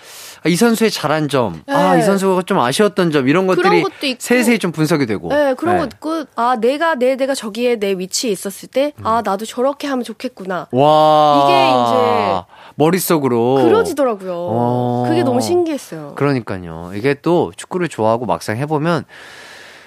이 0.47 0.57
선수의 0.57 0.90
잘한 0.90 1.28
점, 1.28 1.62
아, 1.66 1.95
네. 1.95 2.01
이 2.01 2.03
선수가 2.03 2.42
좀 2.42 2.59
아쉬웠던 2.59 3.12
점, 3.12 3.28
이런 3.28 3.47
것들이. 3.47 3.84
세세히 4.18 4.59
좀 4.59 4.72
분석이 4.72 5.07
되고. 5.07 5.28
네, 5.28 5.55
그런 5.55 5.76
예. 5.76 5.78
거 5.78 5.84
있고, 5.86 6.24
아, 6.36 6.57
내가, 6.61 6.97
내, 6.97 7.16
내가 7.16 7.34
저기에 7.34 7.76
내 7.76 7.92
위치에 7.92 8.30
있었을 8.30 8.68
때, 8.68 8.92
아, 9.03 9.22
나도 9.24 9.47
저렇게 9.47 9.86
하면 9.86 10.05
좋겠구나. 10.05 10.68
와. 10.70 11.45
이게 11.45 11.70
이제 11.70 12.55
머릿속으로. 12.74 13.55
그러지더라고요. 13.64 14.32
어. 14.34 15.05
그게 15.09 15.22
너무 15.22 15.40
신기했어요. 15.40 16.12
그러니까요. 16.16 16.92
이게 16.95 17.14
또 17.14 17.53
축구를 17.57 17.88
좋아하고 17.88 18.26
막상 18.26 18.59
해보면 18.59 19.05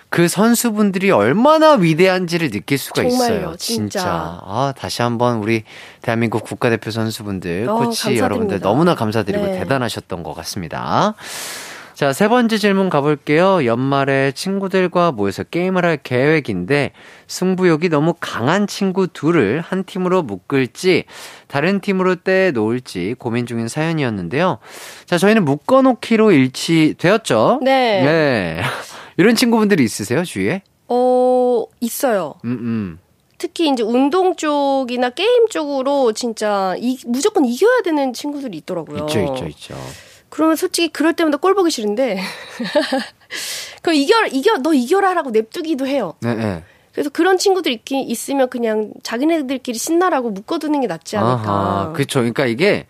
그 0.10 0.28
선수분들이 0.28 1.12
얼마나 1.12 1.74
위대한지를 1.74 2.49
느낄 2.49 2.78
수가 2.78 3.01
정말요, 3.01 3.36
있어요. 3.36 3.55
진짜. 3.58 4.03
아, 4.05 4.74
다시 4.78 5.01
한번 5.01 5.38
우리 5.38 5.64
대한민국 6.01 6.43
국가대표 6.43 6.91
선수분들, 6.91 7.68
어, 7.68 7.76
코치 7.76 7.86
감사드립니다. 7.88 8.24
여러분들 8.24 8.60
너무나 8.62 8.95
감사드리고 8.95 9.45
네. 9.45 9.60
대단하셨던 9.60 10.24
것 10.24 10.34
같습니다. 10.34 11.14
자, 11.93 12.14
세 12.14 12.28
번째 12.28 12.60
질문 12.60 12.91
가볼게요. 12.91 13.66
연말에 13.66 14.32
친구들과 14.32 15.12
모여서 15.12 15.43
게임을 15.43 15.84
할 15.84 15.97
계획인데, 15.97 16.91
승부욕이 17.26 17.89
너무 17.89 18.14
강한 18.20 18.68
친구 18.68 19.08
둘을 19.08 19.62
한 19.62 19.84
팀으로 19.84 20.22
묶을지, 20.22 21.05
다른 21.47 21.82
팀으로 21.82 22.16
떼놓을지 22.18 23.16
고민 23.18 23.47
중인 23.47 23.68
사연이었는데요. 23.68 24.60
자, 25.08 25.18
저희는 25.18 25.43
묶어놓기로 25.43 26.32
일치되었죠? 26.34 27.62
네. 27.64 28.03
네. 28.03 28.62
이런 29.18 29.36
친구분들이 29.36 29.84
있으세요, 29.84 30.24
주위에? 30.24 30.61
어, 30.88 31.65
있어요. 31.80 32.36
음, 32.45 32.51
음. 32.51 32.99
특히 33.38 33.70
이제 33.70 33.84
운동 33.84 34.36
쪽이나 34.36 35.11
게임 35.11 35.47
쪽으로 35.47 36.13
진짜 36.13 36.76
이, 36.80 36.97
무조건 37.05 37.45
이겨야 37.45 37.82
되는 37.84 38.13
친구들이 38.13 38.57
있더라고요. 38.59 39.05
있죠, 39.05 39.20
있죠, 39.20 39.45
있죠. 39.47 39.76
그러면 40.30 40.55
솔직히 40.55 40.89
그럴 40.89 41.13
때마다 41.13 41.38
꼴 41.38 41.53
보기 41.55 41.70
싫은데. 41.70 42.20
그럼 43.82 43.95
이겨, 43.95 44.26
이겨, 44.28 44.57
너 44.57 44.74
이겨라라고 44.74 45.32
냅두기도 45.32 45.86
해요. 45.88 46.15
네, 46.22 46.34
네. 46.36 46.63
그래서 46.91 47.11
그런 47.11 47.38
친구들 47.38 47.72
있기, 47.72 48.01
있으면 48.01 48.49
그냥 48.49 48.91
자기네들끼리 49.03 49.78
신나라고 49.78 50.32
묶어두는 50.32 50.82
게 50.82 50.88
낫지 50.88 51.15
않을까. 51.15 51.51
아하, 51.51 51.93
그쵸. 51.93 52.20
그러니까 52.20 52.47
이게 52.47 52.88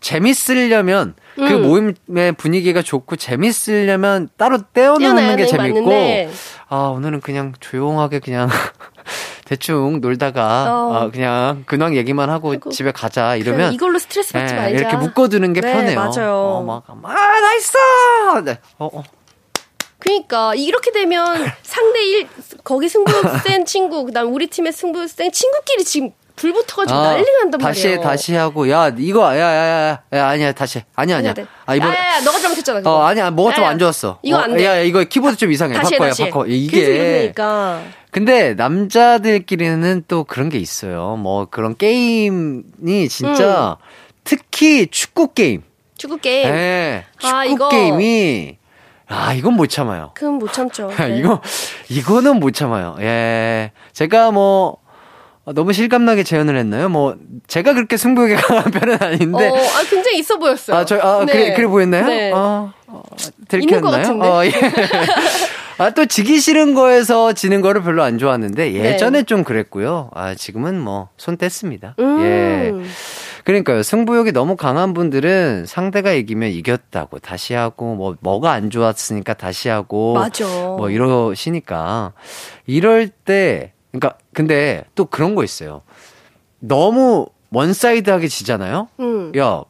재밌으려면 0.00 1.14
그 1.34 1.42
음. 1.42 1.62
모임의 1.62 2.32
분위기가 2.32 2.82
좋고 2.82 3.16
재밌으려면 3.16 4.28
따로 4.36 4.58
떼어놓는 4.72 5.36
게 5.36 5.46
재밌고 5.46 5.82
맞는데. 5.82 6.30
아 6.68 6.76
오늘은 6.94 7.20
그냥 7.20 7.52
조용하게 7.60 8.20
그냥 8.20 8.48
대충 9.44 10.00
놀다가 10.00 10.66
어. 10.68 10.94
아, 10.94 11.10
그냥 11.10 11.62
근황 11.66 11.94
얘기만 11.96 12.30
하고 12.30 12.58
집에 12.70 12.90
가자 12.90 13.36
이러면 13.36 13.72
이걸로 13.72 13.98
스트레스 13.98 14.32
받지 14.32 14.54
예, 14.54 14.58
말자. 14.58 14.76
이렇게 14.76 14.96
묶어두는 14.96 15.52
게 15.52 15.60
네, 15.60 15.72
편해요. 15.72 16.00
맞아요. 16.00 16.34
어, 16.34 16.62
막, 16.62 16.84
아, 16.88 17.40
nice! 17.40 17.76
네. 18.44 18.58
어, 18.78 18.90
어. 18.92 19.02
그러니까 19.98 20.54
이렇게 20.54 20.90
되면 20.92 21.24
상대 21.62 22.04
일 22.04 22.28
거기 22.64 22.88
승부 22.88 23.12
센 23.44 23.64
친구 23.66 24.04
그다음 24.04 24.32
우리 24.32 24.46
팀의 24.48 24.72
승부 24.72 25.06
센 25.06 25.30
친구끼리 25.30 25.84
지금 25.84 26.10
불 26.36 26.52
붙어가지고 26.52 27.00
난리가 27.00 27.38
난단 27.44 27.60
아, 27.62 27.64
다시 27.68 27.86
말이에요. 27.88 28.00
다시 28.02 28.34
하고 28.34 28.70
야 28.70 28.92
이거 28.98 29.22
야야 29.36 29.90
야 29.90 30.00
야, 30.12 30.28
아니야 30.28 30.52
다시 30.52 30.82
아니야 30.94 31.16
아니야 31.16 31.28
해야 31.30 31.34
돼. 31.34 31.46
아 31.64 31.74
이번 31.74 31.88
야야야 31.88 32.20
너가 32.20 32.38
잘못했잖아. 32.38 32.78
그거. 32.80 32.90
어 32.96 33.02
아니야 33.04 33.30
뭐가 33.30 33.54
좀 33.54 33.64
안 33.64 33.78
좋았어 33.78 34.18
이거 34.22 34.36
어, 34.36 34.40
안 34.40 34.54
돼. 34.56 34.64
야, 34.64 34.76
야 34.76 34.80
이거 34.80 35.02
키보드 35.02 35.36
좀 35.36 35.50
이상해 35.50 35.74
다시 35.74 35.94
해, 35.94 35.98
바꿔야 35.98 36.10
다시 36.10 36.22
해. 36.24 36.30
바꿔 36.30 36.46
이게 36.46 36.78
이러니까 36.78 37.82
근데 38.10 38.54
남자들끼리는 38.54 40.04
또 40.08 40.24
그런 40.24 40.48
게 40.48 40.58
있어요 40.58 41.16
뭐 41.16 41.46
그런 41.46 41.76
게임이 41.76 43.08
진짜 43.08 43.76
음. 43.80 43.84
특히 44.24 44.86
축구 44.88 45.32
게임 45.32 45.62
축구 45.96 46.18
게임. 46.18 46.48
예 46.48 47.04
축구 47.18 47.34
아, 47.34 47.44
이거. 47.44 47.68
게임이 47.68 48.58
아 49.08 49.32
이건 49.34 49.54
못 49.54 49.68
참아요 49.68 50.10
그건 50.14 50.34
못 50.34 50.52
참죠. 50.52 50.90
네. 50.98 51.18
이거 51.18 51.40
이거는 51.88 52.40
못 52.40 52.52
참아요. 52.52 52.96
예. 53.00 53.70
제가 53.92 54.30
뭐 54.32 54.78
어, 54.84 54.85
너무 55.54 55.72
실감나게 55.72 56.24
재현을 56.24 56.56
했나요? 56.56 56.88
뭐 56.88 57.16
제가 57.46 57.72
그렇게 57.74 57.96
승부욕에 57.96 58.34
강한 58.42 58.64
편은 58.70 58.98
아닌데 59.00 59.48
어, 59.48 59.54
아, 59.54 59.82
굉장히 59.88 60.18
있어 60.18 60.38
보였어요. 60.38 60.76
아, 60.76 60.84
저, 60.84 60.98
아, 60.98 61.24
네. 61.24 61.32
그래, 61.32 61.54
그래 61.54 61.66
보였나요? 61.68 62.06
네. 62.06 62.32
어, 62.32 62.72
어, 62.88 63.02
들켰나요? 63.48 64.18
어, 64.20 64.44
예. 64.44 64.50
아, 65.78 65.90
또 65.90 66.06
지기 66.06 66.40
싫은 66.40 66.74
거에서 66.74 67.32
지는 67.34 67.60
거를 67.60 67.82
별로 67.82 68.02
안 68.02 68.18
좋아하는데 68.18 68.72
예전에 68.72 69.18
네. 69.20 69.24
좀 69.24 69.44
그랬고요. 69.44 70.10
아, 70.14 70.34
지금은 70.34 70.80
뭐 70.80 71.10
손 71.18 71.36
뗐습니다. 71.36 71.98
음. 71.98 72.20
예. 72.22 72.72
그러니까요. 73.44 73.84
승부욕이 73.84 74.32
너무 74.32 74.56
강한 74.56 74.92
분들은 74.94 75.66
상대가 75.66 76.10
이기면 76.12 76.50
이겼다고 76.50 77.20
다시 77.20 77.54
하고 77.54 77.94
뭐 77.94 78.16
뭐가 78.20 78.50
안 78.50 78.70
좋았으니까 78.70 79.34
다시 79.34 79.68
하고 79.68 80.14
맞아. 80.14 80.44
뭐 80.46 80.90
이러시니까 80.90 82.12
이럴 82.66 83.08
때 83.08 83.72
그러니까 83.92 84.18
근데 84.32 84.84
또 84.94 85.04
그런 85.06 85.34
거 85.34 85.44
있어요. 85.44 85.82
너무 86.58 87.26
one 87.50 87.71
side하게 87.71 88.28
지잖아요. 88.28 88.88
음. 89.00 89.32
야 89.36 89.62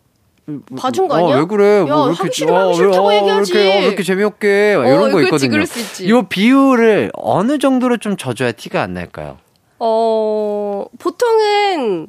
봐준 0.81 1.09
거 1.09 1.15
어, 1.15 1.19
아니야? 1.19 1.39
왜 1.39 1.45
그래? 1.47 1.81
야, 1.81 1.85
뭐 1.85 2.11
하기 2.11 2.31
싫으면 2.33 2.69
왜, 2.69 2.75
싫다고 2.75 3.09
왜 3.09 3.17
얘기하지. 3.19 3.53
이렇게, 3.53 3.69
어, 3.69 3.73
왜 3.81 3.87
이렇게 3.87 4.03
재미없게 4.05 4.75
막 4.77 4.87
이런 4.87 4.99
어, 4.99 5.01
거 5.11 5.17
그렇지, 5.17 5.47
있거든요. 5.47 6.19
이 6.21 6.23
비율을 6.29 7.11
어느 7.15 7.59
정도로 7.59 7.97
좀 7.99 8.17
져줘야 8.17 8.53
티가 8.53 8.81
안 8.83 8.95
날까요? 8.95 9.39
어, 9.81 10.85
보통은 10.99 12.09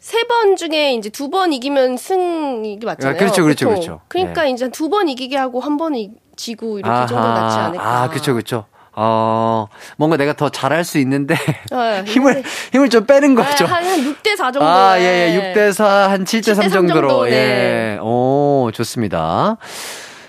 세 0.00 0.18
번 0.28 0.56
중에 0.56 0.92
이제 0.94 1.08
두 1.08 1.30
번 1.30 1.52
이기면 1.52 1.96
승이 1.96 2.78
맞잖아요. 2.84 3.14
아, 3.14 3.18
그렇죠, 3.18 3.42
그렇죠, 3.42 3.66
보통. 3.68 3.80
그렇죠. 3.80 4.00
그러니까 4.08 4.44
이제 4.46 4.68
두 4.70 4.88
번 4.90 5.08
이기게 5.08 5.36
하고 5.36 5.60
한 5.60 5.76
번 5.78 5.94
지고 6.36 6.78
이렇게 6.80 7.06
정도 7.06 7.22
낫지 7.22 7.58
않을까. 7.58 8.02
아, 8.02 8.08
그렇죠, 8.10 8.32
그렇죠. 8.34 8.66
어, 8.96 9.66
뭔가 9.96 10.16
내가 10.16 10.32
더 10.34 10.48
잘할 10.48 10.84
수 10.84 10.98
있는데 10.98 11.34
어, 11.72 12.02
힘을 12.06 12.42
힘을 12.72 12.88
좀 12.90 13.06
빼는 13.06 13.34
거죠. 13.34 13.64
한, 13.66 13.84
한 13.84 13.98
6대 14.00 14.36
4 14.36 14.52
정도. 14.52 14.66
아, 14.66 14.98
예, 15.00 15.02
예. 15.34 15.54
6대 15.54 15.72
4, 15.72 16.10
한 16.10 16.24
7대 16.24 16.54
3 16.54 16.66
7대 16.66 16.70
3 16.70 16.70
정도로. 16.70 17.08
정도, 17.08 17.26
예. 17.28 17.30
네. 17.30 17.98
오, 18.00 18.70
좋습니다. 18.72 19.56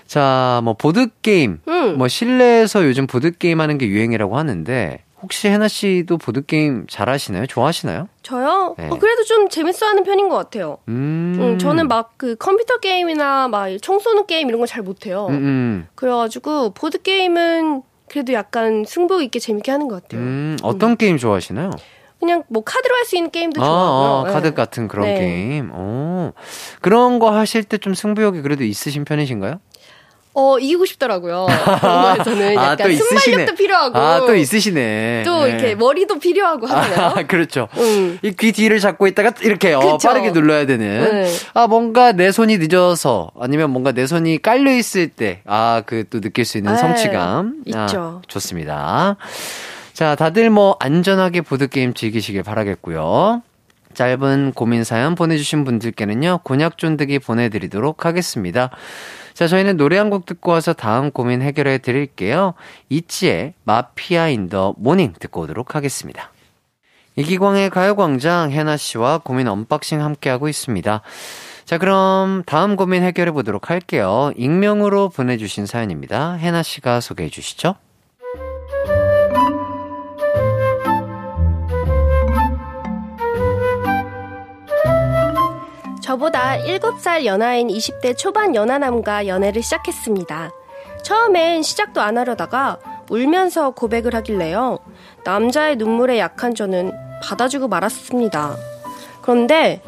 자, 0.06 0.60
뭐, 0.64 0.74
보드 0.74 1.08
게임. 1.22 1.58
음. 1.68 1.98
뭐, 1.98 2.06
실내에서 2.08 2.84
요즘 2.84 3.06
보드 3.06 3.36
게임 3.36 3.60
하는 3.60 3.76
게 3.76 3.86
유행이라고 3.88 4.36
하는데, 4.38 5.00
혹시 5.22 5.48
해나 5.48 5.66
씨도 5.66 6.18
보드 6.18 6.44
게임 6.46 6.86
잘 6.88 7.08
하시나요? 7.08 7.46
좋아하시나요? 7.46 8.08
저요? 8.22 8.76
네. 8.78 8.88
어, 8.88 8.98
그래도 8.98 9.24
좀 9.24 9.48
재밌어 9.48 9.86
하는 9.86 10.04
편인 10.04 10.28
것 10.28 10.36
같아요. 10.36 10.78
음. 10.88 11.36
음, 11.40 11.58
저는 11.58 11.88
막 11.88 12.12
그 12.16 12.36
컴퓨터 12.36 12.78
게임이나 12.78 13.48
막 13.48 13.69
총 13.69 13.98
쏘는 13.98 14.26
게임 14.26 14.48
이런 14.48 14.60
거 14.60 14.66
잘 14.66 14.82
못해요. 14.82 15.26
음, 15.30 15.34
음. 15.34 15.88
그래가지고 15.96 16.70
보드 16.70 17.00
게임은 17.02 17.82
그래도 18.08 18.32
약간 18.32 18.84
승부 18.86 19.22
있게 19.22 19.38
재밌게 19.38 19.70
하는 19.70 19.88
것 19.88 20.02
같아요. 20.02 20.20
음, 20.20 20.56
어떤 20.62 20.96
게임 20.96 21.16
좋아하시나요? 21.18 21.70
그냥 22.18 22.44
뭐 22.48 22.62
카드로 22.64 22.94
할 22.94 23.04
수 23.04 23.14
있는 23.16 23.30
게임도 23.30 23.60
아, 23.60 23.64
좋아하고요. 23.64 24.08
아, 24.08 24.24
네. 24.26 24.32
카드 24.32 24.54
같은 24.54 24.88
그런 24.88 25.06
네. 25.06 25.18
게임. 25.18 25.70
오. 25.72 26.32
그런 26.80 27.18
거 27.18 27.30
하실 27.30 27.62
때 27.62 27.76
좀 27.78 27.94
승부욕이 27.94 28.40
그래도 28.42 28.64
있으신 28.64 29.04
편이신가요? 29.04 29.60
어, 30.38 30.58
이기고 30.58 30.84
싶더라고요. 30.84 31.46
그런 31.80 32.02
거에서는 32.02 32.54
약간 32.54 32.76
또 32.76 32.88
있으시네. 32.90 33.18
순발력도 33.20 33.54
필요하고. 33.54 33.98
아, 33.98 34.20
또 34.20 34.34
있으시네. 34.34 35.22
또 35.24 35.44
네. 35.44 35.50
이렇게 35.50 35.74
머리도 35.74 36.18
필요하고 36.18 36.66
하잖아요. 36.66 37.06
아, 37.16 37.22
그렇죠. 37.26 37.68
음. 37.78 38.18
이귀 38.22 38.52
뒤를 38.52 38.78
잡고 38.80 39.06
있다가 39.06 39.32
이렇게 39.42 39.72
어. 39.72 39.96
빠르게 39.98 40.30
눌러야 40.32 40.66
되는. 40.66 41.22
네. 41.24 41.32
아, 41.54 41.66
뭔가 41.66 42.12
내 42.12 42.30
손이 42.32 42.58
늦어서 42.58 43.30
아니면 43.40 43.70
뭔가 43.70 43.92
내 43.92 44.06
손이 44.06 44.42
깔려 44.42 44.74
있을 44.74 45.08
때, 45.08 45.40
아, 45.46 45.82
그 45.86 46.04
또 46.10 46.20
느낄 46.20 46.44
수 46.44 46.58
있는 46.58 46.72
네, 46.72 46.78
성취감. 46.78 47.62
있죠. 47.66 47.76
아, 47.76 48.20
좋습니다. 48.28 49.16
자, 49.92 50.14
다들 50.14 50.50
뭐 50.50 50.76
안전하게 50.78 51.40
보드 51.40 51.68
게임 51.68 51.94
즐기시길 51.94 52.42
바라겠고요. 52.42 53.42
짧은 53.94 54.52
고민 54.54 54.84
사연 54.84 55.14
보내주신 55.14 55.64
분들께는요, 55.64 56.40
곤약 56.44 56.76
쫀득이 56.76 57.18
보내드리도록 57.18 58.04
하겠습니다. 58.04 58.70
자, 59.36 59.46
저희는 59.46 59.76
노래 59.76 59.98
한 59.98 60.08
곡 60.08 60.24
듣고 60.24 60.52
와서 60.52 60.72
다음 60.72 61.10
고민 61.10 61.42
해결해 61.42 61.76
드릴게요. 61.78 62.54
ITZY의 62.88 63.52
마피아 63.64 64.28
in 64.30 64.48
the 64.48 64.74
morning 64.78 65.12
듣고 65.20 65.42
오도록 65.42 65.74
하겠습니다. 65.74 66.30
이기광의 67.16 67.68
가요광장 67.68 68.50
해나 68.52 68.78
씨와 68.78 69.18
고민 69.18 69.46
unboxing 69.48 70.00
함께하고 70.02 70.48
있습니다. 70.48 71.02
자, 71.66 71.78
그럼 71.78 72.44
다음 72.46 72.76
고민 72.76 73.02
해결해 73.02 73.30
보도록 73.32 73.68
할게요. 73.68 74.32
익명으로 74.36 75.10
보내주신 75.10 75.66
사연입니다. 75.66 76.34
해나 76.34 76.62
씨가 76.62 77.00
소개해 77.00 77.28
주시죠. 77.28 77.74
저보다 86.16 86.58
7살 86.58 87.24
연하인 87.24 87.68
20대 87.68 88.16
초반 88.16 88.54
연하남과 88.54 89.26
연애를 89.26 89.62
시작했습니다. 89.62 90.50
처음엔 91.02 91.62
시작도 91.62 92.00
안 92.00 92.16
하려다가 92.16 92.78
울면서 93.10 93.70
고백을 93.70 94.14
하길래요. 94.14 94.78
남자의 95.24 95.76
눈물에 95.76 96.18
약한 96.18 96.54
저는 96.54 96.92
받아주고 97.22 97.68
말았습니다. 97.68 98.56
그런데, 99.22 99.82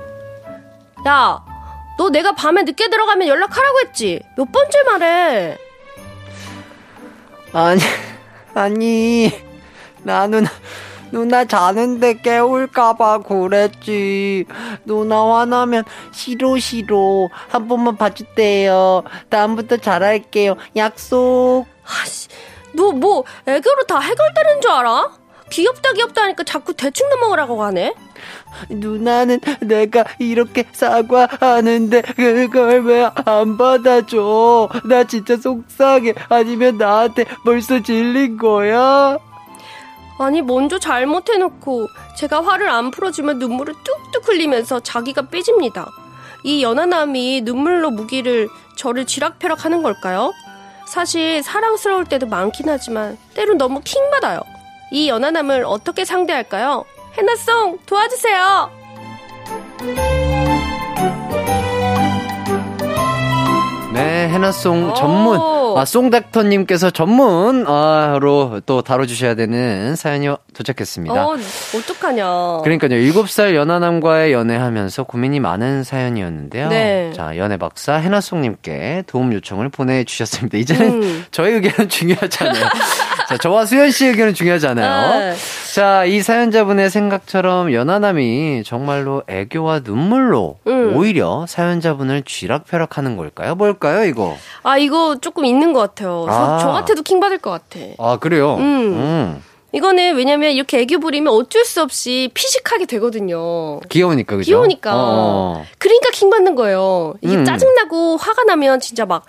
야, 1.07 1.43
너 1.97 2.11
내가 2.11 2.35
밤에 2.35 2.63
늦게 2.63 2.91
들어가면 2.91 3.27
연락하라고 3.27 3.81
했지? 3.81 4.21
몇 4.37 4.53
번째 4.53 4.83
말해? 4.83 5.59
아니, 7.53 7.81
아니, 8.55 9.33
나는, 10.03 10.45
누나 11.13 11.45
자는데 11.45 12.15
깨울까봐 12.21 13.19
그랬지. 13.21 14.45
누나 14.85 15.37
화나면 15.39 15.85
싫어, 16.13 16.59
싫어. 16.59 17.29
한 17.49 17.69
번만 17.69 17.97
봐주세요. 17.97 19.03
다음부터 19.31 19.77
잘할게요. 19.79 20.57
약속. 20.77 21.67
아씨, 21.85 22.29
너 22.75 22.93
뭐 22.93 23.25
애교로 23.47 23.85
다 23.87 23.99
해결되는 23.99 24.61
줄 24.61 24.71
알아? 24.71 25.11
귀엽다 25.51 25.93
귀엽다 25.95 26.23
하니까 26.25 26.45
자꾸 26.45 26.75
대충 26.75 27.09
넘어가라고 27.09 27.63
하네. 27.65 27.95
누나는 28.69 29.41
내가 29.61 30.05
이렇게 30.19 30.65
사과하는데 30.73 32.03
그걸 32.03 32.85
왜 32.85 33.09
안 33.25 33.57
받아줘? 33.57 34.69
나 34.85 35.05
진짜 35.05 35.37
속상해. 35.39 36.13
아니면 36.29 36.77
나한테 36.77 37.25
벌써 37.45 37.81
질린 37.83 38.37
거야? 38.37 39.19
아니, 40.19 40.43
먼저 40.43 40.79
잘못해놓고 40.79 41.89
제가 42.17 42.45
화를 42.45 42.69
안 42.69 42.91
풀어주면 42.91 43.39
눈물을 43.39 43.75
뚝뚝 43.85 44.29
흘리면서 44.29 44.81
자기가 44.81 45.23
삐집니다. 45.29 45.89
이 46.45 46.63
연하남이 46.63 47.43
눈물로 47.43 47.91
무기를 47.91 48.49
저를 48.77 49.07
쥐락펴락 49.07 49.65
하는 49.65 49.83
걸까요? 49.83 50.33
사실 50.87 51.43
사랑스러울 51.43 52.07
때도 52.07 52.27
많긴 52.27 52.69
하지만 52.69 53.19
때론 53.35 53.59
너무 53.59 53.81
킹받아요. 53.85 54.41
이 54.91 55.09
연하남을 55.09 55.65
어떻게 55.67 56.05
상대할까요? 56.05 56.85
해나송 57.17 57.79
도와주세요. 57.87 58.71
네, 63.93 64.18
해나송 64.29 64.91
오. 64.91 64.95
전문, 64.95 65.39
아, 65.77 65.85
송닥터님께서 65.85 66.91
전문으로 66.91 68.61
또 68.67 68.83
다뤄주셔야 68.83 69.35
되는 69.35 69.97
사연이 69.97 70.29
도착했습니다. 70.55 71.27
어, 71.27 71.37
어떡하냐. 71.77 72.61
그러니까요, 72.65 72.91
7살 72.91 73.55
연하남과의 73.55 74.33
연애하면서 74.33 75.05
고민이 75.05 75.41
많은 75.41 75.85
사연이었는데요. 75.85 76.69
네. 76.69 77.13
자, 77.15 77.37
연애 77.37 77.57
박사 77.57 77.95
해나송님께 77.95 79.05
도움 79.07 79.33
요청을 79.33 79.69
보내주셨습니다. 79.69 80.59
이제는 80.59 81.03
음. 81.03 81.25
저의 81.31 81.55
의견은 81.55 81.89
중요하지 81.89 82.45
않아요. 82.45 82.69
자, 83.29 83.37
저와 83.37 83.67
수현 83.67 83.91
씨의 83.91 84.13
의견은 84.13 84.35
중요하지 84.35 84.67
않아요. 84.69 85.19
네. 85.21 85.35
자, 85.75 86.05
이 86.07 86.23
사연자분의 86.23 86.91
생각처럼 86.91 87.73
연하남이 87.73 88.63
정말로 88.65 89.23
애교와 89.29 89.81
눈물로 89.85 90.59
음. 90.67 90.97
오히려 90.97 91.45
사연자분을 91.47 92.23
쥐락펴락하는 92.23 93.17
걸까요? 93.17 93.55
뭘까요, 93.55 94.05
이거? 94.05 94.18
아, 94.63 94.79
이거 94.79 95.17
조금 95.21 95.45
있는 95.45 95.73
것 95.73 95.81
같아요. 95.81 96.27
저, 96.29 96.33
아. 96.35 96.59
저 96.61 96.69
같아도 96.73 97.03
킹 97.03 97.21
받을 97.21 97.39
것 97.39 97.51
같아. 97.51 97.81
아, 97.99 98.19
그래요? 98.19 98.57
음. 98.57 98.63
음. 98.63 99.45
이거는 99.73 100.17
왜냐면 100.17 100.53
이렇게 100.53 100.81
애교 100.81 100.99
부리면 100.99 101.33
어쩔 101.33 101.65
수 101.65 101.83
없이 101.83 102.31
피식하게 102.33 102.87
되거든요. 102.87 103.81
귀여우니까, 103.91 104.37
그죠? 104.37 104.47
귀여우니까. 104.49 104.93
어. 104.95 105.65
그러니까 105.79 106.11
킹 106.11 106.31
받는 106.31 106.55
거예요. 106.55 107.15
이게 107.21 107.37
음. 107.37 107.45
짜증나고 107.45 108.17
화가 108.17 108.45
나면 108.45 108.81
진짜 108.81 109.05
막, 109.05 109.25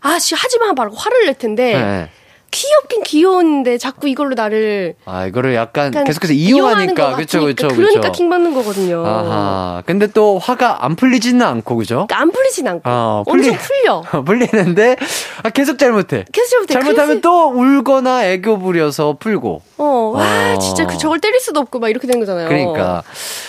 아, 0.00 0.18
씨, 0.18 0.34
하지 0.34 0.58
마. 0.58 0.72
말고 0.72 0.94
화를 0.96 1.26
낼 1.26 1.34
텐데. 1.34 1.74
네. 1.74 2.10
귀엽긴 2.50 3.02
귀여운데 3.04 3.78
자꾸 3.78 4.08
이걸로 4.08 4.34
나를 4.34 4.94
아, 5.04 5.26
이거를 5.26 5.54
약간 5.54 5.86
약간 5.88 6.04
계속해서 6.04 6.32
이용하니까. 6.32 6.94
같으니까 7.10 7.16
그쵸, 7.16 7.68
그러니까 7.68 8.00
그쵸. 8.00 8.12
킹받는 8.12 8.54
거거든요. 8.54 9.06
아하. 9.06 9.82
근데 9.86 10.06
또 10.08 10.38
화가 10.38 10.84
안 10.84 10.96
풀리지는 10.96 11.46
않고, 11.46 11.76
그죠? 11.76 12.06
그러니까 12.08 12.18
안 12.20 12.32
풀리진 12.32 12.66
않고. 12.66 12.82
어, 12.90 13.22
엄청 13.26 13.52
풀리- 13.54 13.58
풀려. 13.58 14.02
풀리는데, 14.24 14.96
아, 15.44 15.50
계속 15.50 15.78
잘못해. 15.78 16.24
계속 16.32 16.50
잘못해. 16.66 16.74
잘못하면 16.74 17.06
그래서- 17.06 17.20
또 17.20 17.48
울거나 17.50 18.26
애교 18.26 18.58
부려서 18.58 19.16
풀고. 19.20 19.62
어, 19.78 20.12
와, 20.16 20.54
어. 20.54 20.58
진짜 20.58 20.86
그 20.86 20.98
저걸 20.98 21.20
때릴 21.20 21.38
수도 21.40 21.60
없고 21.60 21.78
막 21.78 21.88
이렇게 21.88 22.06
되는 22.06 22.18
거잖아요. 22.20 22.48
그러니까. 22.48 23.02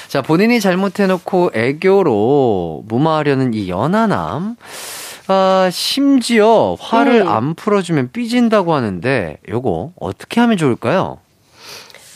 자, 0.08 0.22
본인이 0.22 0.60
잘못해놓고 0.60 1.52
애교로 1.56 2.84
무마하려는 2.88 3.54
이 3.54 3.68
연하남. 3.70 4.56
아, 5.28 5.70
심지어 5.72 6.76
화를 6.80 7.22
음. 7.22 7.28
안 7.28 7.54
풀어주면 7.56 8.12
삐진다고 8.12 8.74
하는데, 8.74 9.38
요거 9.48 9.94
어떻게 10.00 10.40
하면 10.42 10.58
좋을까요? 10.58 11.20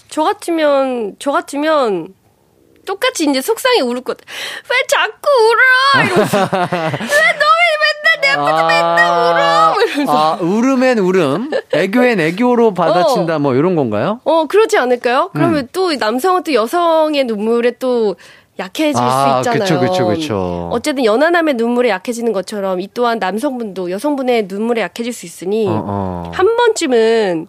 저 0.09 0.23
같으면, 0.23 1.15
저 1.19 1.31
같으면, 1.31 2.13
똑같이 2.85 3.27
이제 3.27 3.41
속상해 3.41 3.81
울을 3.81 4.01
것. 4.01 4.17
왜 4.69 4.87
자꾸 4.87 5.29
울어! 5.31 6.03
이러면서. 6.05 6.37
왜 6.53 6.67
너왜 6.69 7.65
맨날 7.81 8.21
내 8.21 8.27
앞에서 8.29 8.67
맨날 8.67 9.11
울어! 9.11 9.81
이러면서. 9.83 10.13
아, 10.17 10.37
울음엔 10.39 10.99
울음, 10.99 11.51
애교엔 11.73 12.19
애교로 12.19 12.73
받아친다, 12.73 13.39
뭐, 13.39 13.55
이런 13.55 13.75
건가요? 13.75 14.19
어, 14.23 14.45
그러지 14.45 14.77
않을까요? 14.77 15.31
그러면 15.33 15.61
음. 15.61 15.67
또 15.73 15.93
남성은 15.93 16.43
또 16.43 16.53
여성의 16.53 17.23
눈물에 17.25 17.71
또 17.79 18.15
약해질 18.57 19.01
아, 19.03 19.43
수 19.43 19.49
있잖아요. 19.49 19.79
그쵸, 19.79 19.79
그쵸, 19.79 20.07
그쵸. 20.07 20.69
어쨌든 20.71 21.03
연하남의 21.03 21.55
눈물에 21.55 21.89
약해지는 21.89 22.31
것처럼 22.31 22.79
이 22.79 22.89
또한 22.93 23.19
남성분도 23.19 23.91
여성분의 23.91 24.45
눈물에 24.47 24.81
약해질 24.81 25.11
수 25.11 25.25
있으니 25.25 25.67
어, 25.67 25.83
어. 25.85 26.31
한 26.33 26.55
번쯤은 26.55 27.47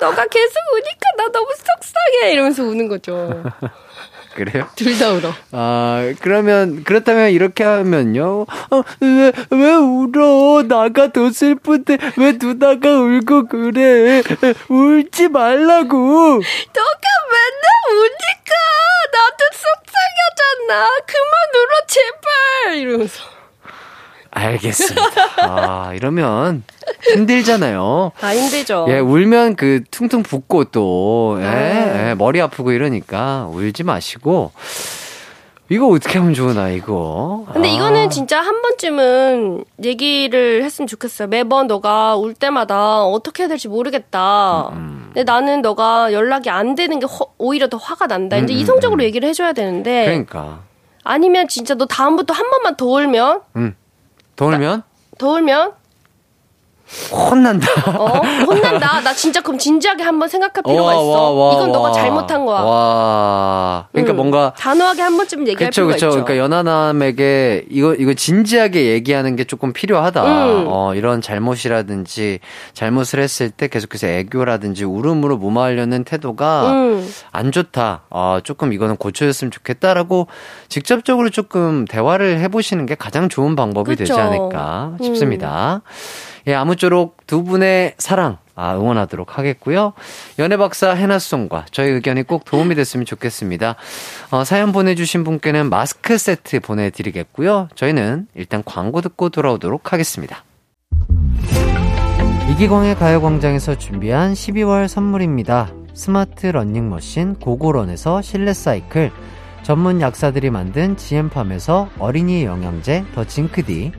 너가 0.00 0.26
계속 0.26 0.54
우니까 0.74 1.10
나 1.16 1.28
너무 1.32 1.46
속상해 1.56 2.32
이러면서 2.32 2.62
우는 2.62 2.88
거죠. 2.88 3.42
그래요? 4.38 4.68
둘 4.76 4.96
다 4.98 5.10
울어. 5.10 5.32
아, 5.52 6.14
그러면, 6.20 6.84
그렇다면 6.84 7.30
이렇게 7.30 7.64
하면요. 7.64 8.42
어, 8.70 8.82
왜, 9.00 9.32
왜 9.50 9.74
울어? 9.74 10.62
나가 10.62 11.12
더 11.12 11.30
슬픈데, 11.30 11.98
왜 12.18 12.32
누나가 12.40 12.88
울고 13.00 13.48
그래? 13.48 14.22
울지 14.68 15.28
말라고! 15.28 15.96
너가 15.98 17.08
맨날 17.30 17.98
우니까 17.98 18.54
나도 19.12 19.44
속상하잖아. 19.52 20.88
그만 21.06 21.32
울어 21.54 21.86
제발 21.88 22.78
이러면서. 22.78 23.37
알겠습니다. 24.38 25.02
아, 25.42 25.92
이러면 25.94 26.62
힘들잖아요. 27.12 28.12
아 28.20 28.34
힘들죠. 28.34 28.86
예, 28.88 28.98
울면 28.98 29.56
그 29.56 29.82
퉁퉁 29.90 30.22
붓고 30.22 30.64
또, 30.66 31.36
예, 31.40 31.44
아. 31.46 32.08
예, 32.10 32.14
머리 32.14 32.40
아프고 32.40 32.72
이러니까 32.72 33.48
울지 33.52 33.82
마시고. 33.84 34.52
이거 35.70 35.86
어떻게 35.88 36.18
하면 36.18 36.32
좋으나, 36.32 36.70
이거. 36.70 37.44
근데 37.52 37.68
아. 37.68 37.72
이거는 37.72 38.08
진짜 38.08 38.40
한 38.40 38.62
번쯤은 38.62 39.64
얘기를 39.84 40.64
했으면 40.64 40.86
좋겠어요. 40.86 41.28
매번 41.28 41.66
너가 41.66 42.16
울 42.16 42.32
때마다 42.32 43.02
어떻게 43.04 43.42
해야 43.42 43.48
될지 43.48 43.68
모르겠다. 43.68 44.70
음, 44.72 45.10
근데 45.12 45.24
나는 45.30 45.60
너가 45.60 46.14
연락이 46.14 46.48
안 46.48 46.74
되는 46.74 46.98
게 46.98 47.04
허- 47.06 47.32
오히려 47.36 47.68
더 47.68 47.76
화가 47.76 48.06
난다. 48.06 48.38
이제 48.38 48.54
음, 48.54 48.58
이성적으로 48.58 49.02
얘기를 49.04 49.28
해줘야 49.28 49.52
되는데 49.52 50.06
그러니까. 50.06 50.60
아니면 51.04 51.48
진짜 51.48 51.74
너 51.74 51.84
다음부터 51.84 52.32
한 52.32 52.48
번만 52.50 52.74
더 52.76 52.86
울면 52.86 53.40
음. 53.56 53.74
더 54.38 54.46
울면? 54.46 54.84
더 55.18 55.30
울면 55.30 55.72
혼난다. 57.12 57.66
어 57.98 58.20
혼난다. 58.46 59.00
나 59.00 59.12
진짜 59.12 59.40
그럼 59.40 59.58
진지하게 59.58 60.02
한번 60.02 60.28
생각할 60.28 60.62
필요가 60.62 60.82
와, 60.84 60.92
있어. 60.94 61.02
와, 61.04 61.30
와, 61.30 61.54
이건 61.54 61.72
너가 61.72 61.88
와. 61.88 61.92
잘못한 61.92 62.46
거야. 62.46 62.60
와. 62.60 63.88
그러니까 63.92 64.14
음. 64.14 64.16
뭔가 64.16 64.52
단호하게 64.58 65.02
한 65.02 65.16
번쯤 65.16 65.46
얘기할 65.48 65.70
그쵸, 65.70 65.82
필요가 65.82 65.94
그쵸. 65.94 66.06
있죠. 66.06 66.24
그러니까 66.24 66.38
연하남에게 66.38 67.66
이거, 67.70 67.94
이거 67.94 68.14
진지하게 68.14 68.86
얘기하는 68.86 69.36
게 69.36 69.44
조금 69.44 69.72
필요하다. 69.72 70.24
음. 70.24 70.64
어, 70.68 70.94
이런 70.94 71.20
잘못이라든지 71.20 72.40
잘못을 72.72 73.20
했을 73.20 73.50
때 73.50 73.68
계속해서 73.68 74.06
애교라든지 74.06 74.84
울음으로 74.84 75.36
무마하려는 75.36 76.04
태도가 76.04 76.70
음. 76.72 77.08
안 77.32 77.52
좋다. 77.52 78.02
어, 78.10 78.38
조금 78.42 78.72
이거는 78.72 78.96
고쳐졌으면 78.96 79.50
좋겠다라고 79.50 80.26
직접적으로 80.68 81.30
조금 81.30 81.84
대화를 81.84 82.38
해 82.40 82.48
보시는 82.48 82.86
게 82.86 82.94
가장 82.94 83.28
좋은 83.28 83.56
방법이 83.56 83.96
되지 83.96 84.12
그쵸. 84.12 84.22
않을까 84.22 84.92
음. 85.00 85.04
싶습니다. 85.04 85.82
예, 86.48 86.54
아무쪼록 86.54 87.26
두 87.26 87.44
분의 87.44 87.94
사랑, 87.98 88.38
아, 88.54 88.74
응원하도록 88.74 89.36
하겠고요. 89.36 89.92
연애 90.38 90.56
박사 90.56 90.92
해나송과 90.92 91.66
저희 91.70 91.90
의견이 91.90 92.22
꼭 92.22 92.46
도움이 92.46 92.74
됐으면 92.74 93.04
좋겠습니다. 93.04 93.76
어, 94.30 94.44
사연 94.44 94.72
보내주신 94.72 95.24
분께는 95.24 95.68
마스크 95.68 96.16
세트 96.16 96.60
보내드리겠고요. 96.60 97.68
저희는 97.74 98.28
일단 98.34 98.62
광고 98.64 99.02
듣고 99.02 99.28
돌아오도록 99.28 99.92
하겠습니다. 99.92 100.42
이기광의 102.50 102.94
가요광장에서 102.96 103.76
준비한 103.76 104.32
12월 104.32 104.88
선물입니다. 104.88 105.70
스마트 105.92 106.46
러닝머신 106.46 107.34
고고런에서 107.34 108.22
실내 108.22 108.54
사이클, 108.54 109.12
전문 109.62 110.00
약사들이 110.00 110.48
만든 110.48 110.96
지엠팜에서 110.96 111.90
어린이 111.98 112.44
영양제 112.44 113.04
더 113.14 113.24
징크디, 113.24 113.92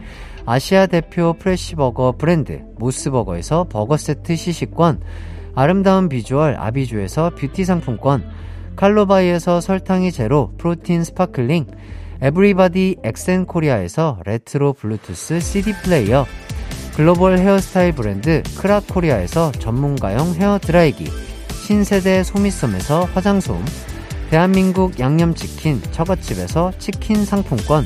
아시아 0.52 0.88
대표 0.88 1.34
fresh버거 1.34 2.16
브랜드 2.18 2.64
모스버거에서 2.80 3.66
버거 3.66 3.98
세트 3.98 4.36
시식권, 4.36 5.00
아름다운 5.54 6.10
비주얼 6.10 6.56
아비주에서 6.58 7.34
뷰티 7.36 7.66
상품권, 7.66 8.28
칼로바이에서 8.76 9.62
설탕이 9.62 10.12
제로 10.12 10.52
protein 10.58 11.04
sparkling, 11.04 11.68
에브리바디 12.22 12.96
엑센 13.04 13.46
코리아에서 13.46 14.22
레트로 14.26 14.74
블루투스 14.74 15.40
CD 15.40 15.72
플레이어, 15.84 16.26
글로벌 16.96 17.38
헤어스타일 17.38 17.94
브랜드 17.94 18.42
크라코리아에서 18.58 19.52
전문가용 19.52 20.34
헤어 20.34 20.58
드라이기, 20.58 21.12
신세대 21.68 22.24
소미섬에서 22.24 23.04
화장솜, 23.14 23.64
대한민국 24.32 25.00
양념치킨 25.00 25.80
처갓집에서 25.92 26.72
치킨 26.80 27.24
상품권, 27.24 27.86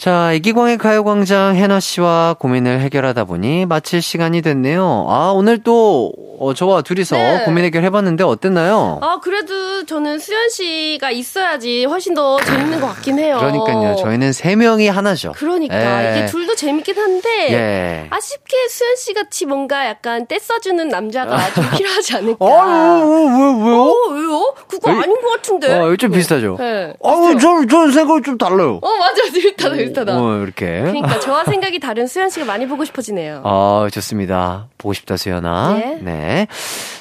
자, 0.00 0.32
이기광의 0.32 0.78
가요광장 0.78 1.56
해나 1.56 1.78
씨와 1.78 2.34
고민을 2.38 2.80
해결하다 2.80 3.24
보니 3.26 3.66
마칠 3.66 4.00
시간이 4.00 4.40
됐네요. 4.40 5.06
아, 5.10 5.30
오늘 5.34 5.62
또, 5.62 6.10
어, 6.38 6.54
저와 6.54 6.80
둘이서 6.80 7.16
네. 7.16 7.42
고민 7.44 7.64
해결 7.64 7.84
해봤는데 7.84 8.24
어땠나요? 8.24 8.98
아, 9.02 9.20
그래도 9.22 9.84
저는 9.84 10.18
수현 10.18 10.48
씨가 10.48 11.10
있어야지 11.10 11.84
훨씬 11.84 12.14
더 12.14 12.40
재밌는 12.40 12.80
것 12.80 12.86
같긴 12.86 13.18
해요. 13.18 13.36
그러니까요. 13.40 13.96
저희는 13.96 14.32
세 14.32 14.56
명이 14.56 14.88
하나죠. 14.88 15.32
그러니까 15.36 16.14
예. 16.14 16.16
이게 16.16 16.26
둘도 16.28 16.54
재밌긴 16.54 16.96
한데 16.96 17.52
예. 17.52 18.06
아쉽게 18.08 18.68
수현 18.70 18.96
씨 18.96 19.12
같이 19.12 19.44
뭔가 19.44 19.86
약간 19.86 20.26
떼써주는 20.26 20.88
남자가 20.88 21.52
좀 21.52 21.70
필요하지 21.76 22.16
않을까. 22.16 22.36
어, 22.42 23.04
왜, 23.04 23.66
왜요? 23.70 23.82
어, 23.82 24.08
왜요? 24.14 24.54
그거 24.66 24.92
왜? 24.92 24.96
아닌 24.96 25.20
것 25.20 25.28
같은데. 25.32 25.70
어, 25.74 25.94
좀 25.96 26.10
비슷하죠? 26.10 26.56
네. 26.58 26.94
아, 27.04 27.10
저는, 27.38 27.68
저는 27.68 27.92
생각이 27.92 28.22
좀 28.22 28.38
달라요. 28.38 28.78
어, 28.80 28.96
맞아. 28.96 29.24
비슷하다, 29.24 29.89
비슷하다. 29.90 30.18
어, 30.20 30.36
이렇게. 30.42 30.80
그러니까 30.80 31.20
저와 31.20 31.44
생각이 31.50 31.78
다른 31.80 32.06
수현 32.06 32.30
씨가 32.30 32.46
많이 32.46 32.66
보고 32.66 32.84
싶어지네요. 32.84 33.42
아, 33.44 33.88
좋습니다. 33.92 34.68
보고 34.78 34.92
싶다, 34.94 35.16
수연아. 35.16 35.74
네. 36.00 36.46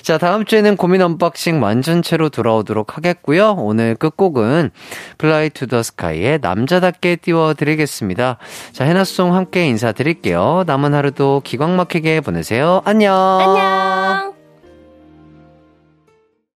자, 0.02 0.18
다음 0.18 0.44
주에는 0.45 0.76
고민 0.76 1.02
unboxing 1.01 1.61
완전체로 1.64 2.30
돌아오도록 2.30 2.98
하겠고요. 2.98 3.53
오늘 3.57 3.95
끝곡은 3.95 4.72
Fly 5.18 5.49
To 5.49 5.69
The 5.69 5.84
Sky의 5.84 6.39
남자답게 6.41 7.18
띄워드리겠습니다. 7.18 8.38
자, 8.72 8.84
해나 8.85 9.10
씨와 9.10 9.35
함께 9.36 9.68
인사드릴게요. 9.68 10.64
남은 10.66 10.95
하루도 10.95 11.41
기광 11.44 11.76
막히게 11.76 12.22
보내세요. 12.22 12.82
안녕. 12.86 13.14
안녕. 13.16 14.39